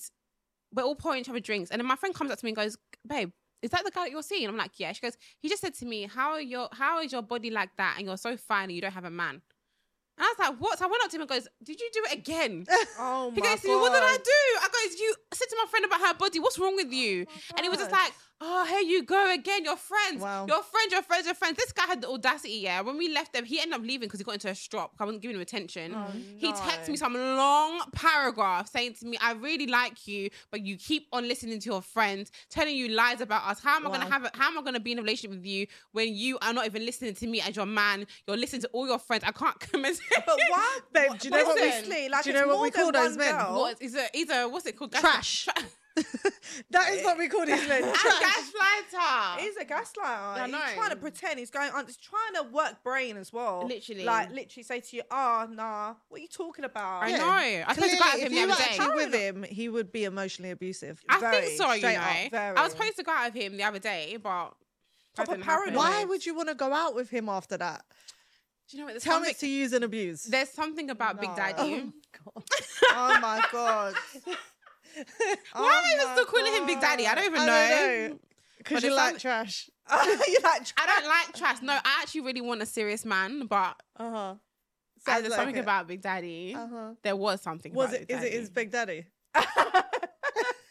we're 0.73 0.83
all 0.83 0.95
pouring 0.95 1.21
each 1.21 1.29
other 1.29 1.39
drinks. 1.39 1.71
And 1.71 1.79
then 1.79 1.87
my 1.87 1.95
friend 1.95 2.13
comes 2.13 2.31
up 2.31 2.39
to 2.39 2.45
me 2.45 2.51
and 2.51 2.55
goes, 2.55 2.77
"Babe, 3.07 3.31
is 3.61 3.71
that 3.71 3.85
the 3.85 3.91
guy 3.91 4.03
that 4.05 4.11
you're 4.11 4.23
seeing?" 4.23 4.47
I'm 4.47 4.57
like, 4.57 4.77
"Yeah." 4.77 4.91
She 4.91 5.01
goes, 5.01 5.17
"He 5.39 5.47
just 5.47 5.61
said 5.61 5.73
to 5.75 5.85
me, 5.85 6.03
how 6.03 6.31
are 6.31 6.41
your 6.41 6.67
how 6.73 7.01
is 7.01 7.11
your 7.13 7.21
body 7.21 7.49
like 7.49 7.69
that? 7.77 7.95
And 7.97 8.07
you're 8.07 8.17
so 8.17 8.35
fine, 8.35 8.65
and 8.65 8.73
you 8.73 8.81
don't 8.81 8.93
have 8.93 9.05
a 9.05 9.09
man." 9.09 9.41
And 10.21 10.27
I 10.27 10.33
was 10.37 10.39
like, 10.49 10.59
"What?" 10.61 10.77
So 10.77 10.85
I 10.85 10.87
went 10.87 11.03
up 11.03 11.09
to 11.09 11.15
him 11.17 11.21
and 11.21 11.29
goes, 11.29 11.47
"Did 11.63 11.79
you 11.81 11.89
do 11.91 12.01
it 12.05 12.13
again?" 12.13 12.65
Oh 12.99 13.31
He 13.33 13.41
my 13.41 13.47
goes 13.47 13.61
to 13.61 13.67
me, 13.69 13.73
"What 13.75 13.91
did 13.91 14.03
I 14.03 14.17
God. 14.17 14.23
do?" 14.23 14.41
I 14.61 14.67
goes, 14.69 14.99
"You 14.99 15.15
said 15.33 15.45
to 15.49 15.57
my 15.57 15.67
friend 15.67 15.85
about 15.85 15.99
her 16.01 16.13
body. 16.13 16.39
What's 16.39 16.59
wrong 16.59 16.75
with 16.75 16.91
you?" 16.93 17.25
Oh 17.27 17.55
and 17.57 17.61
he 17.65 17.69
was 17.69 17.79
just 17.79 17.89
God. 17.89 17.97
like, 18.03 18.13
"Oh, 18.39 18.65
here 18.65 18.81
you 18.81 19.01
go 19.01 19.33
again. 19.33 19.65
Your 19.65 19.77
friends, 19.77 20.21
Wow. 20.21 20.45
your 20.45 20.61
friends, 20.61 20.91
your 20.91 21.01
friends, 21.01 21.25
your 21.25 21.33
friends." 21.33 21.57
This 21.57 21.57
guy 21.57 21.57
had 21.57 21.69
the 21.69 21.70
audacity. 22.13 22.53
Yeah, 22.53 22.81
when 22.81 22.97
we 22.97 23.09
left 23.13 23.33
them, 23.33 23.45
he 23.45 23.59
ended 23.59 23.75
up 23.75 23.81
leaving 23.81 24.07
because 24.07 24.19
he 24.19 24.23
got 24.23 24.33
into 24.35 24.49
a 24.49 24.55
strop. 24.55 24.93
I 24.99 25.05
wasn't 25.05 25.21
giving 25.21 25.35
him 25.35 25.41
attention. 25.41 25.93
Oh, 25.95 26.07
He 26.37 26.51
texted 26.53 26.89
me 26.89 26.97
some 26.97 27.13
long 27.13 27.81
paragraph 27.93 28.69
saying 28.69 28.95
to 28.95 29.05
me, 29.05 29.17
I 29.21 29.33
really 29.33 29.67
like 29.67 30.07
you, 30.07 30.29
but 30.51 30.61
you 30.61 30.77
keep 30.77 31.07
on 31.13 31.27
listening 31.27 31.59
to 31.59 31.69
your 31.69 31.81
friends, 31.81 32.31
telling 32.49 32.75
you 32.75 32.89
lies 32.89 33.21
about 33.21 33.47
us. 33.49 33.59
How 33.61 33.77
am 33.77 33.87
I 33.87 33.91
gonna 33.91 34.09
have 34.09 34.23
a, 34.25 34.31
how 34.33 34.47
am 34.47 34.57
I 34.57 34.61
gonna 34.63 34.79
be 34.79 34.91
in 34.91 34.99
a 34.99 35.01
relationship 35.01 35.31
with 35.37 35.45
you 35.45 35.67
when 35.91 36.13
you 36.13 36.37
are 36.41 36.53
not 36.53 36.65
even 36.65 36.85
listening 36.85 37.13
to 37.15 37.27
me 37.27 37.41
as 37.41 37.55
your 37.55 37.65
man? 37.65 38.05
You're 38.27 38.37
listening 38.37 38.61
to 38.63 38.67
all 38.69 38.87
your 38.87 38.99
friends. 38.99 39.23
I 39.25 39.31
can't 39.31 39.59
commit. 39.71 39.99
But 40.25 40.39
why? 40.49 40.79
Babe, 40.93 41.11
do 41.19 41.27
you 41.27 41.31
know 41.31 41.43
what 41.45 41.55
we- 41.55 41.61
honestly, 41.71 42.09
like, 42.09 42.23
do 42.23 42.29
you 42.29 42.35
know 42.35 42.47
what 42.47 42.53
more 42.55 42.63
we 42.63 42.69
than 42.69 42.81
call 42.83 42.91
those 42.91 43.17
men? 43.17 43.35
girl. 43.35 43.59
What 43.59 43.81
is 43.81 43.95
a 43.95 44.05
he's 44.13 44.29
a 44.29 44.45
what's 44.47 44.65
it 44.65 44.77
called? 44.77 44.91
Gas- 44.91 45.01
Trash. 45.01 45.45
Tra- 45.45 45.63
that 46.71 46.89
is 46.93 47.03
what 47.03 47.17
we 47.17 47.27
call 47.27 47.45
these 47.45 47.67
men. 47.67 47.83
and 47.83 47.93
Trash. 47.93 48.21
gaslighter. 48.21 49.39
He's 49.39 49.57
a 49.57 49.65
gaslighter. 49.65 50.03
I 50.05 50.45
He's 50.47 50.73
trying 50.75 50.89
to 50.91 50.95
pretend. 50.95 51.39
He's 51.39 51.49
going 51.51 51.71
on. 51.71 51.85
He's 51.85 51.97
trying 51.97 52.33
to 52.35 52.43
work 52.51 52.83
brain 52.83 53.17
as 53.17 53.33
well. 53.33 53.65
Literally. 53.67 54.03
like 54.05 54.31
literally 54.31 54.63
say 54.63 54.79
to 54.79 54.95
you, 54.97 55.03
"Oh, 55.11 55.47
nah, 55.51 55.95
what 56.07 56.19
are 56.19 56.21
you 56.21 56.27
talking 56.29 56.63
about?" 56.65 57.03
I 57.03 57.09
Yeah. 57.09 57.17
know. 57.17 57.25
I 57.67 57.73
supposed 57.73 57.91
to 57.91 57.97
go 57.97 58.03
out 58.05 58.13
with 58.13 58.21
Clearly, 58.21 58.21
if 58.21 58.27
him 58.27 58.31
the 58.31 58.37
you 58.39 58.43
other 58.51 58.55
day. 58.63 58.69
actually 58.79 58.95
with 58.95 59.13
him, 59.13 59.43
he 59.43 59.69
would 59.69 59.91
be 59.91 60.03
emotionally 60.05 60.51
abusive. 60.51 61.01
I 61.09 61.19
Very, 61.19 61.41
think 61.47 61.57
so, 61.57 61.71
you 61.73 61.77
straight 61.79 61.93
know. 61.95 62.01
up, 62.01 62.31
very. 62.31 62.57
I 62.57 62.63
was 62.63 62.71
supposed 62.71 62.95
to 62.97 63.03
go 63.03 63.11
out 63.11 63.33
with 63.33 63.41
him 63.43 63.57
the 63.57 63.63
other 63.63 63.79
day, 63.79 64.17
but 64.21 64.49
that 64.51 64.55
Proper 65.15 65.31
didn't 65.33 65.43
happen. 65.45 65.73
paranoid. 65.73 65.77
Why 65.77 66.03
would 66.05 66.25
you 66.25 66.33
want 66.35 66.47
to 66.49 66.55
go 66.55 66.71
out 66.73 66.95
with 66.95 67.09
him 67.09 67.27
after 67.27 67.57
that? 67.57 67.83
Do 68.69 68.77
you 68.77 68.83
know 68.83 68.85
what? 68.85 68.93
There's 68.93 69.03
Tell 69.03 69.19
me 69.19 69.25
something, 69.25 69.31
it's 69.31 69.39
to 69.41 69.47
use 69.49 69.73
and 69.73 69.83
abuse. 69.83 70.23
there's 70.23 70.49
something 70.49 70.89
about 70.89 71.19
Big 71.19 71.31
No. 71.31 71.35
Daddy. 71.35 71.83
Oh, 71.85 71.91
god. 72.33 72.43
oh 72.91 73.19
my 73.19 73.45
god. 73.51 73.95
Why 75.53 75.73
am 75.77 75.83
I 75.83 75.91
even 75.95 76.07
still 76.13 76.25
calling 76.25 76.53
him 76.53 76.65
Big 76.65 76.79
Daddy? 76.81 77.07
I 77.07 77.15
don't 77.15 77.25
even 77.25 77.41
I 77.41 77.45
know. 77.45 77.69
don't 77.69 78.09
know. 78.11 78.19
Because 78.57 78.83
you 78.85 78.95
like 78.95 79.19
trash. 79.19 79.69
you 79.91 80.37
like 80.43 80.67
I 80.77 80.85
don't 80.87 81.07
like 81.07 81.35
trash. 81.35 81.61
No, 81.61 81.73
I 81.73 81.99
actually 82.01 82.21
really 82.21 82.41
want 82.41 82.61
a 82.61 82.65
serious 82.65 83.05
man, 83.05 83.45
but 83.47 83.75
Uh 83.97 84.09
huh. 84.09 84.35
uh, 85.07 85.21
there's 85.21 85.33
something 85.33 85.57
about 85.57 85.87
Big 85.87 86.01
Daddy. 86.01 86.53
Uh 86.55 86.67
huh. 86.67 86.93
There 87.03 87.15
was 87.15 87.41
something. 87.41 87.73
Was 87.73 87.89
about 87.89 88.01
it? 88.01 88.11
Is 88.11 88.23
it 88.23 88.33
his 88.33 88.49
big 88.49 88.71
daddy? 88.71 89.05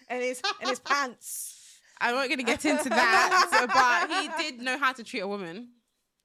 and 0.09 0.23
his 0.23 0.41
and 0.61 0.69
his 0.71 0.81
pants. 0.81 1.57
I'm 2.01 2.15
not 2.15 2.29
gonna 2.31 2.43
get 2.43 2.65
into 2.65 2.89
that, 2.89 3.69
but 3.73 4.11
he 4.41 4.43
did 4.51 4.63
know 4.63 4.79
how 4.79 4.93
to 4.93 5.05
treat 5.05 5.21
a 5.21 5.29
woman. 5.29 5.69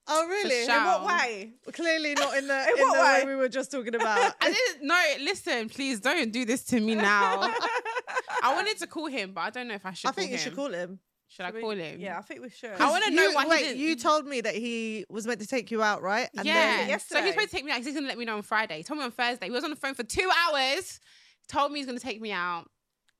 Oh 0.08 0.28
really? 0.28 0.64
In 0.64 0.70
what 0.70 1.06
way? 1.06 1.54
Clearly 1.74 2.14
not 2.14 2.38
in 2.38 2.48
the 2.48 2.54
In 2.64 2.70
in, 2.80 2.88
the 2.88 2.94
way? 2.94 3.00
way? 3.00 3.26
we 3.26 3.36
were 3.36 3.50
just 3.50 3.72
talking 3.72 3.96
about. 3.96 4.34
I 4.42 4.52
didn't. 4.54 4.86
No, 4.88 5.02
listen, 5.22 5.68
please 5.70 6.00
don't 6.00 6.32
do 6.32 6.46
this 6.46 6.64
to 6.66 6.80
me 6.80 6.96
now. 6.96 7.42
I 8.44 8.54
wanted 8.54 8.78
to 8.80 8.88
call 8.88 9.08
him, 9.08 9.32
but 9.34 9.42
I 9.42 9.50
don't 9.50 9.68
know 9.68 9.74
if 9.76 9.86
I 9.86 9.94
should. 9.94 10.10
I 10.10 10.12
think 10.12 10.30
you 10.32 10.38
him. 10.38 10.44
should 10.44 10.56
call 10.56 10.72
him. 10.72 11.00
Should 11.28 11.44
I 11.44 11.48
Should 11.48 11.56
we- 11.56 11.62
call 11.62 11.72
him? 11.72 12.00
Yeah, 12.00 12.20
I 12.20 12.22
think 12.22 12.42
we 12.42 12.50
should. 12.50 12.70
I 12.80 12.90
wanna 12.90 13.10
know 13.10 13.24
You- 13.30 13.34
why 13.36 13.44
he 13.46 13.50
Wait, 13.50 13.60
didn't- 13.64 13.80
you 13.80 13.96
told 13.96 14.28
me 14.28 14.42
that 14.42 14.54
he 14.56 15.06
was 15.10 15.26
meant 15.26 15.42
to 15.42 15.48
take 15.48 15.72
you 15.72 15.82
out, 15.82 16.04
right? 16.04 16.30
And 16.38 16.46
yeah. 16.46 16.86
then- 16.86 17.00
so 17.00 17.20
he's 17.22 17.32
supposed 17.34 17.50
to 17.50 17.56
take 17.56 17.66
me 17.66 17.72
out. 17.72 17.82
He's 17.84 17.94
gonna 17.96 18.08
let 18.08 18.18
me 18.18 18.26
know 18.26 18.38
on 18.38 18.44
Friday. 18.44 18.78
He 18.78 18.84
told 18.84 19.00
me 19.00 19.06
on 19.06 19.12
Thursday. 19.12 19.48
He 19.48 19.52
was 19.52 19.64
on 19.64 19.72
the 19.72 19.76
phone 19.76 19.96
for 19.96 20.04
two 20.04 20.30
hours. 20.48 21.00
Told 21.48 21.72
me 21.72 21.80
he's 21.80 21.88
gonna 21.88 22.00
take 22.00 22.22
me 22.22 22.32
out. 22.32 22.70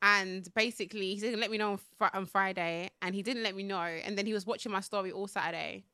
And 0.02 0.48
basically, 0.54 1.16
he 1.16 1.20
didn't 1.20 1.40
let 1.40 1.50
me 1.50 1.58
know 1.58 1.72
on, 1.74 1.80
fr- 1.98 2.14
on 2.14 2.26
Friday, 2.28 2.90
and 3.02 3.16
he 3.16 3.24
didn't 3.24 3.42
let 3.44 3.56
me 3.56 3.64
know. 3.64 3.80
And 3.82 4.16
then 4.16 4.28
he 4.28 4.34
was 4.34 4.46
watching 4.46 4.72
my 4.72 4.82
story 4.82 5.12
all 5.12 5.28
Saturday, 5.28 5.86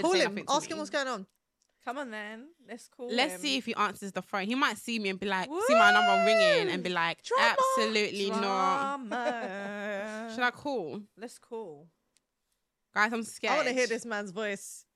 call 0.00 0.12
him. 0.12 0.36
to 0.36 0.44
Ask 0.48 0.68
me. 0.68 0.72
him 0.72 0.78
what's 0.78 0.90
going 0.90 1.08
on. 1.08 1.26
Come 1.84 1.98
on 1.98 2.10
then. 2.10 2.46
Let's 2.66 2.88
call 2.88 3.08
Let's 3.10 3.34
him. 3.34 3.40
see 3.40 3.56
if 3.58 3.66
he 3.66 3.74
answers 3.74 4.12
the 4.12 4.22
phone. 4.22 4.46
He 4.46 4.54
might 4.54 4.78
see 4.78 4.98
me 4.98 5.10
and 5.10 5.20
be 5.20 5.26
like, 5.26 5.50
see 5.66 5.74
my 5.74 5.92
number 5.92 6.24
ringing, 6.24 6.72
and 6.72 6.82
be 6.82 6.88
like, 6.88 7.22
Drama. 7.22 7.56
absolutely 7.76 8.30
not. 8.30 9.00
Should 10.34 10.42
I 10.44 10.50
call, 10.50 11.02
Let's 11.18 11.38
call. 11.38 11.88
guys? 12.94 13.12
I'm 13.12 13.22
scared. 13.22 13.52
I 13.52 13.56
want 13.56 13.68
to 13.68 13.74
hear 13.74 13.86
this 13.86 14.06
man's 14.06 14.30
voice. 14.30 14.86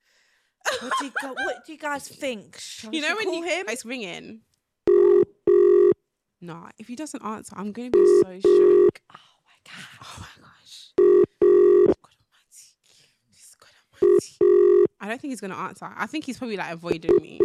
What 0.81 0.93
do 0.99 1.05
you 1.05 1.11
go, 1.21 1.27
What 1.33 1.65
do 1.65 1.71
you 1.73 1.77
guys 1.77 2.07
think? 2.07 2.57
Shall 2.59 2.93
You 2.93 3.01
know 3.01 3.15
when 3.15 3.25
call 3.25 3.35
you, 3.35 3.43
him? 3.43 3.65
it's 3.69 3.85
ringing. 3.85 4.41
Nah, 6.41 6.69
if 6.77 6.87
he 6.87 6.95
doesn't 6.95 7.23
answer, 7.23 7.53
I'm 7.57 7.71
gonna 7.71 7.89
be 7.91 8.05
so 8.23 8.39
shook. 8.39 9.01
Oh 9.13 9.35
my 9.45 9.57
god. 9.65 9.85
Oh 10.01 10.15
my 10.21 10.43
gosh. 10.43 10.93
God 10.97 12.15
almighty. 12.15 12.75
This 13.29 13.55
God 13.59 13.69
almighty. 14.01 14.37
I 14.99 15.07
don't 15.07 15.19
think 15.21 15.31
he's 15.31 15.41
gonna 15.41 15.55
answer. 15.55 15.89
I 15.95 16.05
think 16.07 16.25
he's 16.25 16.37
probably 16.37 16.57
like 16.57 16.71
avoiding 16.73 17.15
me. 17.17 17.39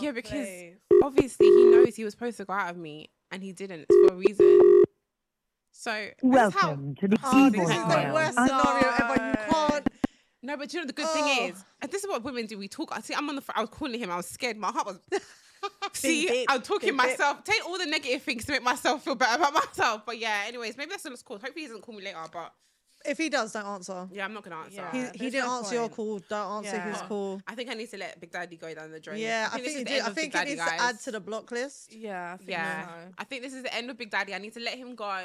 yeah, 0.00 0.10
Oh, 0.10 0.12
because 0.12 0.30
please. 0.46 0.76
obviously 1.02 1.46
he 1.46 1.64
knows 1.66 1.96
he 1.96 2.04
was 2.04 2.12
supposed 2.14 2.36
to 2.38 2.44
go 2.44 2.52
out 2.52 2.70
of 2.70 2.76
me 2.76 3.10
and 3.30 3.42
he 3.42 3.52
didn't. 3.52 3.86
It's 3.88 4.08
for 4.08 4.14
a 4.14 4.16
reason. 4.16 4.82
So 5.72 6.08
that's 6.22 6.54
how 6.54 6.68
Welcome 6.68 6.94
to 6.96 7.08
the 7.08 7.18
Oh, 7.24 7.50
this 7.50 7.60
is 7.62 7.68
the 7.68 8.10
worst 8.12 8.36
No. 8.36 8.46
scenario 8.46 8.94
ever. 9.00 9.12
You 9.28 9.34
can't 9.50 9.88
No, 10.42 10.56
but 10.56 10.72
you 10.72 10.80
know 10.80 10.86
the 10.86 10.92
good 10.92 11.06
Oh. 11.08 11.14
thing 11.14 11.48
is, 11.50 11.64
and 11.82 11.90
this 11.90 12.02
is 12.02 12.08
what 12.08 12.22
women 12.24 12.46
do. 12.46 12.58
We 12.58 12.68
talk. 12.68 12.90
I 12.96 13.00
see. 13.00 13.14
I'm 13.14 13.28
on 13.28 13.36
the. 13.36 13.42
fr- 13.42 13.52
I 13.54 13.60
was 13.60 13.70
calling 13.70 13.98
him. 14.00 14.10
I 14.10 14.16
was 14.16 14.26
scared. 14.26 14.56
My 14.56 14.70
heart 14.72 14.86
was. 14.86 14.98
see, 15.92 16.26
beep, 16.26 16.46
I'm 16.50 16.62
talking 16.62 16.90
beep, 16.90 16.98
beep. 17.00 17.10
myself. 17.10 17.44
Take 17.44 17.64
all 17.66 17.76
the 17.78 17.84
negative 17.86 18.22
things 18.22 18.46
to 18.46 18.52
make 18.52 18.62
myself 18.62 19.04
feel 19.04 19.14
better 19.14 19.36
about 19.36 19.52
myself. 19.52 20.02
But 20.06 20.18
yeah, 20.18 20.44
anyways, 20.46 20.76
maybe 20.78 20.90
that's 20.90 21.04
what 21.04 21.12
it's 21.12 21.22
called. 21.22 21.42
Hopefully, 21.42 21.62
he 21.62 21.68
doesn't 21.68 21.82
call 21.82 21.94
me 21.94 22.02
later. 22.04 22.18
But 22.32 22.54
If 23.04 23.18
he 23.18 23.28
does, 23.30 23.52
don't 23.52 23.64
answer. 23.66 24.08
yeah, 24.12 24.24
I'm 24.26 24.34
not 24.34 24.42
gonna 24.44 24.56
answer. 24.56 24.86
Yeah. 24.92 25.12
He, 25.12 25.24
he 25.24 25.30
didn't 25.30 25.46
no 25.46 25.58
answer 25.58 25.74
your 25.74 25.88
call. 25.88 26.18
Don't 26.28 26.66
answer 26.66 26.78
his 26.80 27.00
call. 27.02 27.40
I 27.46 27.54
think 27.54 27.70
I 27.70 27.74
need 27.74 27.90
to 27.90 27.96
let 27.96 28.20
Big 28.20 28.30
Daddy 28.30 28.56
go 28.56 28.72
down 28.74 28.90
the 28.90 29.00
drain. 29.00 29.18
Yeah, 29.18 29.48
I 29.50 29.56
think 29.56 29.66
is 29.68 29.74
you 29.74 29.84
the 29.84 29.90
do. 29.90 30.00
I 30.04 30.10
think 30.10 30.26
it 30.26 30.32
Daddy, 30.32 30.50
needs 30.50 30.64
to 30.64 30.74
add 30.82 31.00
to 31.00 31.10
the 31.12 31.20
block 31.20 31.50
list. 31.50 31.92
Yeah, 31.92 32.32
I 32.34 32.36
think 32.36 32.50
Yeah, 32.50 32.84
so. 32.86 32.90
I 33.18 33.24
think 33.24 33.42
this 33.42 33.54
is 33.54 33.62
the 33.62 33.74
end 33.74 33.90
of 33.90 33.96
Big 33.96 34.10
Daddy. 34.10 34.34
I 34.34 34.38
need 34.38 34.52
to 34.54 34.60
let 34.60 34.76
him 34.76 34.94
go. 34.94 35.18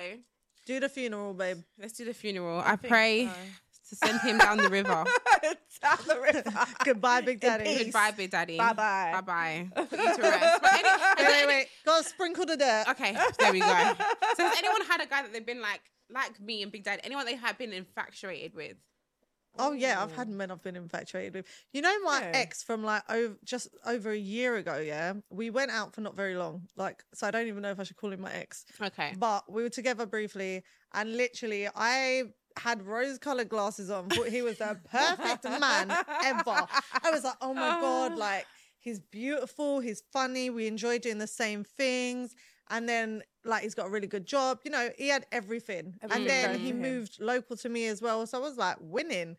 Do 0.65 0.79
the 0.79 0.89
funeral, 0.89 1.33
babe. 1.33 1.57
Let's 1.79 1.93
do 1.93 2.05
the 2.05 2.13
funeral. 2.13 2.59
I, 2.65 2.75
think 2.75 2.91
pray 2.91 3.29
to 3.89 3.95
send 3.95 4.19
him 4.21 4.37
down 4.39 4.57
the 4.57 4.69
river. 4.69 5.03
Down 5.81 5.97
the 6.07 6.19
river. 6.19 6.51
Goodbye, 6.85 7.21
Big 7.21 7.39
Daddy. 7.39 7.83
Goodbye, 7.83 8.11
Big 8.11 8.31
Daddy. 8.31 8.57
Bye-bye. 8.57 9.11
Bye 9.13 9.21
bye. 9.21 9.69
Put 9.75 9.91
you 9.91 10.15
to 10.15 10.21
rest. 10.21 10.61
But 10.61 10.73
any- 10.73 10.87
has 10.87 11.15
Wait, 11.19 11.25
wait, 11.27 11.33
any- 11.35 11.47
wait. 11.47 11.67
Go 11.85 12.01
sprinkle 12.01 12.45
the 12.45 12.57
dirt. 12.57 12.85
Okay, 12.89 13.15
there 13.37 13.51
we 13.51 13.59
go. 13.59 13.67
So 14.37 14.47
has 14.47 14.57
anyone 14.57 14.81
had 14.87 15.01
a 15.01 15.05
guy 15.05 15.21
that 15.21 15.33
they've 15.33 15.45
been 15.45 15.61
like, 15.61 15.81
like 16.09 16.39
me 16.39 16.63
and 16.63 16.71
Big 16.71 16.83
Dad, 16.83 17.01
Anyone 17.03 17.25
they 17.25 17.35
have 17.35 17.57
been 17.57 17.73
infatuated 17.73 18.53
with? 18.53 18.77
Oh 19.57 19.71
yeah, 19.71 20.01
I've 20.01 20.11
had 20.11 20.27
men 20.27 20.51
I've 20.51 20.61
been 20.61 20.75
infatuated 20.75 21.33
with. 21.33 21.45
You 21.71 21.81
know, 21.81 21.99
my 21.99 22.19
Yeah. 22.19 22.31
ex 22.33 22.61
from 22.63 22.83
like 22.83 23.03
over 23.09 23.37
just 23.43 23.69
over 23.85 24.11
a 24.11 24.17
year 24.17 24.57
ago. 24.57 24.77
Yeah, 24.77 25.13
we 25.29 25.49
went 25.49 25.71
out 25.71 25.93
for 25.95 26.01
not 26.01 26.15
very 26.15 26.35
long. 26.35 26.67
Like, 26.75 27.03
so 27.13 27.27
I 27.27 27.31
don't 27.31 27.47
even 27.47 27.61
know 27.61 27.71
if 27.71 27.79
I 27.79 27.83
should 27.83 27.95
call 27.95 28.11
him 28.11 28.21
my 28.21 28.33
ex. 28.33 28.65
Okay. 28.81 29.13
But 29.17 29.49
we 29.51 29.63
were 29.63 29.69
together 29.69 30.05
briefly, 30.05 30.63
and 30.93 31.15
literally, 31.15 31.69
I 31.73 32.23
had 32.57 32.81
rose-colored 32.83 33.49
glasses 33.49 33.89
on. 33.89 34.09
Thought 34.09 34.27
he 34.29 34.41
was 34.41 34.57
the 34.57 34.77
perfect 34.91 35.43
man 35.45 35.91
ever. 36.23 36.67
I 37.03 37.11
was 37.11 37.23
like, 37.23 37.35
oh 37.41 37.53
my 37.53 37.77
oh. 37.77 37.81
god, 37.81 38.17
like 38.17 38.45
he's 38.79 38.99
beautiful, 38.99 39.79
he's 39.79 40.03
funny. 40.11 40.49
We 40.49 40.67
enjoy 40.67 40.99
doing 40.99 41.17
the 41.17 41.27
same 41.27 41.63
things, 41.63 42.35
and 42.69 42.89
then 42.89 43.23
like 43.45 43.63
he's 43.63 43.75
got 43.75 43.87
a 43.87 43.89
really 43.89 44.07
good 44.07 44.25
job. 44.25 44.59
You 44.65 44.71
know, 44.71 44.89
he 44.97 45.07
had 45.09 45.25
everything, 45.31 45.93
Everything 46.01 46.21
and 46.23 46.29
then 46.29 46.59
he 46.59 46.73
moved 46.73 47.19
local 47.19 47.55
to 47.57 47.69
me 47.69 47.87
as 47.87 48.01
well. 48.01 48.25
So 48.27 48.37
I 48.37 48.41
was 48.41 48.57
like 48.57 48.77
winning. 48.79 49.37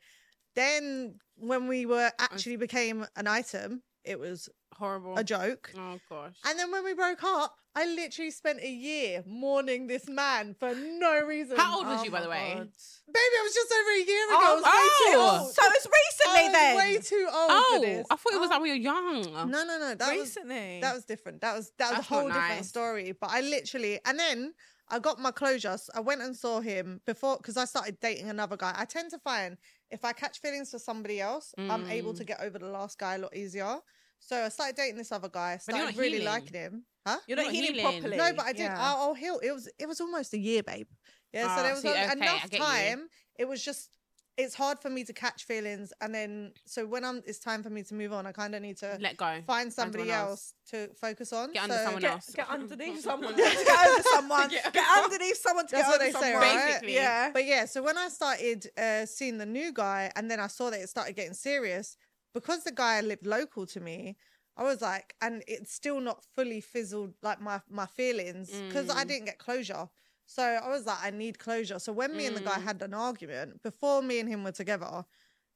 Then 0.54 1.16
when 1.36 1.68
we 1.68 1.84
were 1.86 2.10
actually 2.18 2.56
became 2.56 3.06
an 3.16 3.26
item, 3.26 3.82
it 4.04 4.18
was 4.18 4.48
Horrible. 4.74 5.16
a 5.18 5.24
joke. 5.24 5.72
Oh 5.76 5.98
gosh. 6.08 6.36
And 6.46 6.58
then 6.58 6.70
when 6.70 6.84
we 6.84 6.94
broke 6.94 7.22
up, 7.24 7.56
I 7.78 7.84
literally 7.84 8.30
spent 8.30 8.60
a 8.62 8.70
year 8.70 9.22
mourning 9.26 9.86
this 9.86 10.08
man 10.08 10.54
for 10.58 10.74
no 10.74 11.20
reason. 11.26 11.58
How 11.58 11.76
old 11.76 11.86
was 11.86 12.00
Oh 12.00 12.04
you, 12.04 12.10
by 12.10 12.22
the 12.22 12.28
way? 12.30 12.54
God. 12.56 12.68
Baby, 13.06 13.36
I 13.38 13.42
was 13.44 13.54
just 13.54 13.70
over 13.72 13.90
a 13.90 14.04
year 14.04 14.24
ago. 14.28 14.36
Oh, 14.40 14.50
I 14.50 14.54
was 14.54 14.64
way 14.64 15.12
too 15.12 15.18
oh. 15.18 15.38
old. 15.42 15.54
So 15.54 15.62
it's 15.66 15.86
recently 15.86 16.40
I 16.40 16.44
was 16.44 16.52
then. 16.52 16.76
way 16.76 16.98
too 16.98 17.26
old 17.30 17.50
Oh, 17.52 17.78
for 17.80 17.86
this. 17.86 18.06
I 18.10 18.16
thought 18.16 18.32
it 18.32 18.40
was 18.40 18.50
like 18.50 18.62
we 18.62 18.70
were 18.70 18.76
young. 18.76 19.22
No, 19.50 19.64
no, 19.64 19.78
no. 19.78 19.94
That 19.94 20.08
was 20.16 20.20
recently. 20.20 20.80
that 20.80 20.94
was 20.94 21.04
different. 21.04 21.42
That 21.42 21.54
was 21.54 21.70
that 21.78 21.90
was 21.90 21.96
That's 21.98 22.10
a 22.10 22.14
not 22.14 22.20
whole 22.20 22.28
different 22.28 22.48
nice. 22.56 22.68
story. 22.68 23.12
But 23.20 23.30
I 23.30 23.42
literally 23.42 24.00
and 24.06 24.18
then 24.18 24.54
I 24.88 24.98
got 24.98 25.18
my 25.20 25.30
closure. 25.30 25.76
So 25.76 25.92
I 25.94 26.00
went 26.00 26.22
and 26.22 26.34
saw 26.34 26.60
him 26.60 27.02
before 27.04 27.36
because 27.36 27.58
I 27.58 27.66
started 27.66 27.98
dating 28.00 28.30
another 28.30 28.56
guy. 28.56 28.72
I 28.74 28.86
tend 28.86 29.10
to 29.10 29.18
find 29.18 29.58
if 29.90 30.02
I 30.04 30.12
catch 30.12 30.40
feelings 30.40 30.70
for 30.70 30.78
somebody 30.78 31.20
else, 31.20 31.52
I'm 31.58 31.86
able 31.90 32.14
Mm. 32.14 32.16
to 32.18 32.24
get 32.24 32.40
over 32.40 32.58
the 32.58 32.68
last 32.68 32.98
guy 32.98 33.16
a 33.16 33.18
lot 33.18 33.36
easier. 33.36 33.76
So 34.20 34.44
I 34.44 34.48
started 34.48 34.76
dating 34.76 34.96
this 34.96 35.12
other 35.12 35.28
guy. 35.28 35.58
But 35.66 35.74
you're 35.74 35.82
Started 35.84 35.98
really 36.00 36.10
healing. 36.18 36.26
liking 36.26 36.52
him. 36.54 36.84
Huh? 37.06 37.18
You're 37.28 37.36
not 37.36 37.44
Not 37.46 37.52
healing, 37.54 37.74
healing. 37.74 37.92
properly. 38.00 38.16
No, 38.16 38.32
but 38.34 38.44
I 38.46 38.52
did. 38.52 38.62
Yeah. 38.62 38.76
I'll, 38.78 38.96
I'll 39.08 39.14
heal. 39.14 39.38
It 39.42 39.52
was 39.52 39.68
it 39.78 39.86
was 39.86 40.00
almost 40.00 40.34
a 40.34 40.38
year, 40.38 40.62
babe. 40.62 40.88
Yeah, 41.32 41.46
Ah, 41.48 41.56
so 41.56 41.62
there 41.62 41.72
was 41.72 41.82
see, 41.82 41.90
okay, 41.90 42.02
enough 42.12 42.42
get 42.50 42.52
you. 42.52 42.58
time. 42.58 43.08
It 43.38 43.46
was 43.46 43.64
just 43.64 43.90
it's 44.38 44.54
hard 44.54 44.78
for 44.80 44.90
me 44.90 45.02
to 45.04 45.14
catch 45.14 45.44
feelings, 45.44 45.92
and 46.02 46.14
then 46.14 46.52
so 46.66 46.84
when 46.86 47.04
I'm 47.04 47.22
it's 47.24 47.38
time 47.38 47.62
for 47.62 47.70
me 47.70 47.82
to 47.84 47.94
move 47.94 48.12
on, 48.12 48.26
I 48.26 48.32
kind 48.32 48.54
of 48.54 48.60
need 48.60 48.76
to 48.78 48.98
Let 49.00 49.16
go. 49.16 49.40
find 49.46 49.72
somebody 49.72 50.08
someone 50.08 50.28
else. 50.30 50.52
to 50.70 50.88
focus 51.00 51.32
on. 51.32 51.52
Get 51.52 51.62
under 51.62 51.76
So- 51.76 51.84
someone 51.84 52.02
get, 52.02 52.10
else. 52.12 52.30
get 52.34 52.48
underneath 52.50 53.00
someone. 53.08 53.34
get 53.36 53.86
over 53.88 54.02
someone. 54.14 54.48
Get 54.50 54.72
Get, 54.74 54.84
underneath 55.04 55.36
someone 55.38 55.66
That's 55.70 55.88
what 55.88 56.02
over 56.02 56.12
they 56.12 56.18
say, 56.18 56.34
right? 56.34 56.66
Basically. 56.66 56.94
Yeah. 56.94 57.30
But 57.32 57.46
yeah, 57.46 57.64
so 57.66 57.82
when 57.82 57.96
I 57.96 58.08
started 58.08 58.66
uh, 58.76 59.06
seeing 59.06 59.38
the 59.38 59.46
new 59.46 59.72
guy, 59.72 60.10
and 60.16 60.30
then 60.30 60.38
I 60.40 60.48
saw 60.48 60.68
that 60.70 60.80
it 60.80 60.88
started 60.90 61.14
getting 61.16 61.32
serious, 61.34 61.96
because 62.36 62.64
the 62.64 62.72
guy 62.72 63.00
lived 63.00 63.26
local 63.26 63.64
to 63.66 63.80
me, 63.80 64.16
I 64.58 64.62
was 64.62 64.82
like, 64.82 65.14
and 65.22 65.42
it's 65.48 65.72
still 65.72 66.00
not 66.00 66.22
fully 66.34 66.60
fizzled 66.60 67.14
like 67.22 67.40
my 67.40 67.60
my 67.80 67.86
feelings 67.86 68.62
because 68.68 68.88
I 68.90 69.04
Mm. 69.04 69.08
didn't 69.08 69.24
get 69.30 69.38
closure. 69.38 69.88
So 70.26 70.42
I 70.42 70.68
was 70.68 70.84
like, 70.86 71.02
I 71.02 71.10
need 71.10 71.38
closure. 71.38 71.78
So 71.78 71.92
when 71.92 72.16
me 72.16 72.26
and 72.26 72.36
the 72.36 72.40
guy 72.50 72.58
Mm. 72.58 72.62
had 72.70 72.82
an 72.82 72.94
argument 72.94 73.62
before 73.62 74.02
me 74.02 74.18
and 74.20 74.28
him 74.28 74.44
were 74.44 74.52
together, 74.52 75.04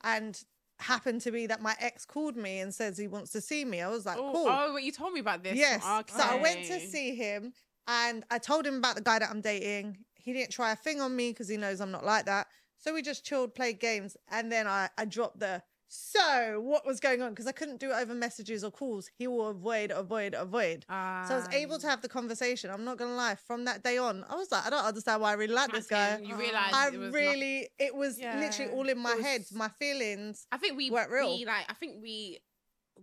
and 0.02 0.42
happened 0.78 1.20
to 1.26 1.30
be 1.30 1.46
that 1.46 1.60
my 1.60 1.76
ex 1.78 2.06
called 2.06 2.36
me 2.36 2.60
and 2.60 2.74
says 2.74 2.96
he 2.96 3.08
wants 3.08 3.30
to 3.32 3.40
see 3.40 3.64
me, 3.64 3.82
I 3.82 3.88
was 3.88 4.06
like, 4.06 4.18
Oh, 4.18 4.30
cool. 4.32 4.48
oh, 4.48 4.74
wait, 4.74 4.84
you 4.84 4.92
told 4.92 5.12
me 5.12 5.20
about 5.20 5.42
this. 5.42 5.58
Yes. 5.58 5.82
So 6.16 6.22
I 6.22 6.36
went 6.36 6.64
to 6.66 6.80
see 6.80 7.14
him 7.14 7.52
and 7.86 8.24
I 8.30 8.38
told 8.38 8.66
him 8.66 8.76
about 8.76 8.94
the 8.96 9.02
guy 9.02 9.18
that 9.18 9.28
I'm 9.30 9.42
dating. 9.42 9.98
He 10.14 10.32
didn't 10.32 10.52
try 10.52 10.72
a 10.72 10.76
thing 10.76 11.00
on 11.00 11.14
me 11.14 11.30
because 11.32 11.48
he 11.48 11.58
knows 11.58 11.80
I'm 11.80 11.90
not 11.90 12.04
like 12.04 12.24
that. 12.26 12.46
So 12.78 12.94
we 12.94 13.02
just 13.02 13.26
chilled, 13.26 13.54
played 13.54 13.78
games, 13.78 14.16
and 14.30 14.50
then 14.50 14.66
I, 14.66 14.88
I 14.96 15.04
dropped 15.04 15.40
the 15.40 15.62
so 15.92 16.60
what 16.60 16.86
was 16.86 17.00
going 17.00 17.20
on 17.20 17.30
because 17.30 17.48
I 17.48 17.52
couldn't 17.52 17.80
do 17.80 17.90
it 17.90 17.94
over 17.94 18.14
messages 18.14 18.62
or 18.62 18.70
calls. 18.70 19.10
He 19.18 19.26
will 19.26 19.48
avoid, 19.48 19.90
avoid, 19.90 20.34
avoid. 20.34 20.84
So 20.88 20.94
I 20.94 21.34
was 21.36 21.48
able 21.52 21.74
Um, 21.74 21.80
to 21.80 21.88
have 21.88 22.00
the 22.00 22.08
conversation. 22.08 22.70
I'm 22.70 22.84
not 22.84 22.96
gonna 22.96 23.16
lie. 23.16 23.34
From 23.34 23.64
that 23.64 23.82
day 23.82 23.98
on, 23.98 24.24
I 24.28 24.36
was 24.36 24.52
like, 24.52 24.64
I 24.64 24.70
don't 24.70 24.84
understand 24.84 25.20
why 25.20 25.30
I 25.30 25.32
really 25.34 25.52
like 25.54 25.72
this 25.72 25.88
guy. 25.88 26.18
You 26.20 26.36
realize 26.36 26.72
I 26.72 26.88
it 26.88 26.98
was 26.98 27.12
not- 27.12 27.18
really, 27.18 27.68
it 27.80 27.92
was 27.94 28.18
literally 28.18 28.70
all 28.72 28.88
in 28.88 28.98
my 28.98 29.14
it 29.14 29.22
head. 29.22 29.44
My 29.52 29.68
feelings. 29.68 30.46
I 30.52 30.58
think 30.58 30.76
we 30.76 30.90
weren't 30.92 31.10
real. 31.10 31.36
we 31.36 31.44
like. 31.44 31.66
I 31.68 31.74
think 31.74 32.00
we. 32.00 32.38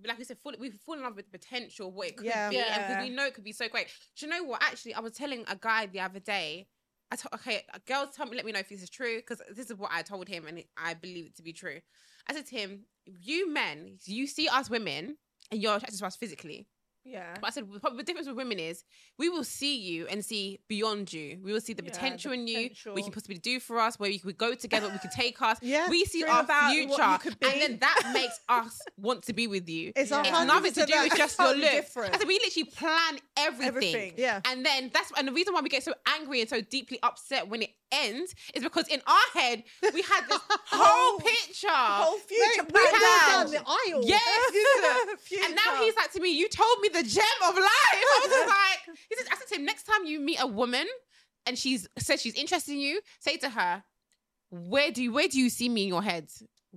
Like 0.06 0.19
we 0.19 0.26
said, 0.26 0.38
fall, 0.38 0.54
we 0.60 0.69
fall 0.69 0.93
in 0.95 1.02
love 1.02 1.15
with 1.15 1.26
the 1.32 1.38
potential, 1.39 1.91
what 1.91 2.08
it 2.10 2.17
could 2.17 2.28
Yeah. 2.28 2.50
be, 2.52 2.58
and 2.58 2.67
'cause 2.69 2.89
Yeah. 2.91 3.02
we 3.02 3.10
know 3.10 3.26
it 3.26 3.34
could 3.34 3.43
be 3.43 3.52
so 3.52 3.67
great. 3.67 3.88
Do 4.15 4.26
you 4.28 4.32
know 4.32 4.43
what? 4.43 4.62
Actually, 4.62 4.93
I 4.93 5.00
was 5.00 5.13
telling 5.13 5.43
a 5.47 5.56
guy 5.56 5.88
the 5.88 6.00
other 6.02 6.19
day. 6.19 6.67
I 7.10 7.15
told 7.15 7.34
okay, 7.36 7.65
girls, 7.86 8.15
tell 8.15 8.28
me, 8.28 8.36
let 8.36 8.45
me 8.45 8.52
know 8.52 8.60
if 8.60 8.69
this 8.69 8.84
is 8.84 8.89
true 8.91 9.15
because 9.17 9.41
this 9.50 9.71
is 9.71 9.78
what 9.78 9.91
I 9.91 10.04
told 10.04 10.28
him, 10.28 10.45
and 10.45 10.60
it, 10.60 10.69
I 10.78 10.93
believe 10.93 11.26
it 11.26 11.36
to 11.38 11.41
be 11.41 11.52
true. 11.54 11.82
I 12.30 12.34
said 12.34 12.46
to 12.48 12.56
him, 12.58 12.86
"You 13.22 13.52
men, 13.52 13.98
you 14.06 14.28
see 14.28 14.48
us 14.48 14.70
women, 14.70 15.18
and 15.52 15.62
you're 15.62 15.76
attracted 15.76 16.00
to 16.00 16.06
us 16.06 16.16
physically. 16.16 16.68
Yeah. 17.10 17.36
But 17.40 17.48
I 17.48 17.50
said, 17.52 17.70
the 17.72 18.04
difference 18.04 18.28
with 18.28 18.36
women 18.36 18.60
is 18.60 18.84
we 19.18 19.30
will 19.30 19.46
see 19.46 19.78
you 19.80 20.08
and 20.08 20.26
see 20.26 20.60
beyond 20.68 21.13
you. 21.13 21.40
We 21.42 21.54
will 21.54 21.62
see 21.62 21.72
the 21.72 21.82
Yeah, 21.82 21.92
potential 21.92 22.32
the 22.32 22.38
in 22.38 22.48
you, 22.48 22.54
what 22.56 22.62
you 22.63 22.70
potential. 22.72 23.04
can 23.04 23.12
possibly 23.13 23.38
do 23.38 23.62
for 23.62 23.80
us, 23.80 23.98
where 23.98 24.10
we 24.10 24.20
could 24.20 24.38
go 24.38 24.54
together, 24.56 24.90
we 24.90 24.98
could 25.00 25.12
take 25.12 25.42
us. 25.42 25.58
Yeah. 25.62 25.90
We 25.90 26.04
see 26.04 26.26
our 26.26 26.44
future, 26.70 27.02
and 27.02 27.62
then 27.62 27.78
that 27.80 28.10
makes 28.13 28.38
us 28.50 28.82
want 28.98 29.24
to 29.24 29.32
be 29.32 29.48
with 29.48 29.70
you. 29.70 29.94
It's 29.96 30.12
Yeah. 30.12 30.20
It's 30.20 30.32
nothing 30.48 30.74
to 30.74 30.86
do 30.86 31.00
with 31.04 31.16
just 31.16 31.40
your 31.40 31.54
look. 31.56 31.72
different. 31.72 32.13
I 32.13 32.18
said 32.18 32.28
we 32.28 32.40
literally 32.44 32.66
plan 32.72 33.20
everything. 33.38 33.68
Everything. 33.70 34.13
Yeah. 34.18 34.42
And 34.44 34.66
then 34.66 34.92
that's 34.94 35.10
and 35.18 35.30
the 35.30 35.32
reason 35.32 35.54
why 35.54 35.62
we 35.62 35.70
get 35.70 35.84
so 35.84 35.94
angry 36.20 36.42
and 36.42 36.50
so 36.50 36.60
deeply 36.60 37.00
upset 37.04 37.48
when 37.48 37.62
it 37.62 37.70
ends 37.91 38.34
is 38.54 38.63
because 38.63 38.88
in 38.88 39.02
our 39.08 39.39
head 39.41 39.63
we 39.93 40.02
had 40.02 40.21
this 40.30 40.39
whole 40.50 40.86
Whole- 41.12 41.19
picture. 41.19 41.67
Whole 41.71 42.17
future 42.17 42.63
Mate, 42.63 42.73
we 42.73 42.80
planned 42.80 42.91
walked 42.93 43.28
down 43.28 43.52
the 43.52 43.63
aisle. 43.65 44.02
Yes. 44.04 45.15
And 45.45 45.56
now 45.56 45.82
he's 45.84 45.95
like 45.95 46.12
to 46.13 46.19
me, 46.21 46.30
you 46.38 46.47
told 46.50 46.80
me 46.82 46.89
the 46.89 47.04
gem 47.04 47.23
of 47.47 47.56
life. 47.56 47.63
I 47.93 48.21
was 48.23 48.32
just 48.32 48.47
like, 48.50 48.97
he 49.10 49.15
says, 49.15 49.28
I 49.32 49.36
said 49.38 49.47
to 49.50 49.56
him, 49.56 49.65
next 49.65 49.84
time 49.84 50.06
you 50.06 50.19
meet 50.19 50.38
a 50.41 50.47
woman 50.47 50.86
and 51.45 51.58
she's 51.58 51.88
says 51.97 52.21
she's 52.21 52.36
interested 52.36 52.73
in 52.73 52.80
you, 52.80 53.02
say 53.19 53.38
to 53.38 53.50
her, 53.50 53.84
where 54.50 54.91
do 54.91 55.04
you 55.04 55.12
where 55.13 55.28
do 55.28 55.39
you 55.39 55.50
see 55.50 55.69
me 55.69 55.84
in 55.84 55.88
your 55.89 56.04
head? 56.04 56.30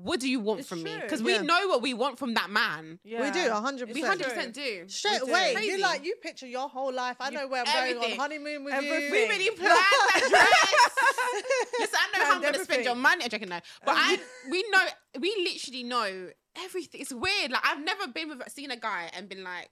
What 0.02 0.18
do 0.20 0.28
you 0.30 0.40
want 0.40 0.60
It's 0.60 0.68
from 0.68 0.82
me? 0.82 0.92
true. 0.92 1.00
Because 1.02 1.20
Yeah. 1.20 1.40
we 1.40 1.46
know 1.46 1.68
what 1.68 1.82
we 1.82 1.92
want 1.94 2.18
from 2.18 2.32
that 2.34 2.48
man. 2.48 2.98
Yeah. 3.04 3.20
We 3.22 3.30
do, 3.30 3.50
hundred 3.50 3.88
We 3.88 4.00
percent. 4.00 4.08
hundred 4.22 4.34
percent 4.34 4.54
do. 4.54 4.88
Straight 4.88 5.20
We 5.20 5.26
do. 5.26 5.32
away, 5.32 5.52
Crazy. 5.54 5.68
you 5.68 5.78
like 5.78 6.04
you 6.04 6.14
picture 6.22 6.46
your 6.46 6.68
whole 6.68 6.92
life. 6.92 7.16
I 7.20 7.28
You- 7.28 7.38
know 7.38 7.46
where 7.48 7.60
I'm 7.66 7.66
going 7.66 7.96
everything. 7.96 8.12
on 8.12 8.18
honeymoon 8.18 8.64
with 8.64 8.74
Everything. 8.74 9.10
We 9.12 9.18
you. 9.22 9.28
really 9.28 9.50
planned 9.56 9.76
that 9.76 10.26
dress. 10.30 11.74
Listen, 11.80 11.98
I 12.00 12.18
know 12.18 12.24
how 12.24 12.32
I'm 12.34 12.40
Planned 12.40 12.54
gonna 12.54 12.64
spend 12.64 12.84
your 12.84 12.94
money. 12.94 13.24
I'm 13.24 13.30
joking, 13.30 13.48
no. 13.48 13.60
But 13.84 13.94
I, 13.96 14.14
um, 14.14 14.20
we 14.50 14.64
know, 14.70 14.84
we 15.20 15.34
literally 15.44 15.82
know 15.82 16.30
everything. 16.56 17.00
It's 17.02 17.12
weird. 17.12 17.50
Like 17.50 17.64
I've 17.64 17.82
never 17.84 18.08
been 18.08 18.28
with, 18.30 18.48
seen 18.50 18.70
a 18.70 18.76
guy 18.76 19.10
and 19.14 19.28
been 19.28 19.44
like, 19.44 19.68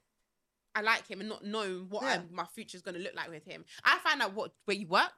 I 0.75 0.81
like 0.81 1.07
him, 1.07 1.19
and 1.21 1.29
not 1.29 1.43
known 1.43 1.87
what 1.89 2.03
Yeah. 2.03 2.13
I'm, 2.15 2.29
my 2.31 2.45
future's 2.53 2.81
gonna 2.83 2.99
look 2.99 3.15
like 3.15 3.29
with 3.29 3.45
him. 3.45 3.65
I 3.83 3.97
find 3.99 4.21
out 4.21 4.33
what 4.33 4.51
where 4.65 4.77
you 4.77 4.87
work, 4.87 5.11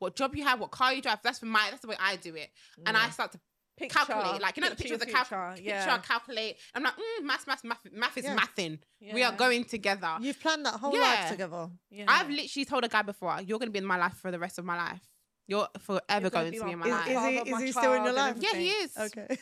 what 0.00 0.16
job 0.16 0.34
you 0.34 0.42
have, 0.44 0.58
what 0.60 0.72
car 0.72 0.92
you 0.92 1.00
drive. 1.02 1.20
That's 1.22 1.38
for 1.38 1.46
my. 1.46 1.68
That's 1.70 1.82
the 1.82 1.88
way 1.88 1.96
I 2.00 2.16
do 2.16 2.34
it, 2.34 2.50
and 2.84 2.96
I 2.96 3.10
start 3.10 3.32
to 3.32 3.40
Picture, 3.76 3.98
calculate. 4.06 4.40
Like 4.40 4.56
you 4.56 4.62
know, 4.62 4.70
the 4.70 4.76
picture 4.76 4.94
your 4.94 4.94
of 4.94 5.00
the 5.00 5.06
cal- 5.06 5.24
future, 5.24 5.52
picture, 5.56 5.70
Yeah. 5.70 5.98
calculate. 5.98 6.56
I'm 6.74 6.82
like, 6.82 6.94
mm, 6.94 7.24
math, 7.24 7.46
math, 7.46 7.62
math, 7.64 7.78
math 7.92 8.16
is 8.16 8.24
Yeah. 8.24 8.36
mathing. 8.36 8.78
We 9.00 9.22
are 9.22 9.32
going 9.32 9.64
together. 9.64 10.16
You've 10.20 10.40
planned 10.40 10.64
that 10.66 10.74
whole 10.80 10.94
Yeah. 10.94 11.00
life 11.00 11.30
together. 11.30 11.68
Yeah. 11.90 12.06
I've 12.08 12.30
literally 12.30 12.64
told 12.64 12.84
a 12.84 12.88
guy 12.88 13.02
before, 13.02 13.38
you're 13.42 13.58
gonna 13.58 13.70
be 13.70 13.78
in 13.78 13.84
my 13.84 13.98
life 13.98 14.14
for 14.14 14.30
the 14.30 14.38
rest 14.38 14.58
of 14.58 14.64
my 14.64 14.76
life. 14.76 15.02
You're 15.48 15.68
forever 15.78 16.22
You're 16.22 16.30
gonna 16.30 16.50
be 16.50 16.58
be 16.58 16.70
in 16.72 16.78
my 16.78 16.86
my 16.86 16.86
Is, 16.86 16.92
life. 16.92 17.08
is 17.08 17.48
he 17.48 17.52
is 17.54 17.62
he 17.62 17.72
still 17.72 17.92
in 17.92 18.04
your 18.04 18.12
life? 18.14 18.36
yeah, 18.40 18.54
he 18.54 18.68
is. 18.68 18.96
Okay. 18.96 19.38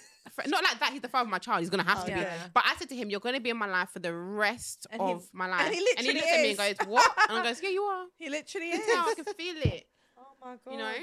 Not 0.48 0.62
like 0.64 0.78
that. 0.80 0.92
He's 0.92 1.00
the 1.00 1.08
father 1.08 1.26
of 1.26 1.30
my 1.30 1.38
child. 1.38 1.60
He's 1.60 1.70
gonna 1.70 1.84
have 1.84 2.04
to 2.04 2.10
Yeah. 2.10 2.24
be. 2.44 2.50
But 2.52 2.64
I 2.66 2.74
said 2.76 2.88
to 2.90 2.96
him, 2.96 3.08
"You're 3.08 3.20
gonna 3.20 3.40
be 3.40 3.50
in 3.50 3.56
my 3.56 3.66
life 3.68 3.90
for 3.90 4.00
the 4.00 4.12
rest 4.12 4.86
And 4.90 5.00
he- 5.00 5.12
of 5.12 5.28
my 5.32 5.46
life." 5.46 5.66
and 5.66 5.74
he 5.74 5.80
literally 5.80 5.96
and 5.96 6.06
he 6.06 6.12
looks 6.22 6.32
at 6.32 6.40
me 6.42 6.48
and 6.50 6.78
goes, 6.78 6.86
"What?" 6.88 7.14
And 7.30 7.38
I 7.38 7.42
goes, 7.44 7.58
"Yeah, 7.62 7.68
you 7.70 7.82
are." 7.84 8.06
He 8.18 8.28
literally 8.28 8.66
You 8.68 8.74
is. 8.74 8.84
can 8.84 8.94
tell. 8.96 9.08
I 9.10 9.14
can 9.14 9.24
feel 9.34 9.56
it. 9.62 9.88
Oh 10.18 10.26
my 10.42 10.56
god. 10.64 10.72
You 10.72 10.78
know. 10.78 10.94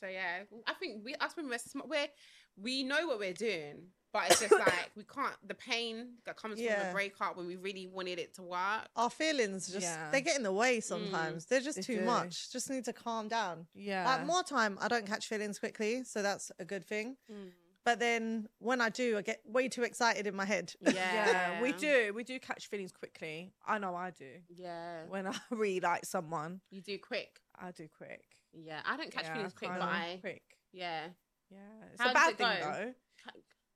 So 0.00 0.06
yeah, 0.08 0.42
I 0.66 0.74
think 0.74 1.04
we 1.04 1.14
us 1.16 1.36
women 1.36 1.50
we're. 1.50 1.84
We're 1.88 2.08
we 2.60 2.82
know 2.82 3.06
what 3.06 3.18
we're 3.18 3.32
doing, 3.32 3.88
but 4.12 4.30
it's 4.30 4.40
just 4.40 4.52
like 4.58 4.90
we 4.96 5.04
can't. 5.04 5.34
The 5.46 5.54
pain 5.54 6.14
that 6.24 6.36
comes 6.36 6.54
from 6.54 6.64
Yeah. 6.64 6.88
the 6.88 6.92
breakup 6.92 7.36
when 7.36 7.46
we 7.46 7.56
really 7.56 7.86
wanted 7.86 8.18
it 8.18 8.34
to 8.34 8.42
work. 8.42 8.88
Our 8.96 9.10
feelings 9.10 9.68
just 9.68 9.82
Yeah. 9.82 10.10
they 10.10 10.20
get 10.20 10.36
in 10.36 10.42
the 10.42 10.52
way 10.52 10.80
sometimes. 10.80 11.46
They're 11.46 11.60
just 11.60 11.76
They 11.76 11.82
too 11.82 11.98
do. 11.98 12.04
much. 12.04 12.50
Just 12.52 12.70
need 12.70 12.84
to 12.86 12.92
calm 12.92 13.28
down. 13.28 13.66
Yeah. 13.74 14.04
Like 14.06 14.26
more 14.26 14.42
time, 14.42 14.78
I 14.80 14.88
don't 14.88 15.06
catch 15.06 15.28
feelings 15.28 15.58
quickly, 15.58 16.04
so 16.04 16.22
that's 16.22 16.50
a 16.58 16.64
good 16.64 16.84
thing. 16.84 17.16
Mm. 17.30 17.50
But 17.84 18.00
then 18.00 18.48
when 18.58 18.82
I 18.82 18.90
do, 18.90 19.16
I 19.16 19.22
get 19.22 19.40
way 19.46 19.68
too 19.68 19.82
excited 19.82 20.26
in 20.26 20.34
my 20.34 20.44
head. 20.44 20.74
yeah, 20.80 21.60
we 21.62 21.72
do. 21.72 22.12
We 22.14 22.22
do 22.22 22.38
catch 22.38 22.66
feelings 22.68 22.92
quickly. 22.92 23.54
I 23.66 23.78
know 23.78 23.94
I 23.94 24.10
do. 24.10 24.28
Yeah, 24.54 25.04
When 25.08 25.26
I 25.26 25.34
really 25.50 25.80
like 25.80 26.04
someone, 26.04 26.60
you 26.70 26.82
do 26.82 26.98
quick. 26.98 27.40
I 27.58 27.70
do 27.70 27.88
quick. 27.96 28.24
Yeah, 28.52 28.80
I 28.84 28.96
don't 28.98 29.10
catch 29.10 29.24
Yeah, 29.24 29.34
feelings 29.34 29.52
quick, 29.54 29.70
kinda 29.70 29.84
but 29.86 29.88
I 29.90 30.18
quick. 30.20 30.42
yeah. 30.72 31.06
Yeah, 31.50 31.58
it's 31.92 32.00
How 32.02 32.10
a 32.10 32.14
bad 32.14 32.30
it 32.32 32.38
thing 32.38 32.46
go? 32.60 32.72
though. 32.72 32.92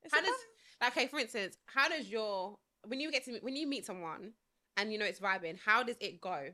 It's 0.05 0.15
how 0.15 0.21
does 0.21 0.35
like 0.81 0.97
okay 0.97 1.07
for 1.07 1.19
instance 1.21 1.57
how 1.67 1.89
does 1.89 2.09
your 2.09 2.57
when 2.87 2.99
you 3.01 3.11
get 3.13 3.25
to 3.27 3.39
when 3.43 3.55
you 3.55 3.67
meet 3.69 3.87
someone 3.87 4.33
and 4.77 4.93
you 4.93 4.99
know 4.99 5.05
it's 5.05 5.21
vibing 5.21 5.57
how 5.65 5.83
does 5.85 5.97
it 6.01 6.21
go 6.21 6.49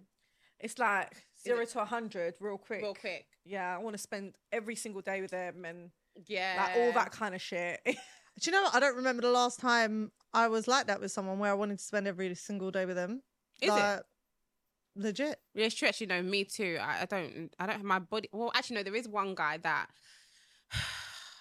It's 0.61 0.79
like 0.79 1.13
zero 1.43 1.65
to 1.65 1.81
a 1.81 1.85
hundred 1.87 2.35
real 2.41 2.59
quick. 2.59 2.83
real 2.83 2.95
quick 2.95 3.27
Yeah, 3.45 3.75
I 3.75 3.79
want 3.79 3.95
to 3.95 4.03
spend 4.03 4.35
every 4.53 4.75
single 4.77 5.01
day 5.01 5.21
with 5.23 5.31
them 5.31 5.65
and 5.65 5.91
yeah 6.27 6.63
like 6.67 6.77
all 6.77 6.93
that 6.93 7.11
kind 7.13 7.35
of 7.35 7.41
shit. 7.41 7.81
Do 7.87 7.93
you 8.43 8.53
know 8.53 8.63
what? 8.65 8.75
I 8.75 8.81
don't 8.81 8.97
remember 8.97 9.23
the 9.23 9.31
last 9.31 9.59
time 9.61 10.13
I 10.35 10.49
was 10.49 10.69
like 10.69 10.87
that 10.89 11.01
with 11.01 11.11
someone 11.11 11.39
where 11.39 11.51
I 11.51 11.55
wanted 11.55 11.79
to 11.79 11.85
spend 11.85 12.07
every 12.07 12.35
single 12.35 12.71
day 12.71 12.85
with 12.87 12.97
them. 12.97 13.23
Is 13.63 13.73
it? 13.75 14.03
Legit. 14.95 15.39
yeah 15.55 15.67
it's 15.67 15.77
true 15.77 15.87
actually 15.89 16.09
no 16.09 16.21
me 16.23 16.43
too 16.45 16.77
I, 16.81 17.03
I 17.03 17.05
don't 17.07 17.51
I 17.59 17.67
don't 17.67 17.77
have 17.77 17.85
my 17.85 18.01
body 18.01 18.29
well 18.33 18.51
actually 18.55 18.77
no 18.77 18.83
there 18.83 18.97
is 18.97 19.09
one 19.09 19.35
guy 19.37 19.57
that 19.59 19.87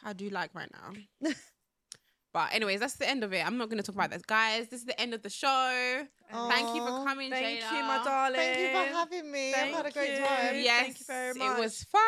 I 0.04 0.14
do 0.14 0.30
like 0.30 0.52
right 0.54 0.70
now 0.72 1.30
but 2.34 2.54
anyways 2.54 2.80
that's 2.80 2.96
the 2.96 3.10
end 3.10 3.24
of 3.24 3.34
it 3.34 3.46
I'm 3.46 3.58
not 3.58 3.70
going 3.70 3.78
to 3.78 3.84
talk 3.84 3.96
about 3.96 4.12
this 4.12 4.22
guys 4.24 4.68
this 4.68 4.82
is 4.82 4.86
the 4.86 5.00
end 5.00 5.14
of 5.14 5.22
the 5.22 5.30
show 5.30 6.04
thank 6.32 6.76
you 6.76 6.82
for 6.86 7.06
coming 7.06 7.30
Thank 7.30 7.62
Jada. 7.62 7.72
you, 7.72 7.84
my 7.84 8.02
darling. 8.04 8.36
Thank 8.40 8.60
you 8.60 8.68
for 8.70 8.98
having 8.98 9.32
me. 9.32 9.54
I've 9.54 9.74
had 9.74 9.86
a 9.86 9.92
great 9.92 10.12
you. 10.12 10.18
time. 10.18 10.56
yes 10.56 10.82
Thank 10.84 11.00
you 11.00 11.06
very 11.08 11.34
much. 11.36 11.58
it 11.58 11.62
was 11.62 11.86
much. 11.94 12.02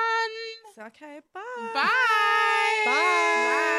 fun 0.78 0.88
Okay, 0.88 1.20
bye. 1.34 1.42
bye. 1.74 1.90
bye 2.86 3.76